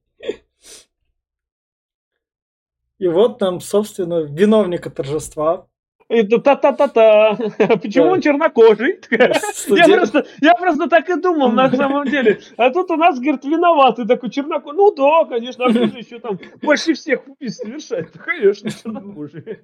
И 3.00 3.08
вот 3.08 3.38
там, 3.40 3.60
собственно, 3.60 4.22
виновника 4.24 4.90
торжества. 4.90 5.68
Это 6.10 6.40
та-та-та-та. 6.40 7.36
Почему 7.82 8.06
Да. 8.06 8.12
он 8.14 8.22
чернокожий? 8.22 9.00
Я 9.12 9.88
просто, 9.98 10.26
я 10.42 10.54
просто 10.54 10.88
так 10.88 11.10
и 11.10 11.16
думал 11.20 11.52
на 11.52 11.70
самом 11.76 12.06
деле. 12.08 12.40
А 12.56 12.70
тут 12.70 12.90
у 12.92 12.96
нас, 12.96 13.20
говорит, 13.20 13.44
виноватый 13.44 14.08
такой 14.08 14.30
чернокожий. 14.30 14.78
Ну 14.78 14.96
да, 14.96 15.26
конечно, 15.26 15.66
а 15.66 15.70
же 15.70 15.80
еще 15.80 16.20
там 16.20 16.40
больше 16.62 16.94
всех 16.94 17.28
убийств 17.28 17.62
совершает? 17.64 18.12
Конечно, 18.18 18.72
чернокожий. 18.72 19.60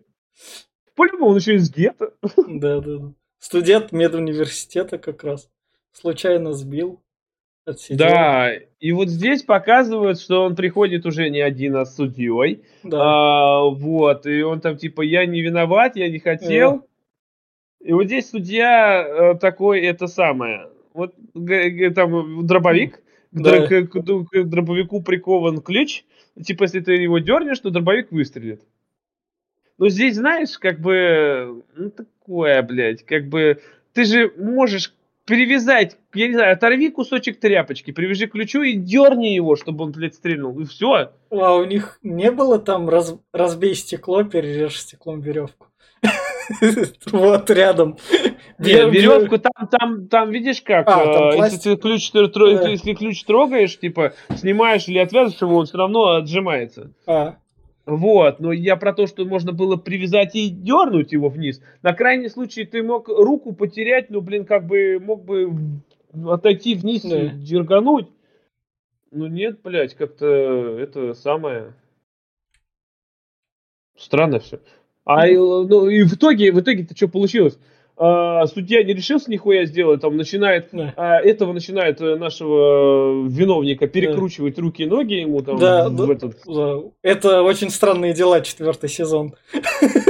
По-любому 0.95 1.31
он 1.31 1.37
еще 1.37 1.55
из 1.55 1.71
гетто. 1.73 2.13
Да, 2.47 2.81
да, 2.81 2.97
да. 2.97 3.11
Студент 3.39 3.91
медуниверситета 3.91 4.97
как 4.97 5.23
раз. 5.23 5.49
Случайно 5.91 6.53
сбил. 6.53 7.02
Отсидел. 7.65 8.05
Да, 8.05 8.51
и 8.79 8.91
вот 8.91 9.07
здесь 9.07 9.43
показывают, 9.43 10.19
что 10.19 10.43
он 10.43 10.55
приходит 10.55 11.05
уже 11.05 11.29
не 11.29 11.39
один, 11.39 11.77
а 11.77 11.85
с 11.85 11.95
судьей. 11.95 12.63
Да. 12.83 12.97
А, 13.01 13.63
вот, 13.69 14.25
и 14.25 14.41
он 14.41 14.59
там 14.59 14.75
типа, 14.77 15.01
я 15.01 15.25
не 15.25 15.41
виноват, 15.41 15.95
я 15.95 16.09
не 16.09 16.19
хотел. 16.19 16.85
И 17.81 17.93
вот 17.93 18.05
здесь 18.05 18.29
судья 18.29 19.05
э, 19.05 19.35
такой, 19.39 19.81
это 19.81 20.07
самое, 20.07 20.69
вот 20.93 21.15
там 21.95 22.45
дробовик, 22.45 23.01
Да. 23.31 23.65
к- 23.67 23.87
к- 23.87 24.01
к 24.29 24.43
дробовику 24.43 25.01
прикован 25.01 25.61
ключ, 25.61 26.03
типа, 26.41 26.63
если 26.63 26.79
ты 26.81 26.93
его 26.93 27.19
дернешь, 27.19 27.59
то 27.59 27.69
дробовик 27.71 28.11
выстрелит. 28.11 28.61
Но 29.77 29.89
здесь, 29.89 30.15
знаешь, 30.15 30.57
как 30.59 30.79
бы, 30.79 31.63
ну 31.75 31.89
такое, 31.89 32.61
блядь, 32.61 33.03
как 33.05 33.27
бы, 33.27 33.59
ты 33.93 34.05
же 34.05 34.31
можешь 34.37 34.93
перевязать, 35.25 35.97
я 36.13 36.27
не 36.27 36.33
знаю, 36.33 36.53
оторви 36.53 36.89
кусочек 36.89 37.39
тряпочки, 37.39 37.91
привяжи 37.91 38.27
к 38.27 38.31
ключу 38.31 38.61
и 38.61 38.73
дерни 38.73 39.33
его, 39.33 39.55
чтобы 39.55 39.85
он, 39.85 39.91
блядь, 39.91 40.15
стрельнул, 40.15 40.59
и 40.59 40.65
все. 40.65 41.11
А 41.31 41.55
у 41.55 41.65
них 41.65 41.99
не 42.03 42.31
было 42.31 42.59
там 42.59 42.89
раз- 42.89 43.15
разбей 43.31 43.75
стекло, 43.75 44.23
перережь 44.23 44.79
стеклом 44.79 45.21
веревку. 45.21 45.67
Вот 47.11 47.49
рядом. 47.49 47.97
Нет, 48.59 48.91
веревку 48.91 49.37
там, 49.37 49.67
там, 49.67 50.07
там, 50.07 50.31
видишь 50.31 50.61
как, 50.61 50.87
А, 50.89 51.33
э, 51.33 51.37
если 51.37 52.93
ключ 52.93 53.23
трогаешь, 53.23 53.79
типа, 53.79 54.13
снимаешь 54.35 54.87
или 54.87 54.99
отвязываешь 54.99 55.41
его, 55.41 55.57
он 55.57 55.65
все 55.65 55.77
равно 55.77 56.15
отжимается. 56.15 56.91
А, 57.07 57.37
Вот, 57.85 58.39
но 58.39 58.53
я 58.53 58.77
про 58.77 58.93
то, 58.93 59.07
что 59.07 59.25
можно 59.25 59.51
было 59.51 59.75
привязать 59.75 60.35
и 60.35 60.49
дернуть 60.49 61.11
его 61.11 61.27
вниз. 61.27 61.61
На 61.81 61.93
крайний 61.93 62.29
случай 62.29 62.65
ты 62.65 62.81
мог 62.81 63.09
руку 63.09 63.53
потерять, 63.53 64.09
но, 64.09 64.21
блин, 64.21 64.45
как 64.45 64.65
бы 64.65 64.99
мог 65.01 65.25
бы 65.25 65.51
отойти 66.25 66.75
вниз 66.75 67.01
Да. 67.01 67.23
и 67.23 67.29
дергануть. 67.31 68.07
Ну 69.11 69.27
нет, 69.27 69.61
блядь, 69.61 69.95
как-то 69.95 70.25
это 70.79 71.13
самое... 71.13 71.73
Странно 73.97 74.39
все. 74.39 74.59
А 75.05 75.27
и, 75.27 75.35
ну, 75.35 75.87
и 75.87 76.03
в 76.03 76.13
итоге, 76.13 76.51
в 76.51 76.59
итоге-то 76.59 76.95
что 76.95 77.07
получилось? 77.09 77.59
А, 77.95 78.47
судья 78.47 78.83
не 78.83 78.93
решился 78.93 79.29
нихуя 79.29 79.65
сделать, 79.65 80.01
там 80.01 80.17
начинает 80.17 80.69
да. 80.71 80.93
а 80.97 81.19
этого 81.19 81.53
начинает 81.53 82.01
э, 82.01 82.15
нашего 82.15 83.25
э, 83.25 83.29
виновника 83.29 83.87
перекручивать 83.87 84.57
руки 84.57 84.83
и 84.83 84.85
ноги 84.87 85.13
ему 85.13 85.41
там 85.41 85.59
Да, 85.59 85.89
в 85.89 85.95
да. 85.95 86.11
этот. 86.13 86.37
Да. 86.47 86.79
Это 87.03 87.43
очень 87.43 87.69
странные 87.69 88.13
дела, 88.13 88.41
четвертый 88.41 88.89
сезон. 88.89 89.35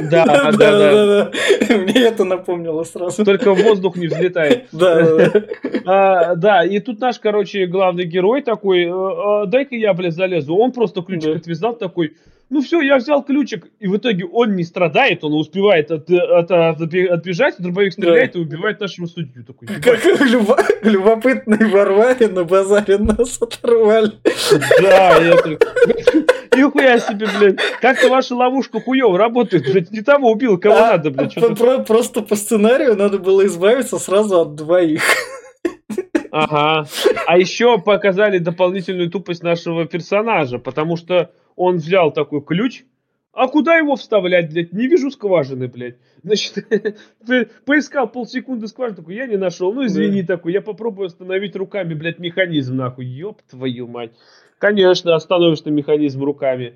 Да, 0.09 0.25
да, 0.51 0.51
да. 0.51 1.31
да. 1.31 1.31
Мне 1.75 2.03
это 2.03 2.23
напомнило 2.23 2.83
сразу. 2.83 3.25
Только 3.25 3.53
воздух 3.53 3.97
не 3.97 4.07
взлетает. 4.07 4.67
Да, 4.73 5.01
да, 5.01 5.29
да. 5.29 5.43
А, 5.85 6.35
да, 6.35 6.65
и 6.65 6.79
тут 6.79 6.99
наш, 6.99 7.19
короче, 7.19 7.65
главный 7.67 8.05
герой 8.05 8.41
такой, 8.41 8.85
э, 8.85 8.89
э, 8.89 9.45
дай-ка 9.47 9.75
я, 9.75 9.93
блядь, 9.93 10.13
залезу. 10.13 10.55
Он 10.55 10.71
просто 10.71 11.01
ключик 11.01 11.33
Да. 11.33 11.37
отвязал 11.37 11.75
такой, 11.75 12.13
ну 12.53 12.61
все, 12.61 12.81
я 12.81 12.97
взял 12.97 13.23
ключик. 13.23 13.67
И 13.79 13.87
в 13.87 13.97
итоге 13.97 14.25
он 14.25 14.55
не 14.55 14.63
страдает, 14.63 15.23
он 15.23 15.33
успевает 15.33 15.91
от, 15.91 16.09
от- 16.09 16.51
от- 16.51 16.81
отбежать, 16.81 17.55
дробовик 17.59 17.93
стреляет 17.93 18.35
и 18.35 18.39
убивает 18.39 18.79
нашего 18.79 19.07
судью. 19.07 19.43
Такой, 19.43 19.67
Как 19.67 20.05
любо- 20.21 20.57
любопытный 20.83 21.69
Варваре 21.69 22.27
на 22.27 22.43
базаре 22.43 22.97
нас 22.99 23.41
оторвали. 23.41 24.11
Да, 24.81 25.17
я 25.17 25.35
так... 25.37 25.61
Нихуя 26.55 26.99
себе, 26.99 27.27
блядь. 27.39 27.57
Как-то 27.81 28.09
ваша 28.09 28.35
ловушка 28.35 28.79
хуёво 28.79 29.17
работает, 29.17 29.63
блядь. 29.71 29.89
Не 29.91 30.01
того 30.01 30.31
убил, 30.31 30.59
кого 30.59 30.75
А, 30.75 30.91
надо, 30.91 31.09
блядь. 31.09 31.33
про- 31.33 31.79
Просто 31.79 32.21
по 32.21 32.35
сценарию 32.35 32.95
надо 32.95 33.17
было 33.17 33.45
избавиться 33.47 33.97
сразу 33.97 34.39
от 34.41 34.53
двоих. 34.55 35.01
Ага. 36.31 36.87
А 37.27 37.37
еще 37.37 37.77
показали 37.79 38.37
дополнительную 38.39 39.09
тупость 39.09 39.43
нашего 39.43 39.85
персонажа, 39.85 40.57
потому 40.57 40.95
что 40.97 41.31
он 41.55 41.77
взял 41.77 42.11
такой 42.11 42.41
ключ, 42.43 42.83
а 43.31 43.47
куда 43.47 43.75
его 43.77 43.95
вставлять, 43.95 44.51
блядь? 44.53 44.73
Не 44.73 44.87
вижу 44.87 45.09
скважины, 45.09 45.67
блядь. 45.67 45.97
Значит, 46.21 46.67
по- 47.27 47.47
поискал 47.65 48.07
полсекунды 48.07 48.67
скважину, 48.67 48.97
такой, 48.97 49.15
я 49.15 49.25
не 49.25 49.37
нашел. 49.37 49.73
Ну, 49.73 49.85
извини, 49.85 50.21
такой, 50.23 50.53
я 50.53 50.61
попробую 50.61 51.07
остановить 51.07 51.55
руками, 51.55 51.93
блядь, 51.95 52.19
механизм, 52.19 52.75
нахуй. 52.75 53.05
Ёб 53.05 53.41
твою 53.49 53.87
мать. 53.87 54.11
Конечно, 54.59 55.15
остановишь 55.15 55.61
ты 55.61 55.71
механизм 55.71 56.23
руками. 56.23 56.75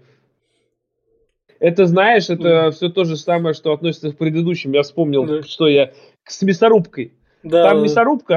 Это, 1.59 1.86
знаешь, 1.86 2.30
это 2.30 2.71
все 2.71 2.89
то 2.89 3.03
же 3.03 3.17
самое, 3.17 3.53
что 3.53 3.71
относится 3.73 4.11
к 4.11 4.17
предыдущим. 4.17 4.73
Я 4.73 4.84
вспомнил, 4.84 5.25
Да. 5.25 5.43
что 5.43 5.67
я 5.67 5.91
с 6.25 6.41
мясорубкой. 6.43 7.13
Да, 7.43 7.69
Там 7.69 7.84
мясорубка, 7.84 8.34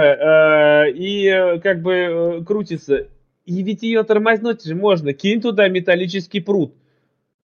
э, 0.87 0.93
и 0.93 1.27
э, 1.27 1.59
как 1.61 1.83
бы 1.83 1.93
э, 1.93 2.45
крутится. 2.45 3.09
И 3.51 3.65
ведь 3.65 3.83
ее 3.83 4.05
тормознуть 4.05 4.63
же 4.63 4.77
можно. 4.77 5.13
Кинь 5.13 5.41
туда 5.41 5.69
металлический 5.69 6.39
пруд. 6.39 6.73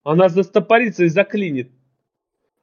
Она 0.03 0.29
застопорится 0.29 1.05
и 1.05 1.09
заклинит. 1.09 1.71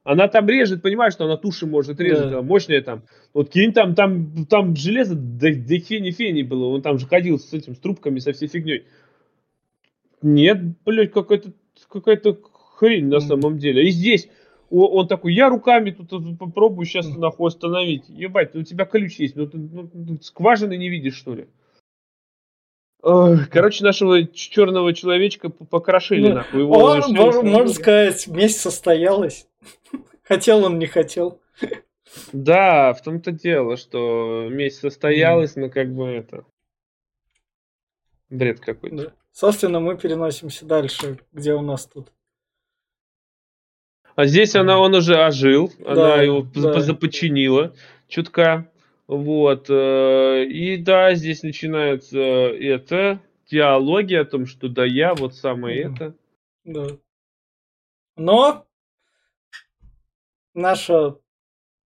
Она 0.04 0.28
там 0.28 0.46
режет, 0.46 0.82
понимаешь, 0.82 1.14
что 1.14 1.24
она 1.24 1.38
туши 1.38 1.66
может 1.66 1.98
резать, 2.00 2.30
Да. 2.30 2.42
мощная 2.42 2.82
там. 2.82 3.04
Вот 3.32 3.48
кинь 3.48 3.72
там, 3.72 3.94
там, 3.94 4.44
там 4.44 4.76
железо, 4.76 5.14
да, 5.14 5.48
да 5.54 5.78
фени-фени 5.78 6.42
было. 6.42 6.66
Он 6.66 6.82
там 6.82 6.98
же 6.98 7.06
ходил 7.06 7.38
с 7.38 7.50
этим, 7.54 7.74
с 7.74 7.78
трубками, 7.78 8.18
со 8.18 8.34
всей 8.34 8.46
фигней. 8.46 8.84
Нет, 10.20 10.58
блядь, 10.84 11.12
какая-то 11.12 11.52
какая-то 11.88 12.38
хрень 12.76 13.06
на 13.06 13.20
самом 13.20 13.56
деле. 13.56 13.88
И 13.88 13.90
здесь 13.90 14.28
он 14.68 15.08
такой, 15.08 15.32
я 15.32 15.48
руками 15.48 15.92
тут 15.92 16.38
попробую 16.38 16.84
сейчас 16.84 17.08
нахуй 17.16 17.48
остановить. 17.48 18.04
Ебать, 18.10 18.54
у 18.54 18.62
тебя 18.64 18.84
ключ 18.84 19.18
есть, 19.18 19.34
ну 19.34 19.46
ты 19.46 19.56
ну, 19.56 20.18
скважины 20.20 20.76
не 20.76 20.90
видишь, 20.90 21.16
что 21.16 21.34
ли? 21.34 21.46
Короче, 23.02 23.82
нашего 23.84 24.26
черного 24.26 24.92
человечка 24.92 25.48
покрошили, 25.48 26.28
Ну, 26.28 26.34
нахуй. 26.34 26.60
Его 26.60 26.72
Он, 26.78 26.98
лишили 26.98 27.18
мож- 27.18 27.32
свободы. 27.32 27.48
можно 27.50 27.72
сказать, 27.74 28.26
месть 28.28 28.60
состоялась. 28.60 29.46
Хотел 30.22 30.64
он, 30.64 30.78
не 30.78 30.86
хотел. 30.86 31.40
Да, 32.32 32.92
в 32.92 33.02
том-то 33.02 33.30
дело, 33.32 33.76
что 33.76 34.48
месть 34.50 34.80
состоялась, 34.80 35.56
но 35.56 35.68
как 35.70 35.92
бы 35.94 36.06
это... 36.08 36.44
Бред 38.28 38.60
какой-то. 38.60 38.96
Да. 38.96 39.12
Собственно, 39.32 39.80
мы 39.80 39.96
переносимся 39.96 40.64
дальше, 40.66 41.18
где 41.32 41.54
у 41.54 41.62
нас 41.62 41.86
тут. 41.86 42.12
А 44.16 44.26
здесь 44.26 44.54
она, 44.56 44.78
он 44.78 44.94
уже 44.94 45.16
ожил, 45.16 45.72
Да, 45.78 46.14
она 46.14 46.22
его 46.22 46.42
да. 46.54 46.80
започинила 46.80 47.74
чутка. 48.08 48.70
Вот. 49.10 49.66
э, 49.68 50.44
И 50.44 50.76
да, 50.76 51.14
здесь 51.16 51.42
начинается 51.42 52.16
это, 52.20 53.20
диалоги 53.50 54.14
о 54.14 54.24
том, 54.24 54.46
что 54.46 54.68
да 54.68 54.84
я, 54.84 55.14
вот 55.16 55.34
самое 55.34 55.88
Мгм. 55.88 55.94
это. 55.96 56.14
Да. 56.64 56.86
Но 58.16 58.66
наша 60.54 61.16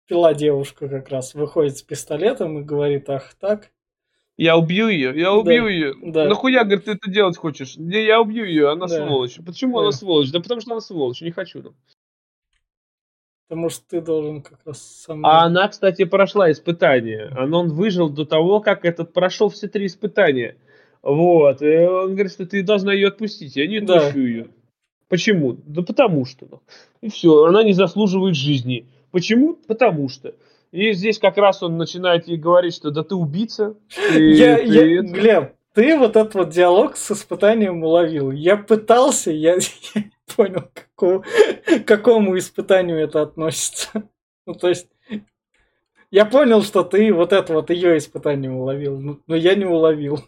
пила 0.07 0.35
девушка 0.35 0.89
как 0.89 1.11
раз 1.11 1.35
выходит 1.35 1.79
с 1.79 1.83
пистолетом 1.83 2.59
и 2.59 2.65
говорит, 2.65 3.09
ах 3.09 3.35
так. 3.35 3.71
Я 4.37 4.57
убью 4.57 4.89
ее, 4.89 5.13
я 5.17 5.27
Да, 5.27 5.35
убью 5.35 5.69
ее. 5.69 5.95
да. 6.03 6.25
Нахуя, 6.27 6.65
говорит, 6.65 6.87
ты 6.87 6.93
это 6.93 7.09
делать 7.09 7.37
хочешь? 7.37 7.77
Не, 7.77 8.05
я 8.05 8.21
убью 8.21 8.45
ее, 8.45 8.71
она 8.71 8.89
Да. 8.89 9.07
сволочь. 9.07 9.37
Почему 9.47 9.77
Да. 9.77 9.83
она 9.83 9.93
сволочь? 9.93 10.33
Да 10.33 10.41
потому 10.41 10.61
что 10.61 10.73
она 10.73 10.81
сволочь, 10.81 11.21
не 11.21 11.31
хочу. 11.31 11.63
ну. 11.63 11.75
Потому 13.49 13.69
что 13.69 13.85
ты 13.89 14.01
должен 14.01 14.41
как 14.41 14.61
раз 14.65 15.05
мной. 15.09 15.31
А 15.31 15.43
она, 15.43 15.69
кстати, 15.69 16.05
прошла 16.05 16.51
испытание. 16.51 17.31
Он, 17.37 17.53
он 17.53 17.69
выжил 17.69 18.09
до 18.09 18.25
того, 18.25 18.61
как 18.61 18.85
этот 18.85 19.13
прошел 19.13 19.51
все 19.51 19.69
три 19.69 19.87
испытания. 19.87 20.57
Вот. 21.03 21.61
И 21.61 21.77
он 21.77 22.13
говорит, 22.13 22.33
что 22.33 22.47
ты 22.47 22.63
должна 22.63 22.93
ее 22.93 23.09
отпустить. 23.09 23.57
Я 23.57 23.67
не 23.67 23.81
Да. 23.81 23.99
отпущу 23.99 24.21
ее. 24.21 24.49
Почему? 25.09 25.59
Да 25.67 25.83
потому 25.83 26.25
что. 26.25 26.63
И 27.03 27.11
все. 27.11 27.45
Она 27.45 27.63
не 27.63 27.75
заслуживает 27.75 28.35
жизни. 28.37 28.87
Почему? 29.11 29.59
Потому 29.67 30.09
что. 30.09 30.35
И 30.71 30.93
здесь 30.93 31.19
как 31.19 31.37
раз 31.37 31.63
он 31.63 31.77
начинает 31.77 32.27
ей 32.27 32.39
говорить, 32.39 32.75
что 32.75 32.91
да 32.91 33.03
ты 33.03 33.15
убийца. 33.15 33.75
Ты, 33.95 34.31
я, 34.33 34.57
ты 34.57 34.65
я, 34.65 35.01
это». 35.01 35.09
Глеб, 35.09 35.53
ты 35.75 35.99
вот 35.99 36.17
этот 36.17 36.35
вот 36.35 36.49
диалог 36.49 36.97
с 36.97 37.11
испытанием 37.11 37.83
уловил. 37.85 38.31
Я 38.31 38.57
пытался, 38.57 39.31
я, 39.31 39.59
понял, 40.37 40.63
к 40.73 40.89
какому, 40.97 41.23
к 41.23 41.85
какому 41.85 42.39
испытанию 42.39 42.99
это 42.99 43.23
относится. 43.23 43.89
Ну, 44.45 44.55
то 44.55 44.69
есть, 44.69 44.89
я 46.11 46.25
понял, 46.25 46.63
что 46.65 46.83
ты 46.83 47.13
вот 47.15 47.33
это 47.33 47.53
вот 47.53 47.71
ее 47.71 47.97
испытание 47.97 48.51
уловил, 48.51 48.99
но, 48.99 49.19
но 49.29 49.37
я 49.37 49.55
не 49.55 49.65
уловил. 49.65 50.19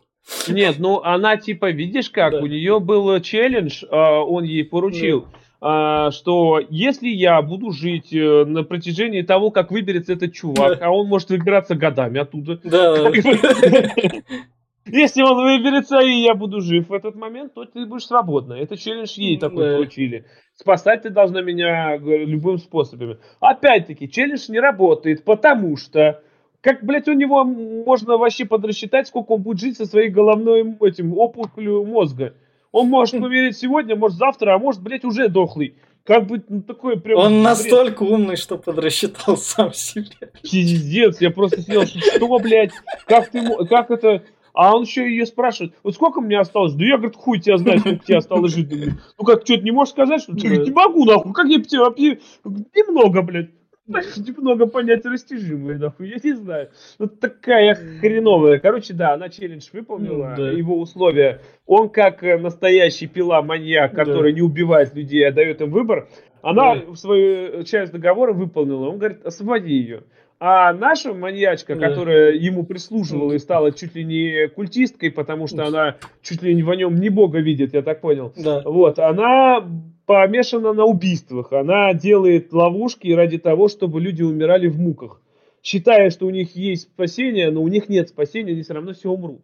Нет, 0.49 0.77
ну 0.79 1.03
она 1.03 1.37
типа, 1.37 1.73
видишь 1.73 2.11
как, 2.11 2.31
Да. 2.33 2.39
у 2.39 2.47
нее 2.47 2.79
был 2.79 3.21
челлендж, 3.21 3.83
а, 3.91 4.21
он 4.21 4.45
ей 4.45 4.65
поручил, 4.65 5.27
а, 5.61 6.13
что 6.13 6.61
если 6.71 7.09
я 7.09 7.43
буду 7.43 7.73
жить 7.73 8.13
э, 8.13 8.45
на 8.45 8.63
протяжении 8.63 9.23
того, 9.23 9.51
как 9.51 9.71
выберется 9.73 10.13
этот 10.13 10.33
чувак, 10.33 10.79
Да. 10.79 10.87
а 10.87 10.91
он 10.91 11.09
может 11.09 11.31
выбираться 11.31 11.75
годами 11.75 12.21
оттуда, 12.21 12.61
Да. 12.63 13.11
если 14.87 15.23
он 15.23 15.37
выберется 15.37 16.01
и 16.01 16.23
я 16.23 16.35
буду 16.35 16.61
жив 16.61 16.89
в 16.89 16.93
этот 16.93 17.15
момент, 17.15 17.55
то 17.55 17.65
ты 17.65 17.87
будешь 17.87 18.07
свободна. 18.07 18.55
Это 18.55 18.77
челлендж 18.77 19.15
ей 19.17 19.39
такой 19.39 19.67
Да. 19.67 19.77
поручили. 19.77 20.27
Спасать 20.55 21.03
ты 21.03 21.11
должна 21.11 21.41
меня 21.43 21.99
говорю, 21.99 22.27
любым 22.27 22.59
способами. 22.59 23.19
Опять-таки, 23.41 24.09
челлендж 24.09 24.47
не 24.49 24.61
работает, 24.61 25.25
потому 25.25 25.77
что 25.77 26.23
как, 26.65 26.83
блядь, 26.83 27.09
у 27.09 27.13
него 27.13 27.45
можно 27.45 28.17
вообще 28.17 28.47
подрасчитать, 28.47 29.07
сколько 29.07 29.33
он 29.33 29.43
будет 29.43 29.61
жить 29.61 29.77
со 29.77 29.85
своей 29.85 30.09
головной 30.09 30.77
этим 30.81 31.13
опухолью 31.13 31.85
мозга. 31.85 32.35
Он 32.73 32.89
может 32.89 33.15
умереть 33.21 33.59
сегодня, 33.59 33.95
может 33.95 34.17
завтра, 34.17 34.55
а 34.55 34.59
может, 34.59 34.83
блядь, 34.83 35.05
уже 35.05 35.29
дохлый. 35.29 35.77
Как 36.05 36.27
бы 36.27 36.43
ну, 36.49 36.63
такое 36.63 36.97
прям... 36.97 37.19
Он 37.19 37.33
бред. 37.33 37.45
настолько 37.45 38.03
умный, 38.03 38.37
что 38.37 38.59
подрасчитал 38.59 39.37
сам 39.39 39.73
себе. 39.73 40.31
Пиздец, 40.43 41.21
я 41.21 41.31
просто 41.31 41.61
сидел, 41.63 41.87
что, 41.87 42.39
блядь, 42.39 42.73
как 43.07 43.29
ты, 43.29 43.43
как 43.67 43.91
это... 43.91 44.23
А 44.55 44.75
он 44.77 44.85
еще 44.85 45.03
ее 45.11 45.27
спрашивает, 45.27 45.75
вот 45.83 45.95
сколько 45.95 46.21
мне 46.21 46.39
осталось? 46.39 46.75
Да 46.75 46.85
я, 46.85 46.97
говорит, 46.97 47.17
хуй 47.17 47.41
тебя 47.41 47.59
знаю, 47.59 47.81
сколько 47.81 48.05
тебе 48.05 48.19
осталось 48.19 48.55
жить. 48.55 48.71
Ну 49.19 49.25
как, 49.25 49.43
что, 49.45 49.57
ты 49.57 49.63
не 49.63 49.73
можешь 49.73 49.93
сказать, 49.93 50.23
что? 50.23 50.33
Ты 50.35 50.49
Да. 50.49 50.63
не 50.65 50.71
могу, 50.71 51.05
нахуй, 51.05 51.33
как 51.33 51.49
я 51.49 51.61
тебе 51.61 51.81
вообще... 51.81 52.19
Немного, 52.45 53.23
блядь. 53.23 53.51
Немного 53.87 54.67
понятия 54.67 55.11
растяжимое, 55.11 55.77
нахуй, 55.77 56.09
я 56.09 56.17
не 56.23 56.33
знаю. 56.33 56.71
Вот 56.99 57.21
такая 57.21 57.75
хреновая. 58.01 58.59
Короче, 58.59 58.95
да, 58.95 59.13
она 59.13 59.29
челлендж 59.29 59.67
выполнила, 59.75 60.35
да. 60.37 60.51
его 60.51 60.79
условия. 60.81 61.41
Он 61.67 61.91
как 61.91 62.23
э, 62.23 62.39
настоящий 62.39 63.07
пила-маньяк, 63.09 63.93
Да. 63.93 64.05
который 64.05 64.33
не 64.33 64.41
убивает 64.41 64.95
людей, 64.95 65.29
а 65.29 65.33
дает 65.33 65.61
им 65.61 65.71
выбор, 65.71 66.09
она 66.41 66.77
Да. 66.77 66.95
свою 66.95 67.63
часть 67.65 67.93
договора 67.93 68.33
выполнила. 68.33 68.89
Он 68.89 68.99
говорит, 68.99 69.27
освободи 69.27 69.75
ее. 69.75 70.05
А 70.41 70.73
наша 70.73 71.15
маньячка, 71.15 71.75
Да. 71.77 71.89
которая 71.89 72.33
ему 72.33 72.65
прислуживала 72.65 73.33
и 73.33 73.39
стала 73.39 73.73
чуть 73.73 73.95
ли 73.95 74.05
не 74.05 74.49
культисткой, 74.49 75.11
потому 75.11 75.47
что 75.47 75.65
она 75.67 75.97
чуть 76.23 76.43
ли 76.43 76.55
не 76.55 76.63
в 76.63 76.75
нем 76.75 76.97
не 76.97 77.09
бога 77.09 77.39
видит, 77.39 77.73
я 77.73 77.83
так 77.83 78.01
понял. 78.01 78.33
Да. 78.37 78.63
Вот, 78.65 78.99
она 78.99 79.65
помешана 80.07 80.73
на 80.75 80.85
убийствах. 80.85 81.53
Она 81.53 81.95
делает 81.95 82.53
ловушки 82.53 83.09
ради 83.13 83.39
того, 83.39 83.69
чтобы 83.69 84.01
люди 84.01 84.23
умирали 84.23 84.67
в 84.69 84.79
муках. 84.79 85.21
Считая, 85.63 86.11
что 86.11 86.27
у 86.27 86.31
них 86.31 86.55
есть 86.57 86.83
спасение, 86.83 87.51
но 87.51 87.63
у 87.63 87.69
них 87.69 87.89
нет 87.89 88.11
спасения, 88.11 88.53
они 88.53 88.63
все 88.63 88.75
равно 88.75 88.93
все 88.93 89.09
умрут. 89.11 89.41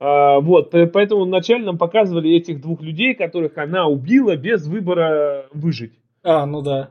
А, 0.00 0.40
вот, 0.40 0.70
по- 0.70 0.86
поэтому 0.86 1.24
вначале 1.26 1.64
нам 1.64 1.78
показывали 1.78 2.30
этих 2.36 2.60
двух 2.60 2.82
людей, 2.82 3.14
которых 3.14 3.56
она 3.58 3.86
убила 3.86 4.36
без 4.36 4.66
выбора 4.66 5.46
выжить. 5.52 5.92
А, 6.24 6.44
ну 6.46 6.62
да. 6.62 6.90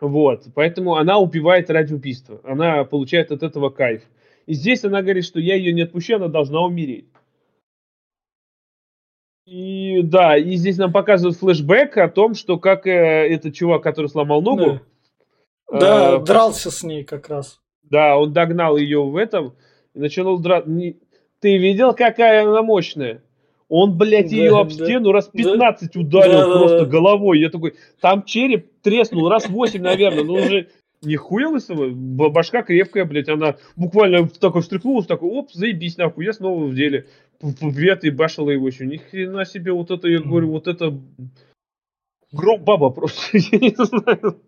Вот, 0.00 0.44
поэтому 0.54 0.96
она 0.96 1.18
убивает 1.18 1.70
ради 1.70 1.94
убийства. 1.94 2.40
Она 2.44 2.84
получает 2.84 3.32
от 3.32 3.42
этого 3.42 3.70
кайф. 3.70 4.02
И 4.46 4.52
здесь 4.54 4.84
она 4.84 5.02
говорит, 5.02 5.24
что 5.24 5.40
я 5.40 5.54
ее 5.54 5.72
не 5.72 5.82
отпущу, 5.82 6.16
она 6.16 6.28
должна 6.28 6.60
умереть. 6.60 7.06
И 9.46 10.02
да, 10.02 10.36
и 10.36 10.56
здесь 10.56 10.76
нам 10.76 10.92
показывают 10.92 11.36
флешбэк 11.38 11.96
о 11.98 12.08
том, 12.08 12.34
что 12.34 12.58
как 12.58 12.86
э, 12.86 12.90
этот 12.90 13.54
чувак, 13.54 13.82
который 13.82 14.08
сломал 14.08 14.42
ногу, 14.42 14.80
э, 15.70 15.78
Да, 15.78 16.18
дрался 16.18 16.70
с 16.72 16.82
ней 16.82 17.04
как 17.04 17.28
раз. 17.28 17.60
да, 17.84 18.16
он 18.18 18.32
догнал 18.32 18.76
ее 18.76 19.04
в 19.04 19.16
этом 19.16 19.56
и 19.94 20.00
начал 20.00 20.38
драться. 20.40 20.68
Ты 21.38 21.58
видел, 21.58 21.94
какая 21.94 22.42
она 22.42 22.62
мощная? 22.62 23.22
Он, 23.68 23.96
блядь, 23.98 24.30
Да, 24.30 24.36
ее 24.36 24.58
об 24.58 24.68
да. 24.68 24.74
стену 24.74 25.10
раз 25.12 25.26
Да. 25.26 25.32
15 25.32 25.96
ударил 25.96 26.32
Да, 26.32 26.46
да, 26.46 26.58
просто 26.58 26.78
да. 26.80 26.84
головой. 26.86 27.40
Я 27.40 27.50
такой, 27.50 27.74
там 28.00 28.22
череп 28.22 28.70
треснул 28.82 29.28
раз 29.28 29.48
8, 29.48 29.80
наверное. 29.82 30.22
Ну 30.24 30.34
уже 30.34 30.68
нихуя 31.02 31.48
лысого. 31.48 31.88
Башка 31.90 32.62
крепкая, 32.62 33.04
блядь. 33.04 33.28
Она 33.28 33.56
буквально 33.74 34.28
такой 34.28 34.62
встряхнулась, 34.62 35.06
такой, 35.06 35.30
оп, 35.30 35.50
заебись 35.52 35.96
нахуй, 35.96 36.24
я 36.24 36.32
снова 36.32 36.64
в 36.64 36.74
деле. 36.74 37.06
П- 37.40 37.48
п- 37.48 37.70
Вет 37.70 38.04
и 38.04 38.10
башила 38.10 38.50
его 38.50 38.66
еще. 38.68 38.86
Ни 38.86 38.96
хрена 38.98 39.44
себе 39.44 39.72
вот 39.72 39.90
это, 39.90 40.06
я 40.08 40.20
говорю, 40.20 40.52
вот 40.52 40.68
это 40.68 40.96
гроб 42.32 42.60
баба 42.62 42.90
просто. 42.90 43.36
Я 43.38 43.58
не 43.58 43.74
знаю. 43.76 44.40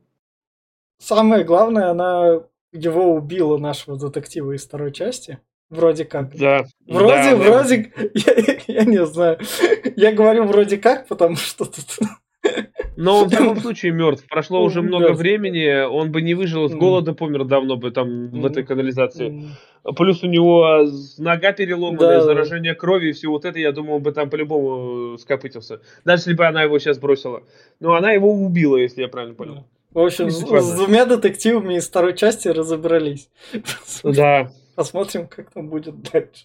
Самое 1.01 1.45
главное, 1.45 1.91
она 1.91 2.41
его 2.73 3.15
убила, 3.15 3.57
нашего 3.59 3.99
детектива 3.99 4.53
из 4.53 4.65
второй 4.67 4.93
части. 4.93 5.39
Вроде 5.71 6.05
как. 6.05 6.35
Да. 6.37 6.65
Вроде, 6.87 7.15
да, 7.15 7.31
да. 7.31 7.37
вроде, 7.37 7.93
я, 8.15 8.59
я 8.67 8.85
не 8.85 9.05
знаю. 9.07 9.39
Я 9.97 10.13
говорю 10.13 10.45
вроде 10.45 10.79
как, 10.79 11.07
потому 11.07 11.37
что 11.37 11.67
тут... 11.67 11.85
Но 12.97 13.21
он 13.21 13.29
в 13.29 13.33
любом 13.33 13.61
случае 13.61 13.93
мертв. 13.93 14.25
Прошло 14.29 14.63
уже 14.63 14.83
много 14.83 15.13
времени, 15.13 15.87
он 15.87 16.11
бы 16.11 16.23
не 16.23 16.35
выжил, 16.35 16.69
с 16.69 16.75
голода 16.75 17.13
помер 17.13 17.45
давно 17.45 17.77
бы 17.77 17.91
там 17.91 18.31
в 18.31 18.47
этой 18.47 18.65
канализации. 18.65 19.45
Плюс 19.97 20.23
у 20.23 20.27
него 20.27 20.87
нога 21.19 21.53
переломанная, 21.53 22.19
Да. 22.19 22.23
заражение 22.23 22.75
крови 22.75 23.11
и 23.11 23.13
все 23.13 23.29
вот 23.29 23.45
это, 23.45 23.59
я 23.59 23.73
думаю, 23.73 23.97
он 23.97 24.03
бы 24.03 24.13
там 24.13 24.29
по-любому 24.31 25.15
э, 25.15 25.19
скопытился. 25.19 25.81
Даже 26.05 26.23
если 26.23 26.35
бы 26.35 26.47
она 26.47 26.63
его 26.63 26.79
сейчас 26.79 26.99
бросила. 26.99 27.43
Но 27.79 27.95
она 27.95 28.13
его 28.13 28.33
убила, 28.33 28.77
если 28.77 29.03
я 29.03 29.09
правильно 29.09 29.35
понял. 29.35 29.65
В 29.93 30.01
общем, 30.01 30.31
с 30.31 30.75
двумя 30.75 31.07
детективами 31.07 31.75
из 31.75 31.89
второй 31.89 32.15
части 32.17 32.49
разобрались. 32.49 33.29
Да. 34.03 34.51
Посмотрим, 34.79 35.27
как 35.27 35.51
там 35.51 35.69
будет 35.69 36.01
дальше. 36.03 36.45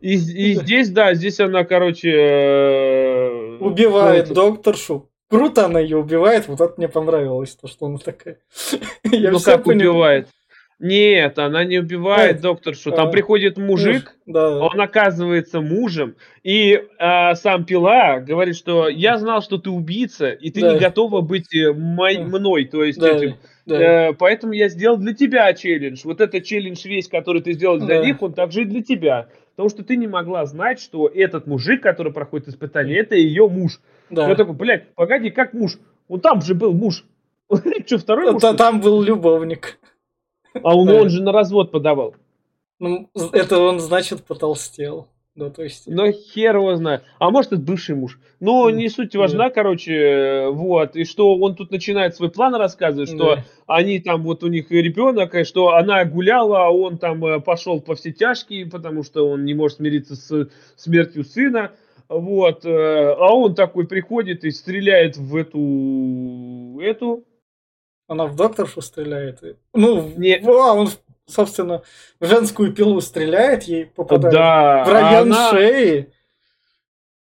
И, 0.00 0.14
и 0.14 0.54
здесь, 0.54 0.88
да, 0.88 1.12
здесь 1.12 1.38
она, 1.38 1.64
короче... 1.64 2.10
э, 2.10 3.58
Убивает 3.60 4.28
ну, 4.30 4.34
докторшу. 4.34 5.10
Круто 5.28 5.66
она 5.66 5.78
ее 5.78 5.98
убивает, 5.98 6.48
вот 6.48 6.62
это 6.62 6.72
мне 6.78 6.88
понравилось, 6.88 7.54
то, 7.56 7.68
что 7.68 7.84
она 7.84 7.98
такая. 7.98 8.38
Я 9.04 9.32
ну 9.32 9.38
как 9.38 9.64
понял. 9.64 9.90
убивает? 9.90 10.28
Нет, 10.80 11.38
она 11.38 11.64
не 11.64 11.78
убивает 11.78 12.34
Нет. 12.36 12.40
докторшу. 12.42 12.90
Там 12.92 13.08
А. 13.08 13.10
приходит 13.10 13.58
мужик, 13.58 14.14
Да. 14.24 14.60
он 14.60 14.80
оказывается 14.80 15.60
мужем, 15.60 16.14
и 16.42 16.80
а, 16.98 17.34
сам 17.34 17.64
Пила 17.66 18.20
говорит, 18.20 18.56
что 18.56 18.88
я 18.88 19.18
знал, 19.18 19.42
что 19.42 19.58
ты 19.58 19.68
убийца, 19.68 20.30
и 20.30 20.50
ты 20.50 20.62
Да. 20.62 20.72
не 20.72 20.78
готова 20.78 21.20
быть 21.20 21.54
э, 21.54 21.72
мой- 21.74 22.16
мной, 22.18 22.64
то 22.64 22.82
есть 22.82 22.98
Да, 22.98 23.10
этим. 23.10 23.36
Да. 23.68 24.08
Э, 24.10 24.12
поэтому 24.14 24.52
я 24.52 24.68
сделал 24.68 24.96
для 24.96 25.14
тебя 25.14 25.52
челлендж. 25.54 26.00
Вот 26.04 26.20
этот 26.20 26.44
челлендж 26.44 26.86
весь, 26.86 27.08
который 27.08 27.42
ты 27.42 27.52
сделал 27.52 27.78
для 27.78 28.00
Да. 28.00 28.04
них, 28.04 28.20
он 28.22 28.32
также 28.32 28.62
и 28.62 28.64
для 28.64 28.82
тебя. 28.82 29.28
Потому 29.54 29.68
что 29.70 29.82
ты 29.84 29.96
не 29.96 30.06
могла 30.06 30.44
знать, 30.46 30.80
что 30.80 31.08
этот 31.08 31.46
мужик, 31.46 31.82
который 31.82 32.12
проходит 32.12 32.48
испытание, 32.48 32.98
это 33.00 33.14
ее 33.16 33.48
муж. 33.48 33.80
да. 34.10 34.28
Я 34.28 34.34
такой, 34.36 34.54
блядь, 34.54 34.94
погоди, 34.94 35.30
как 35.30 35.52
муж? 35.52 35.78
Он 36.08 36.20
там 36.20 36.40
же 36.42 36.54
был 36.54 36.72
муж. 36.72 37.04
Что, 37.86 37.98
второй 37.98 38.32
муж? 38.32 38.42
Та- 38.42 38.54
Там 38.54 38.80
был 38.80 39.02
любовник. 39.02 39.78
А 40.62 40.76
он 40.76 41.08
же 41.10 41.22
на 41.22 41.32
развод 41.32 41.70
подавал. 41.70 42.14
Ну, 42.80 43.10
это 43.32 43.58
он, 43.58 43.80
значит, 43.80 44.24
потолстел. 44.24 45.08
Да, 45.38 45.50
то 45.50 45.62
есть... 45.62 45.86
Но 45.86 46.10
хер 46.10 46.56
его 46.56 46.74
знает. 46.74 47.02
А 47.20 47.30
может, 47.30 47.52
это 47.52 47.62
бывший 47.62 47.94
муж. 47.94 48.18
Ну, 48.40 48.68
М, 48.68 48.76
не 48.76 48.88
суть 48.88 49.14
важна, 49.14 49.50
короче, 49.50 49.94
э, 49.94 50.48
вот. 50.50 50.96
И 50.96 51.04
что 51.04 51.36
он 51.36 51.54
тут 51.54 51.70
начинает 51.70 52.16
свой 52.16 52.28
план 52.30 52.54
рассказывать, 52.56 53.08
что 53.08 53.36
Да. 53.36 53.44
они 53.68 54.00
там, 54.00 54.24
вот 54.24 54.42
у 54.42 54.48
них 54.48 54.70
ребенок, 54.72 55.34
и 55.36 55.44
что 55.44 55.74
она 55.74 56.04
гуляла, 56.04 56.66
а 56.66 56.70
он 56.70 56.98
там 56.98 57.24
э, 57.24 57.40
пошел 57.40 57.80
по 57.80 57.94
все 57.94 58.10
тяжкие, 58.12 58.66
потому 58.66 59.04
что 59.04 59.28
он 59.28 59.44
не 59.44 59.54
может 59.54 59.76
смириться 59.78 60.16
с 60.16 60.48
смертью 60.76 61.22
сына. 61.24 61.70
Вот. 62.08 62.64
э, 62.64 62.68
А 63.16 63.32
он 63.32 63.54
такой 63.54 63.86
приходит 63.86 64.42
и 64.44 64.50
стреляет 64.50 65.16
в 65.16 65.36
эту... 65.36 66.80
эту... 66.80 67.24
Она 68.08 68.26
в 68.26 68.34
докторшу 68.36 68.80
стреляет. 68.80 69.40
Ну, 69.74 70.00
в- 70.00 70.18
Не. 70.18 70.38
в- 70.38 70.48
а, 70.48 70.72
он, 70.74 70.88
собственно, 71.28 71.82
в 72.18 72.26
женскую 72.26 72.72
пилу 72.72 73.00
стреляет, 73.00 73.64
ей 73.64 73.86
попадает 73.86 74.34
Да, 74.34 74.84
в 74.84 74.92
район 74.92 75.32
она- 75.32 75.50
шеи. 75.50 76.08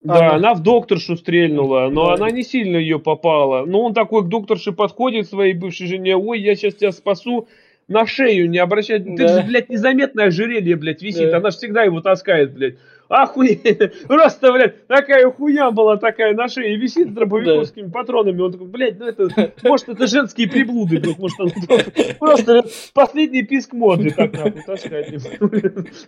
Да, 0.00 0.14
Она- 0.18 0.34
она 0.36 0.54
в 0.54 0.62
докторшу 0.62 1.16
стрельнула, 1.16 1.88
но 1.90 2.06
Да. 2.06 2.14
она 2.14 2.30
не 2.30 2.44
сильно 2.44 2.76
ее 2.76 3.00
попала. 3.00 3.66
Но 3.66 3.82
он 3.82 3.94
такой 3.94 4.22
к 4.22 4.28
докторше 4.28 4.70
подходит 4.72 5.28
своей 5.28 5.54
бывшей 5.54 5.88
жене, 5.88 6.16
ой, 6.16 6.40
я 6.40 6.54
сейчас 6.54 6.74
тебя 6.74 6.92
спасу, 6.92 7.48
на 7.88 8.06
шею 8.06 8.48
не 8.48 8.58
обращай. 8.58 9.00
Ты 9.00 9.16
Да. 9.16 9.28
же, 9.42 9.46
блядь, 9.46 9.68
незаметное 9.68 10.26
ожерелье, 10.26 10.76
блядь, 10.76 11.02
висит, 11.02 11.30
Да. 11.30 11.38
она 11.38 11.50
же 11.50 11.56
всегда 11.56 11.82
его 11.82 12.00
таскает, 12.00 12.54
блядь. 12.54 12.76
Охуеть, 13.08 13.78
просто, 14.06 14.52
блядь, 14.52 14.86
такая 14.86 15.30
хуйня 15.30 15.70
была 15.70 15.96
такая 15.96 16.34
на 16.34 16.48
шее, 16.48 16.76
висит 16.76 17.08
с 17.08 17.12
дробовиковскими 17.12 17.90
патронами, 17.90 18.40
он 18.40 18.52
такой, 18.52 18.66
блядь, 18.66 18.98
ну 18.98 19.06
это, 19.06 19.52
может, 19.62 19.88
это 19.88 20.06
женские 20.06 20.48
приблуды, 20.48 21.00
блядь, 21.00 21.18
может, 21.18 21.40
он 21.40 21.50
просто 22.18 22.64
последний 22.94 23.42
писк 23.42 23.72
моды, 23.72 24.10
так, 24.10 24.32
нахуй, 24.32 24.62
таскать, 24.62 25.14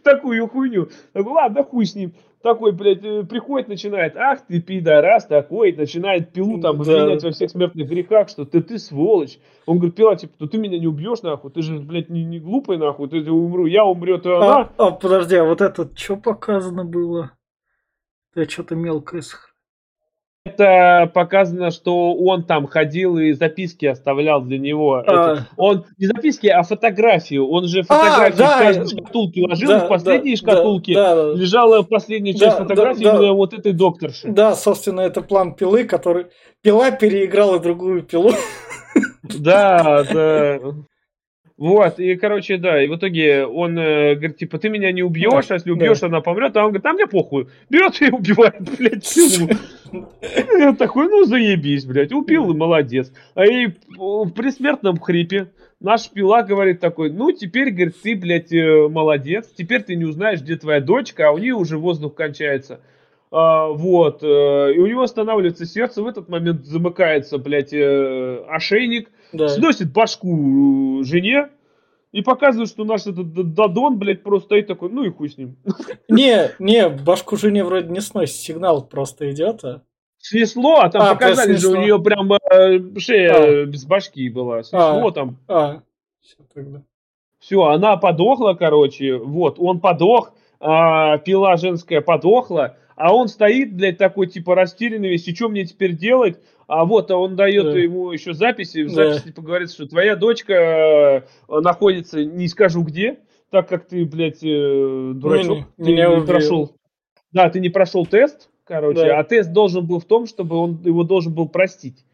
такую 0.03 0.47
хуйню. 0.49 0.91
Такой, 1.13 1.33
ладно, 1.33 1.65
хуй 1.65 1.87
с 1.87 1.95
ним 1.95 2.13
такой, 2.43 2.73
блядь, 2.73 3.05
э, 3.05 3.25
приходит, 3.25 3.69
начинает, 3.69 4.17
ах 4.17 4.47
ты 4.47 4.61
пидорас 4.61 5.27
такой, 5.27 5.73
начинает 5.73 6.33
пилу 6.33 6.61
там 6.61 6.81
обвинять 6.81 7.23
во 7.23 7.31
всех 7.31 7.51
смертных 7.51 7.89
грехах, 7.89 8.29
что 8.29 8.45
ты, 8.45 8.63
ты 8.63 8.79
сволочь. 8.79 9.39
Он 9.67 9.77
говорит, 9.77 9.97
пила, 9.97 10.17
типа, 10.17 10.35
ну 10.39 10.47
ты 10.49 10.59
меня 10.59 10.79
не 10.79 10.87
убьешь, 10.87 11.23
нахуй, 11.23 11.51
ты 11.51 11.63
же, 11.63 11.79
блядь, 11.79 12.09
не, 12.09 12.25
не 12.25 12.41
глупый, 12.41 12.79
нахуй, 12.79 13.09
ты, 13.09 13.23
ты 13.23 13.31
умру, 13.31 13.67
я 13.67 13.85
умрет, 13.85 14.25
и 14.27 14.31
она. 14.31 14.61
А, 14.61 14.73
а, 14.79 14.91
подожди, 14.93 15.37
а 15.37 15.45
вот 15.45 15.61
это 15.61 15.89
что 15.95 16.17
показано 16.17 16.85
было? 16.85 17.33
Я 18.35 18.49
что-то 18.49 18.75
мелкое 18.75 19.21
сохранил 19.23 19.50
это 20.45 21.11
показано, 21.13 21.71
что 21.71 22.15
он 22.15 22.45
там 22.45 22.67
ходил 22.67 23.19
и 23.19 23.33
записки 23.33 23.87
оставлял 23.87 24.41
для 24.41 24.59
него. 24.59 24.97
А. 24.97 25.03
Это, 25.03 25.49
он 25.57 25.85
не 25.99 26.07
записки, 26.07 26.47
а 26.47 26.63
фотографию. 26.63 27.47
Он 27.47 27.67
же 27.67 27.83
фотографию 27.83 28.47
а, 28.47 28.49
да, 28.49 28.57
в 28.57 28.63
каждой 28.63 28.89
шкатулке 28.89 29.43
ложил, 29.43 29.69
да, 29.69 29.81
в 29.81 29.89
последней 29.89 30.33
да, 30.33 30.37
шкатулке 30.37 30.95
да, 30.95 31.15
да, 31.15 31.33
лежала 31.35 31.83
последняя 31.83 32.33
часть 32.33 32.57
да, 32.57 32.65
фотографии 32.65 33.05
да, 33.05 33.17
именно 33.17 33.33
вот 33.35 33.53
этой 33.53 33.73
докторши. 33.73 34.29
Да, 34.29 34.55
собственно, 34.55 35.03
это 35.03 35.21
план 35.21 35.55
пилы, 35.55 35.85
который... 35.85 36.27
Пила 36.63 36.91
переиграла 36.91 37.59
другую 37.59 38.03
пилу. 38.03 38.33
Да, 39.23 40.05
да. 40.13 40.59
Вот, 41.61 42.01
и, 42.01 42.17
короче, 42.17 42.57
да, 42.57 42.83
и 42.83 42.89
в 42.89 42.97
итоге 42.97 43.45
он 43.45 43.79
э, 43.79 44.15
говорит, 44.15 44.39
типа, 44.39 44.59
ты 44.59 44.71
меня 44.71 44.93
не 44.93 45.03
убьешь, 45.03 45.49
да, 45.49 45.55
а 45.55 45.55
если 45.57 45.71
убьешь, 45.71 46.01
да. 46.01 46.07
она 46.07 46.23
помрет, 46.23 46.57
а 46.57 46.65
он 46.65 46.69
говорит, 46.69 46.87
а 46.87 46.93
мне 46.95 47.07
похуй, 47.07 47.49
берет 47.69 48.01
и 48.01 48.11
убивает, 48.11 48.63
блядь, 48.79 49.07
пилу. 49.15 49.51
Я 50.59 50.73
такой, 50.73 51.11
ну, 51.11 51.25
заебись, 51.25 51.85
блядь, 51.85 52.13
убил, 52.13 52.51
и 52.51 52.57
молодец. 52.57 53.13
А 53.35 53.45
и 53.45 53.75
в 53.95 54.31
предсмертном 54.31 54.99
хрипе 54.99 55.51
наш 55.81 56.09
пила 56.09 56.43
говорит 56.43 56.81
такой, 56.81 57.13
ну, 57.13 57.31
теперь, 57.31 57.73
говорит, 57.73 58.01
ты, 58.01 58.17
блядь, 58.17 58.55
э, 58.55 58.89
молодец, 58.89 59.53
теперь 59.55 59.83
ты 59.83 59.97
не 59.97 60.07
узнаешь, 60.07 60.41
где 60.41 60.57
твоя 60.57 60.81
дочка, 60.81 61.29
а 61.29 61.33
у 61.33 61.37
нее 61.37 61.55
уже 61.55 61.77
воздух 61.77 62.15
кончается. 62.15 62.81
А, 63.31 63.69
вот, 63.69 64.23
э, 64.23 64.73
и 64.75 64.79
у 64.79 64.87
него 64.87 65.03
останавливается 65.03 65.67
сердце, 65.67 66.03
в 66.03 66.07
этот 66.07 66.31
момент 66.31 66.65
замыкается, 66.65 67.37
блядь, 67.37 67.75
э, 67.75 68.45
ошейник, 68.49 69.11
да. 69.33 69.49
сносит 69.49 69.93
башку 69.93 71.03
жене 71.03 71.49
и 72.13 72.23
показывает, 72.23 72.69
что 72.69 72.85
наш 72.85 73.07
этот 73.07 73.55
Дадон, 73.55 73.99
блядь, 73.99 74.23
просто 74.23 74.47
стоит 74.47 74.67
такой, 74.67 74.91
ну 74.91 75.05
и 75.05 75.11
хуй 75.11 75.29
с 75.29 75.39
ним. 75.39 75.57
Не, 76.09 76.51
не, 76.59 76.89
башку 76.89 77.37
жене 77.37 77.65
вроде 77.65 77.89
не 77.89 78.01
сносит, 78.01 78.37
сигнал 78.37 78.87
просто 78.87 79.31
идет, 79.31 79.65
а. 79.65 79.83
Снесло, 80.19 80.81
а 80.81 80.91
там 80.91 81.03
а, 81.03 81.15
показали 81.15 81.55
же, 81.55 81.69
у 81.69 81.77
нее 81.77 81.99
прям 81.99 82.31
э, 82.33 82.99
шея 82.99 83.63
а. 83.63 83.65
без 83.65 83.87
башки 83.87 84.29
была. 84.29 84.63
Снесло 84.63 85.09
а. 85.09 85.13
там. 85.13 85.39
А. 85.49 85.83
Все, 86.21 86.37
тогда. 86.53 86.83
Все, 87.39 87.63
она 87.63 87.97
подохла, 87.97 88.53
короче, 88.53 89.17
вот, 89.17 89.57
он 89.59 89.81
подох, 89.81 90.35
а, 90.61 91.17
пила 91.19 91.57
женская 91.57 92.03
подохла, 92.03 92.77
а 92.97 93.15
он 93.15 93.29
стоит, 93.29 93.75
блядь, 93.75 93.97
такой, 93.97 94.27
типа, 94.27 94.55
растерянный 94.55 95.09
весь, 95.09 95.27
и 95.27 95.35
что 95.35 95.49
мне 95.49 95.65
теперь 95.65 95.97
делать? 95.97 96.39
А 96.73 96.85
вот, 96.85 97.11
а 97.11 97.17
он 97.17 97.35
дает 97.35 97.65
да. 97.65 97.77
ему 97.77 98.13
еще 98.13 98.33
записи, 98.33 98.85
в 98.85 98.91
записи 98.91 99.23
да. 99.25 99.31
типа 99.33 99.43
говорит, 99.43 99.73
что 99.73 99.89
твоя 99.89 100.15
дочка 100.15 100.55
э, 101.49 101.61
находится, 101.61 102.25
не 102.25 102.47
скажу 102.47 102.85
где, 102.85 103.19
так 103.51 103.69
как 103.69 103.89
ты, 103.89 104.05
блядь, 104.05 104.45
э, 104.45 105.11
дурачок, 105.17 105.67
ну, 105.77 105.85
ты 105.85 105.93
не 105.93 106.25
прошел. 106.25 106.77
Да, 107.33 107.51
ты 107.51 107.59
не 107.59 107.71
прошел 107.71 108.07
тест, 108.07 108.51
короче, 108.63 109.01
да. 109.01 109.19
а 109.19 109.25
тест 109.25 109.53
должен 109.53 109.85
был 109.85 109.99
в 109.99 110.05
том, 110.05 110.29
чтобы 110.29 110.55
он 110.59 110.81
его 110.85 111.03
должен 111.03 111.35
был 111.35 111.49
простить. 111.49 112.05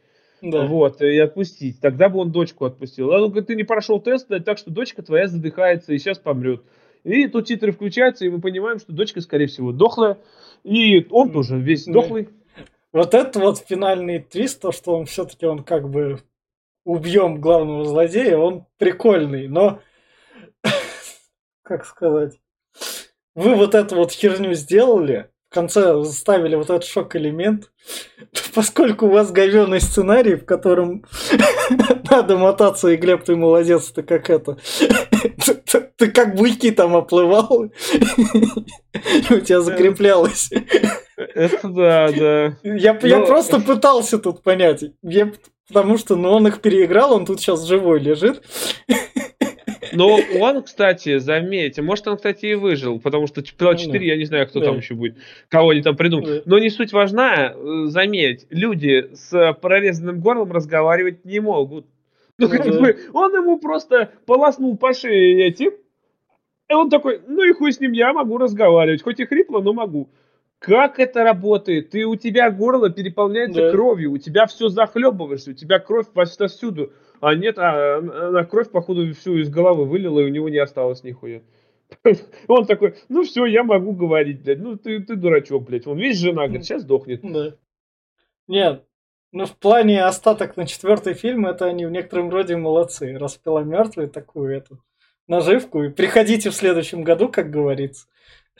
Да. 0.40 0.64
Вот, 0.64 1.02
и 1.02 1.18
отпустить. 1.18 1.78
Тогда 1.80 2.08
бы 2.08 2.20
он 2.20 2.32
дочку 2.32 2.64
отпустил. 2.64 3.12
А 3.12 3.18
ну 3.18 3.30
ты 3.30 3.56
не 3.56 3.64
прошел 3.64 4.00
тест, 4.00 4.28
так 4.42 4.56
что 4.56 4.70
дочка 4.70 5.02
твоя 5.02 5.26
задыхается 5.26 5.92
и 5.92 5.98
сейчас 5.98 6.18
помрет. 6.18 6.62
И 7.04 7.28
тут 7.28 7.44
титры 7.44 7.72
включаются, 7.72 8.24
и 8.24 8.30
мы 8.30 8.40
понимаем, 8.40 8.78
что 8.78 8.94
дочка, 8.94 9.20
скорее 9.20 9.48
всего, 9.48 9.72
дохлая. 9.72 10.16
И 10.64 11.06
он 11.10 11.30
тоже 11.30 11.58
весь 11.58 11.84
дохлый. 11.84 12.28
Вот 12.96 13.12
это 13.12 13.40
вот 13.40 13.58
финальный 13.58 14.20
твист, 14.20 14.62
то, 14.62 14.72
что 14.72 14.96
он 14.96 15.04
все-таки 15.04 15.44
он 15.44 15.64
как 15.64 15.90
бы 15.90 16.22
убьем 16.82 17.42
главного 17.42 17.84
злодея, 17.84 18.38
он 18.38 18.64
прикольный, 18.78 19.48
но 19.48 19.80
как 21.62 21.84
сказать, 21.84 22.40
вы 23.34 23.54
вот 23.54 23.74
эту 23.74 23.96
вот 23.96 24.12
херню 24.12 24.54
сделали, 24.54 25.28
в 25.50 25.54
конце 25.54 26.02
ставили 26.06 26.54
вот 26.54 26.70
этот 26.70 26.84
шок-элемент, 26.84 27.70
поскольку 28.54 29.08
у 29.08 29.10
вас 29.10 29.30
говенный 29.30 29.82
сценарий, 29.82 30.36
в 30.36 30.46
котором 30.46 31.04
надо 32.10 32.38
мотаться, 32.38 32.88
и 32.88 32.96
Глеб, 32.96 33.24
ты 33.24 33.36
молодец, 33.36 33.90
ты 33.90 34.04
как 34.04 34.30
это, 34.30 34.56
ты, 35.96 36.10
как 36.10 36.34
буйки 36.34 36.70
там 36.70 36.96
оплывал, 36.96 37.70
у 39.28 39.40
тебя 39.40 39.60
закреплялось. 39.60 40.48
Это 41.36 41.68
да, 41.68 42.08
да. 42.12 42.56
Я, 42.62 42.94
Но... 42.94 43.06
я 43.06 43.20
просто 43.20 43.60
пытался 43.60 44.18
тут 44.18 44.42
понять. 44.42 44.84
Я, 45.02 45.30
потому 45.68 45.98
что 45.98 46.16
ну, 46.16 46.30
он 46.30 46.46
их 46.46 46.62
переиграл, 46.62 47.12
он 47.12 47.26
тут 47.26 47.40
сейчас 47.40 47.66
живой 47.66 48.00
лежит. 48.00 48.42
Но 49.92 50.18
он, 50.40 50.62
кстати, 50.62 51.18
заметьте, 51.18 51.82
может, 51.82 52.06
он, 52.08 52.16
кстати, 52.16 52.46
и 52.46 52.54
выжил, 52.54 53.00
потому 53.00 53.26
что 53.26 53.42
Пила 53.42 53.74
4, 53.74 53.98
ну, 53.98 54.04
я 54.04 54.16
не 54.16 54.24
знаю, 54.24 54.46
кто 54.46 54.60
да. 54.60 54.66
там 54.66 54.78
еще 54.78 54.94
будет, 54.94 55.16
кого 55.48 55.70
они 55.70 55.82
там 55.82 55.96
придумают. 55.96 56.44
Да. 56.44 56.50
Но 56.50 56.58
не 56.58 56.70
суть 56.70 56.92
важна, 56.92 57.52
э, 57.54 57.84
заметь, 57.86 58.46
люди 58.50 59.10
с 59.14 59.54
прорезанным 59.60 60.20
горлом 60.20 60.52
разговаривать 60.52 61.24
не 61.24 61.40
могут. 61.40 61.86
Ну, 62.38 62.48
ну 62.48 62.48
как 62.48 62.64
да. 62.64 62.80
бы, 62.80 62.98
он 63.12 63.34
ему 63.34 63.58
просто 63.58 64.10
полоснул 64.26 64.76
по 64.76 64.92
шее 64.92 65.46
этим, 65.46 65.70
и 66.68 66.74
он 66.74 66.90
такой, 66.90 67.20
ну 67.26 67.42
и 67.44 67.52
хуй 67.52 67.72
с 67.72 67.80
ним, 67.80 67.92
я 67.92 68.12
могу 68.12 68.36
разговаривать, 68.38 69.02
хоть 69.02 69.20
и 69.20 69.24
хрипло, 69.24 69.60
но 69.60 69.72
могу. 69.72 70.10
Как 70.58 70.98
это 70.98 71.22
работает? 71.22 71.90
Ты 71.90 72.06
у 72.06 72.16
тебя 72.16 72.50
горло 72.50 72.90
переполняется 72.90 73.60
да. 73.62 73.70
кровью, 73.70 74.12
у 74.12 74.18
тебя 74.18 74.46
все 74.46 74.68
захлебываешься, 74.68 75.50
у 75.50 75.54
тебя 75.54 75.78
кровь 75.78 76.06
повсюду. 76.08 76.92
А 77.20 77.34
нет, 77.34 77.58
а, 77.58 77.98
а 77.98 78.44
кровь, 78.44 78.70
походу, 78.70 79.12
всю 79.14 79.36
из 79.36 79.50
головы 79.50 79.84
вылила, 79.84 80.20
и 80.20 80.24
у 80.24 80.28
него 80.28 80.48
не 80.48 80.58
осталось 80.58 81.04
нихуя. 81.04 81.42
Он 82.48 82.66
такой, 82.66 82.96
ну 83.08 83.22
все, 83.22 83.46
я 83.46 83.64
могу 83.64 83.92
говорить, 83.92 84.42
блядь. 84.42 84.58
Ну 84.58 84.76
ты, 84.76 85.00
ты 85.00 85.16
дурачок, 85.16 85.64
блядь. 85.64 85.86
Он 85.86 85.98
видишь, 85.98 86.18
жена, 86.18 86.46
говорит, 86.46 86.64
сейчас 86.64 86.82
сдохнет. 86.82 87.20
Да. 87.22 87.54
Нет, 88.48 88.84
ну 89.32 89.44
в 89.44 89.56
плане 89.56 90.04
остаток 90.04 90.56
на 90.56 90.66
четвертый 90.66 91.14
фильм, 91.14 91.46
это 91.46 91.66
они 91.66 91.84
в 91.84 91.90
некотором 91.90 92.30
роде 92.30 92.56
молодцы. 92.56 93.16
Распила 93.18 93.60
мертвый 93.60 94.08
такую 94.08 94.56
эту 94.56 94.80
наживку. 95.28 95.82
И 95.82 95.90
приходите 95.90 96.50
в 96.50 96.54
следующем 96.54 97.02
году, 97.02 97.28
как 97.28 97.50
говорится. 97.50 98.06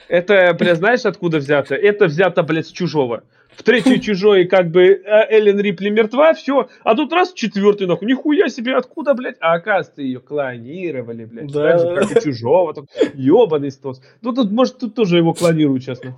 Это, 0.09 0.55
блядь, 0.59 0.79
знаешь, 0.79 1.05
откуда 1.05 1.39
взято? 1.39 1.75
Это 1.75 2.07
взято, 2.07 2.43
блядь, 2.43 2.67
с 2.67 2.73
чужого. 2.73 3.25
В 3.57 3.63
третий 3.63 4.01
чужой, 4.01 4.45
как 4.45 4.71
бы, 4.71 4.85
э, 4.85 5.27
Эллен 5.31 5.59
Рипли 5.59 5.89
мертва, 5.89 6.35
все. 6.35 6.69
А 6.85 6.95
тут 6.95 7.13
раз 7.13 7.33
четвертый, 7.33 7.87
нахуй, 7.87 8.07
нихуя 8.07 8.49
себе, 8.49 8.77
откуда, 8.77 9.15
блядь? 9.15 9.37
А 9.41 9.55
оказывается, 9.55 10.03
ее 10.03 10.21
клонировали, 10.21 11.25
блядь. 11.25 11.53
Да. 11.53 11.79
Так 11.79 11.81
же, 11.81 11.97
как 11.97 12.17
и 12.17 12.25
чужого. 12.25 12.75
Там, 12.75 12.87
ебаный 13.15 13.71
стос. 13.71 14.03
Ну, 14.21 14.35
тут, 14.35 14.51
может, 14.51 14.79
тут 14.79 14.95
тоже 14.95 15.17
его 15.17 15.33
клонируют, 15.33 15.85
честно. 15.85 16.17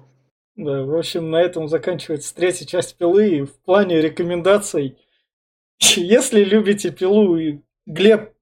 Да, 0.56 0.82
в 0.82 0.96
общем, 0.96 1.30
на 1.30 1.40
этом 1.40 1.68
заканчивается 1.68 2.34
третья 2.34 2.66
часть 2.66 2.98
пилы. 2.98 3.28
И 3.28 3.42
в 3.42 3.54
плане 3.64 4.00
рекомендаций, 4.00 4.98
если 5.78 6.42
любите 6.42 6.90
пилу 6.90 7.36
и 7.36 7.60
Глеб, 7.86 8.32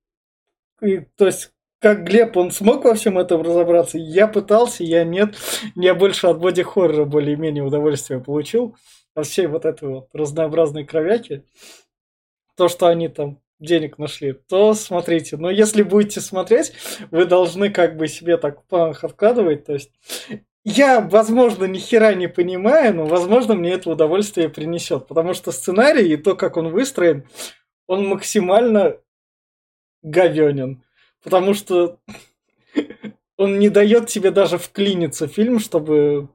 и, 0.81 1.01
то 1.17 1.27
есть 1.27 1.53
как 1.81 2.05
Глеб, 2.05 2.37
он 2.37 2.51
смог 2.51 2.85
во 2.85 2.95
всем 2.95 3.19
этом 3.19 3.43
разобраться? 3.43 3.99
Я 3.99 4.27
пытался, 4.29 4.83
я 4.83 5.05
нет. 5.05 5.37
Я 5.75 5.95
больше 5.95 6.27
от 6.27 6.39
боди-хоррора 6.39 7.05
более-менее 7.05 7.63
удовольствие 7.63 8.21
получил. 8.21 8.77
От 9.15 9.27
всей 9.27 9.47
вот 9.47 9.65
этой 9.65 9.89
вот 9.89 10.09
разнообразной 10.13 10.85
кровяки. 10.85 11.45
То, 12.57 12.69
что 12.69 12.87
они 12.87 13.09
там 13.09 13.41
денег 13.59 13.99
нашли, 13.99 14.33
то 14.33 14.75
смотрите. 14.75 15.37
Но 15.37 15.51
если 15.51 15.83
будете 15.83 16.21
смотреть, 16.21 16.73
вы 17.11 17.25
должны 17.27 17.71
как 17.71 17.97
бы 17.97 18.09
себе 18.09 18.37
так 18.37 18.63
в 18.71 19.05
откладывать. 19.05 19.65
То 19.65 19.75
есть 19.75 19.91
я, 20.65 21.01
возможно, 21.01 21.65
ни 21.65 21.79
хера 21.79 22.15
не 22.15 22.29
понимаю, 22.29 22.95
но, 22.95 23.05
возможно, 23.05 23.55
мне 23.55 23.73
это 23.73 23.91
удовольствие 23.91 24.49
принесет. 24.49 25.07
Потому 25.07 25.35
что 25.35 25.53
сценарий 25.53 26.13
и 26.13 26.17
то, 26.17 26.35
как 26.35 26.57
он 26.57 26.71
выстроен, 26.71 27.29
он 27.87 28.07
максимально 28.07 28.97
говенен. 30.03 30.83
Потому 31.27 31.55
что 31.55 31.99
он 33.37 33.59
не 33.59 33.69
дает 33.69 34.07
тебе 34.07 34.31
даже 34.31 34.59
вклиниться 34.59 35.27
в 35.27 35.33
фильм, 35.33 35.59
чтобы 35.59 36.29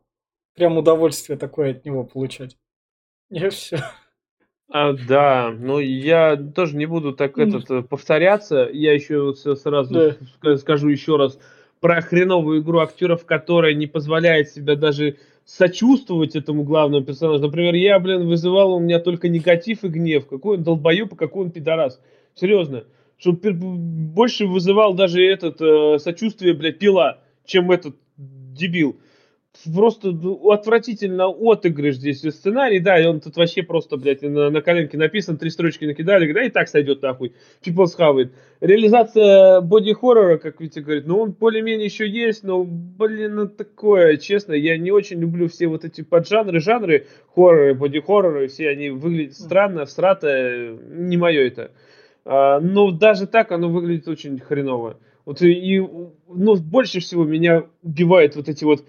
прям 0.53 0.77
удовольствие 0.77 1.37
такое 1.37 1.71
от 1.71 1.85
него 1.85 2.03
получать. 2.03 2.57
И 3.29 3.47
все. 3.49 3.79
А, 4.69 4.91
да, 4.91 5.55
ну 5.57 5.79
я 5.79 6.35
тоже 6.35 6.75
не 6.75 6.87
буду 6.87 7.13
так 7.13 7.37
этот 7.37 7.71
э, 7.71 7.81
повторяться. 7.83 8.69
Я 8.69 8.93
еще 8.93 9.33
сразу 9.33 10.17
да. 10.41 10.57
скажу 10.57 10.89
еще 10.89 11.15
раз 11.15 11.39
про 11.79 12.01
хреновую 12.01 12.61
игру 12.61 12.79
актеров, 12.79 13.25
которая 13.25 13.73
не 13.73 13.87
позволяет 13.87 14.49
себя 14.49 14.75
даже 14.75 15.19
сочувствовать 15.45 16.35
этому 16.35 16.63
главному 16.63 17.05
персонажу. 17.05 17.41
Например, 17.41 17.75
я, 17.75 17.97
блин, 17.97 18.27
вызывал 18.27 18.73
у 18.73 18.79
меня 18.81 18.99
только 18.99 19.29
негатив 19.29 19.85
и 19.85 19.87
гнев. 19.87 20.27
Какой 20.27 20.57
он 20.57 20.63
долбоеб 20.63 21.13
и 21.13 21.15
какой 21.15 21.45
он 21.45 21.51
пидорас. 21.51 22.01
Серьезно. 22.35 22.83
Что 23.21 23.33
больше 23.33 24.47
вызывал 24.47 24.95
даже 24.95 25.23
этот 25.23 25.61
э, 25.61 25.99
сочувствие, 25.99 26.55
блядь, 26.55 26.79
пила, 26.79 27.19
чем 27.45 27.69
этот 27.69 27.95
дебил 28.17 28.99
просто 29.73 30.11
ну, 30.11 30.49
отвратительно 30.51 31.27
отыгрыш 31.27 31.95
здесь 31.95 32.21
сценарий, 32.21 32.79
да, 32.79 32.99
и 32.99 33.05
он 33.05 33.19
тут 33.19 33.35
вообще 33.35 33.63
просто, 33.63 33.97
блядь, 33.97 34.21
на, 34.21 34.49
на 34.49 34.61
коленке 34.61 34.97
написан, 34.97 35.37
три 35.37 35.49
строчки 35.49 35.85
накидали, 35.85 36.31
да, 36.31 36.43
и 36.43 36.49
так 36.49 36.67
сойдет 36.67 37.01
нахуй, 37.01 37.33
people 37.63 37.85
схавает. 37.85 38.33
Реализация 38.61 39.61
боди-хоррора, 39.61 40.37
как 40.37 40.61
Витя 40.61 40.79
говорит, 40.79 41.05
ну, 41.05 41.19
он 41.19 41.31
более-менее 41.31 41.85
еще 41.85 42.07
есть, 42.07 42.43
но, 42.43 42.63
блин, 42.63 43.35
ну, 43.35 43.47
такое, 43.47 44.17
честно, 44.17 44.53
я 44.53 44.77
не 44.77 44.91
очень 44.91 45.19
люблю 45.19 45.47
все 45.47 45.67
вот 45.67 45.83
эти 45.83 46.01
поджанры, 46.01 46.59
жанры, 46.59 47.07
хорроры, 47.35 47.73
боди-хорроры, 47.73 48.47
все 48.47 48.69
они 48.69 48.89
выглядят 48.89 49.35
странно, 49.35 49.85
всрато, 49.85 50.77
не 50.89 51.17
мое 51.17 51.41
это. 51.41 51.71
А, 52.25 52.59
но 52.59 52.91
даже 52.91 53.27
так 53.27 53.51
оно 53.51 53.69
выглядит 53.69 54.07
очень 54.07 54.39
хреново. 54.39 54.97
Вот 55.25 55.41
и, 55.41 55.79
ну, 55.79 56.55
больше 56.55 56.99
всего 56.99 57.23
меня 57.23 57.65
убивает 57.83 58.35
вот 58.35 58.49
эти 58.49 58.63
вот 58.63 58.83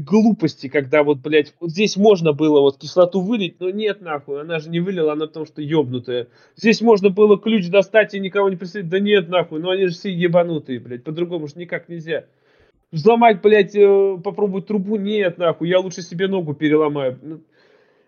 глупости, 0.00 0.68
когда 0.68 1.02
вот, 1.02 1.18
блядь, 1.18 1.54
вот 1.60 1.70
здесь 1.70 1.96
можно 1.96 2.32
было 2.32 2.60
вот 2.60 2.78
кислоту 2.78 3.20
вылить, 3.20 3.58
но 3.58 3.70
нет, 3.70 4.00
нахуй, 4.00 4.40
она 4.40 4.58
же 4.58 4.70
не 4.70 4.80
вылила, 4.80 5.12
она 5.12 5.26
потому 5.26 5.46
что 5.46 5.62
ебнутая. 5.62 6.28
Здесь 6.56 6.80
можно 6.80 7.10
было 7.10 7.38
ключ 7.38 7.68
достать 7.68 8.14
и 8.14 8.20
никого 8.20 8.48
не 8.50 8.56
присоединить, 8.56 8.90
да 8.90 9.00
нет, 9.00 9.28
нахуй, 9.28 9.60
ну 9.60 9.70
они 9.70 9.86
же 9.86 9.94
все 9.94 10.12
ебанутые, 10.12 10.78
блядь, 10.78 11.04
по-другому 11.04 11.48
же 11.48 11.54
никак 11.56 11.88
нельзя. 11.88 12.26
Взломать, 12.92 13.40
блядь, 13.40 13.74
э, 13.74 14.18
попробовать 14.22 14.66
трубу, 14.66 14.96
нет, 14.96 15.38
нахуй, 15.38 15.68
я 15.68 15.80
лучше 15.80 16.02
себе 16.02 16.28
ногу 16.28 16.54
переломаю. 16.54 17.18
Ну, 17.22 17.40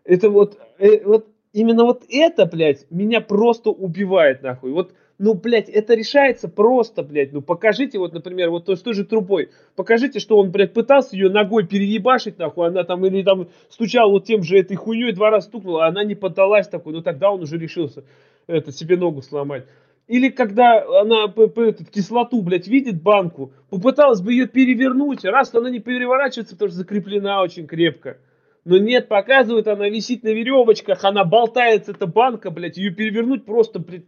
это 0.05 0.29
вот, 0.29 0.59
э, 0.79 1.05
вот 1.05 1.29
именно 1.53 1.85
вот 1.85 2.05
это, 2.09 2.47
блядь, 2.47 2.87
меня 2.91 3.21
просто 3.21 3.71
убивает, 3.71 4.43
нахуй. 4.43 4.73
Вот 4.73 4.93
ну, 5.19 5.35
блядь, 5.35 5.69
это 5.69 5.95
решается 5.95 6.49
просто, 6.49 7.05
блядь. 7.05 7.33
Ну, 7.33 7.43
покажите, 7.43 7.97
вот, 7.97 8.13
например, 8.13 8.51
вот 8.51 8.65
то, 8.65 8.75
с 8.75 8.83
той 8.83 8.93
же 8.93 9.05
трубой. 9.05 9.51
Покажите, 9.77 10.19
что 10.19 10.37
он, 10.37 10.51
блядь, 10.51 10.73
пытался 10.73 11.15
ее 11.15 11.31
ногой 11.31 11.65
переебашить, 11.65 12.39
нахуй. 12.39 12.67
Она 12.67 12.83
там, 12.83 13.07
или 13.07 13.23
там 13.23 13.47
стучал 13.69 14.11
вот 14.11 14.25
тем 14.25 14.43
же 14.43 14.59
этой 14.59 14.75
хуйней, 14.75 15.13
два 15.13 15.31
раза 15.31 15.47
стукнула, 15.47 15.85
а 15.85 15.89
она 15.91 16.03
не 16.03 16.17
поддалась 16.17 16.67
такой. 16.67 16.93
Ну, 16.93 17.03
тогда 17.03 17.31
он 17.31 17.43
уже 17.43 17.57
решился 17.57 18.03
это, 18.49 18.73
себе 18.73 18.97
ногу 18.97 19.23
сломать. 19.23 19.65
Или 20.09 20.29
когда 20.29 20.83
она 21.01 21.29
по, 21.29 21.43
этот, 21.63 21.89
кислоту, 21.91 22.43
блядь, 22.43 22.67
видит 22.67 23.01
банку, 23.01 23.53
попыталась 23.71 24.21
бы 24.21 24.33
ее 24.33 24.49
перевернуть, 24.49 25.25
раз 25.25 25.55
она 25.55 25.71
не 25.71 25.79
переворачивается, 25.79 26.57
потому 26.57 26.71
что 26.71 26.79
закреплена 26.79 27.43
очень 27.43 27.69
крепко. 27.69 28.19
Но 28.65 28.79
нет, 28.79 29.09
показывает, 29.09 29.67
она 29.67 29.89
висит 29.89 30.23
на 30.23 30.29
веревочках, 30.29 31.03
она 31.05 31.25
болтается, 31.25 31.91
эта 31.91 32.07
банка, 32.07 32.51
блядь, 32.51 32.77
ее 32.77 32.93
перевернуть 32.93 33.45
просто, 33.45 33.81
блядь, 33.81 34.05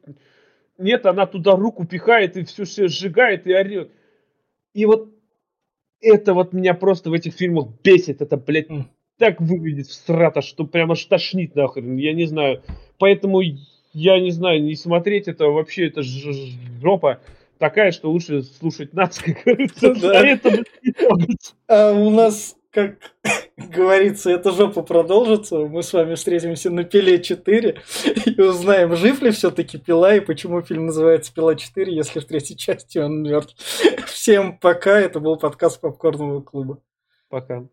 нет, 0.78 1.06
она 1.06 1.26
туда 1.26 1.56
руку 1.56 1.86
пихает 1.86 2.36
и 2.36 2.44
все, 2.44 2.64
все 2.64 2.88
сжигает 2.88 3.46
и 3.46 3.54
орет. 3.54 3.90
И 4.72 4.86
вот 4.86 5.12
это 6.00 6.34
вот 6.34 6.52
меня 6.52 6.74
просто 6.74 7.10
в 7.10 7.12
этих 7.12 7.34
фильмах 7.34 7.68
бесит. 7.82 8.20
Это, 8.20 8.36
блядь, 8.36 8.68
так 9.18 9.40
выглядит 9.40 9.88
срата, 9.88 10.42
что 10.42 10.64
прямо 10.64 10.94
штошнит 10.96 11.54
нахрен. 11.54 11.96
Я 11.96 12.12
не 12.12 12.26
знаю. 12.26 12.62
Поэтому 12.98 13.40
я 13.92 14.20
не 14.20 14.30
знаю, 14.30 14.62
не 14.62 14.74
смотреть 14.74 15.28
это 15.28 15.46
вообще, 15.46 15.86
это 15.86 16.02
жопа 16.02 17.20
такая, 17.58 17.92
что 17.92 18.10
лучше 18.10 18.42
слушать 18.42 18.92
нас, 18.92 19.18
как 19.18 19.44
говорится. 19.44 19.94
А 21.68 21.92
у 21.92 22.10
нас 22.10 22.56
как 22.70 22.98
говорится, 23.74 24.30
эта 24.30 24.50
жопа 24.50 24.82
продолжится. 24.82 25.56
Мы 25.58 25.82
с 25.82 25.92
вами 25.92 26.14
встретимся 26.14 26.70
на 26.70 26.84
Пиле 26.84 27.22
4 27.22 27.82
и 28.26 28.40
узнаем, 28.40 28.96
жив 28.96 29.22
ли 29.22 29.30
все-таки 29.30 29.78
Пила 29.78 30.14
и 30.14 30.20
почему 30.20 30.60
фильм 30.62 30.86
называется 30.86 31.32
Пила 31.32 31.54
4, 31.54 31.94
если 31.94 32.20
в 32.20 32.24
третьей 32.24 32.56
части 32.56 32.98
он 32.98 33.22
мертв. 33.22 33.54
Всем 34.06 34.58
пока. 34.58 34.98
Это 34.98 35.20
был 35.20 35.36
подкаст 35.36 35.80
Попкорного 35.80 36.40
клуба. 36.40 36.80
Пока. 37.28 37.66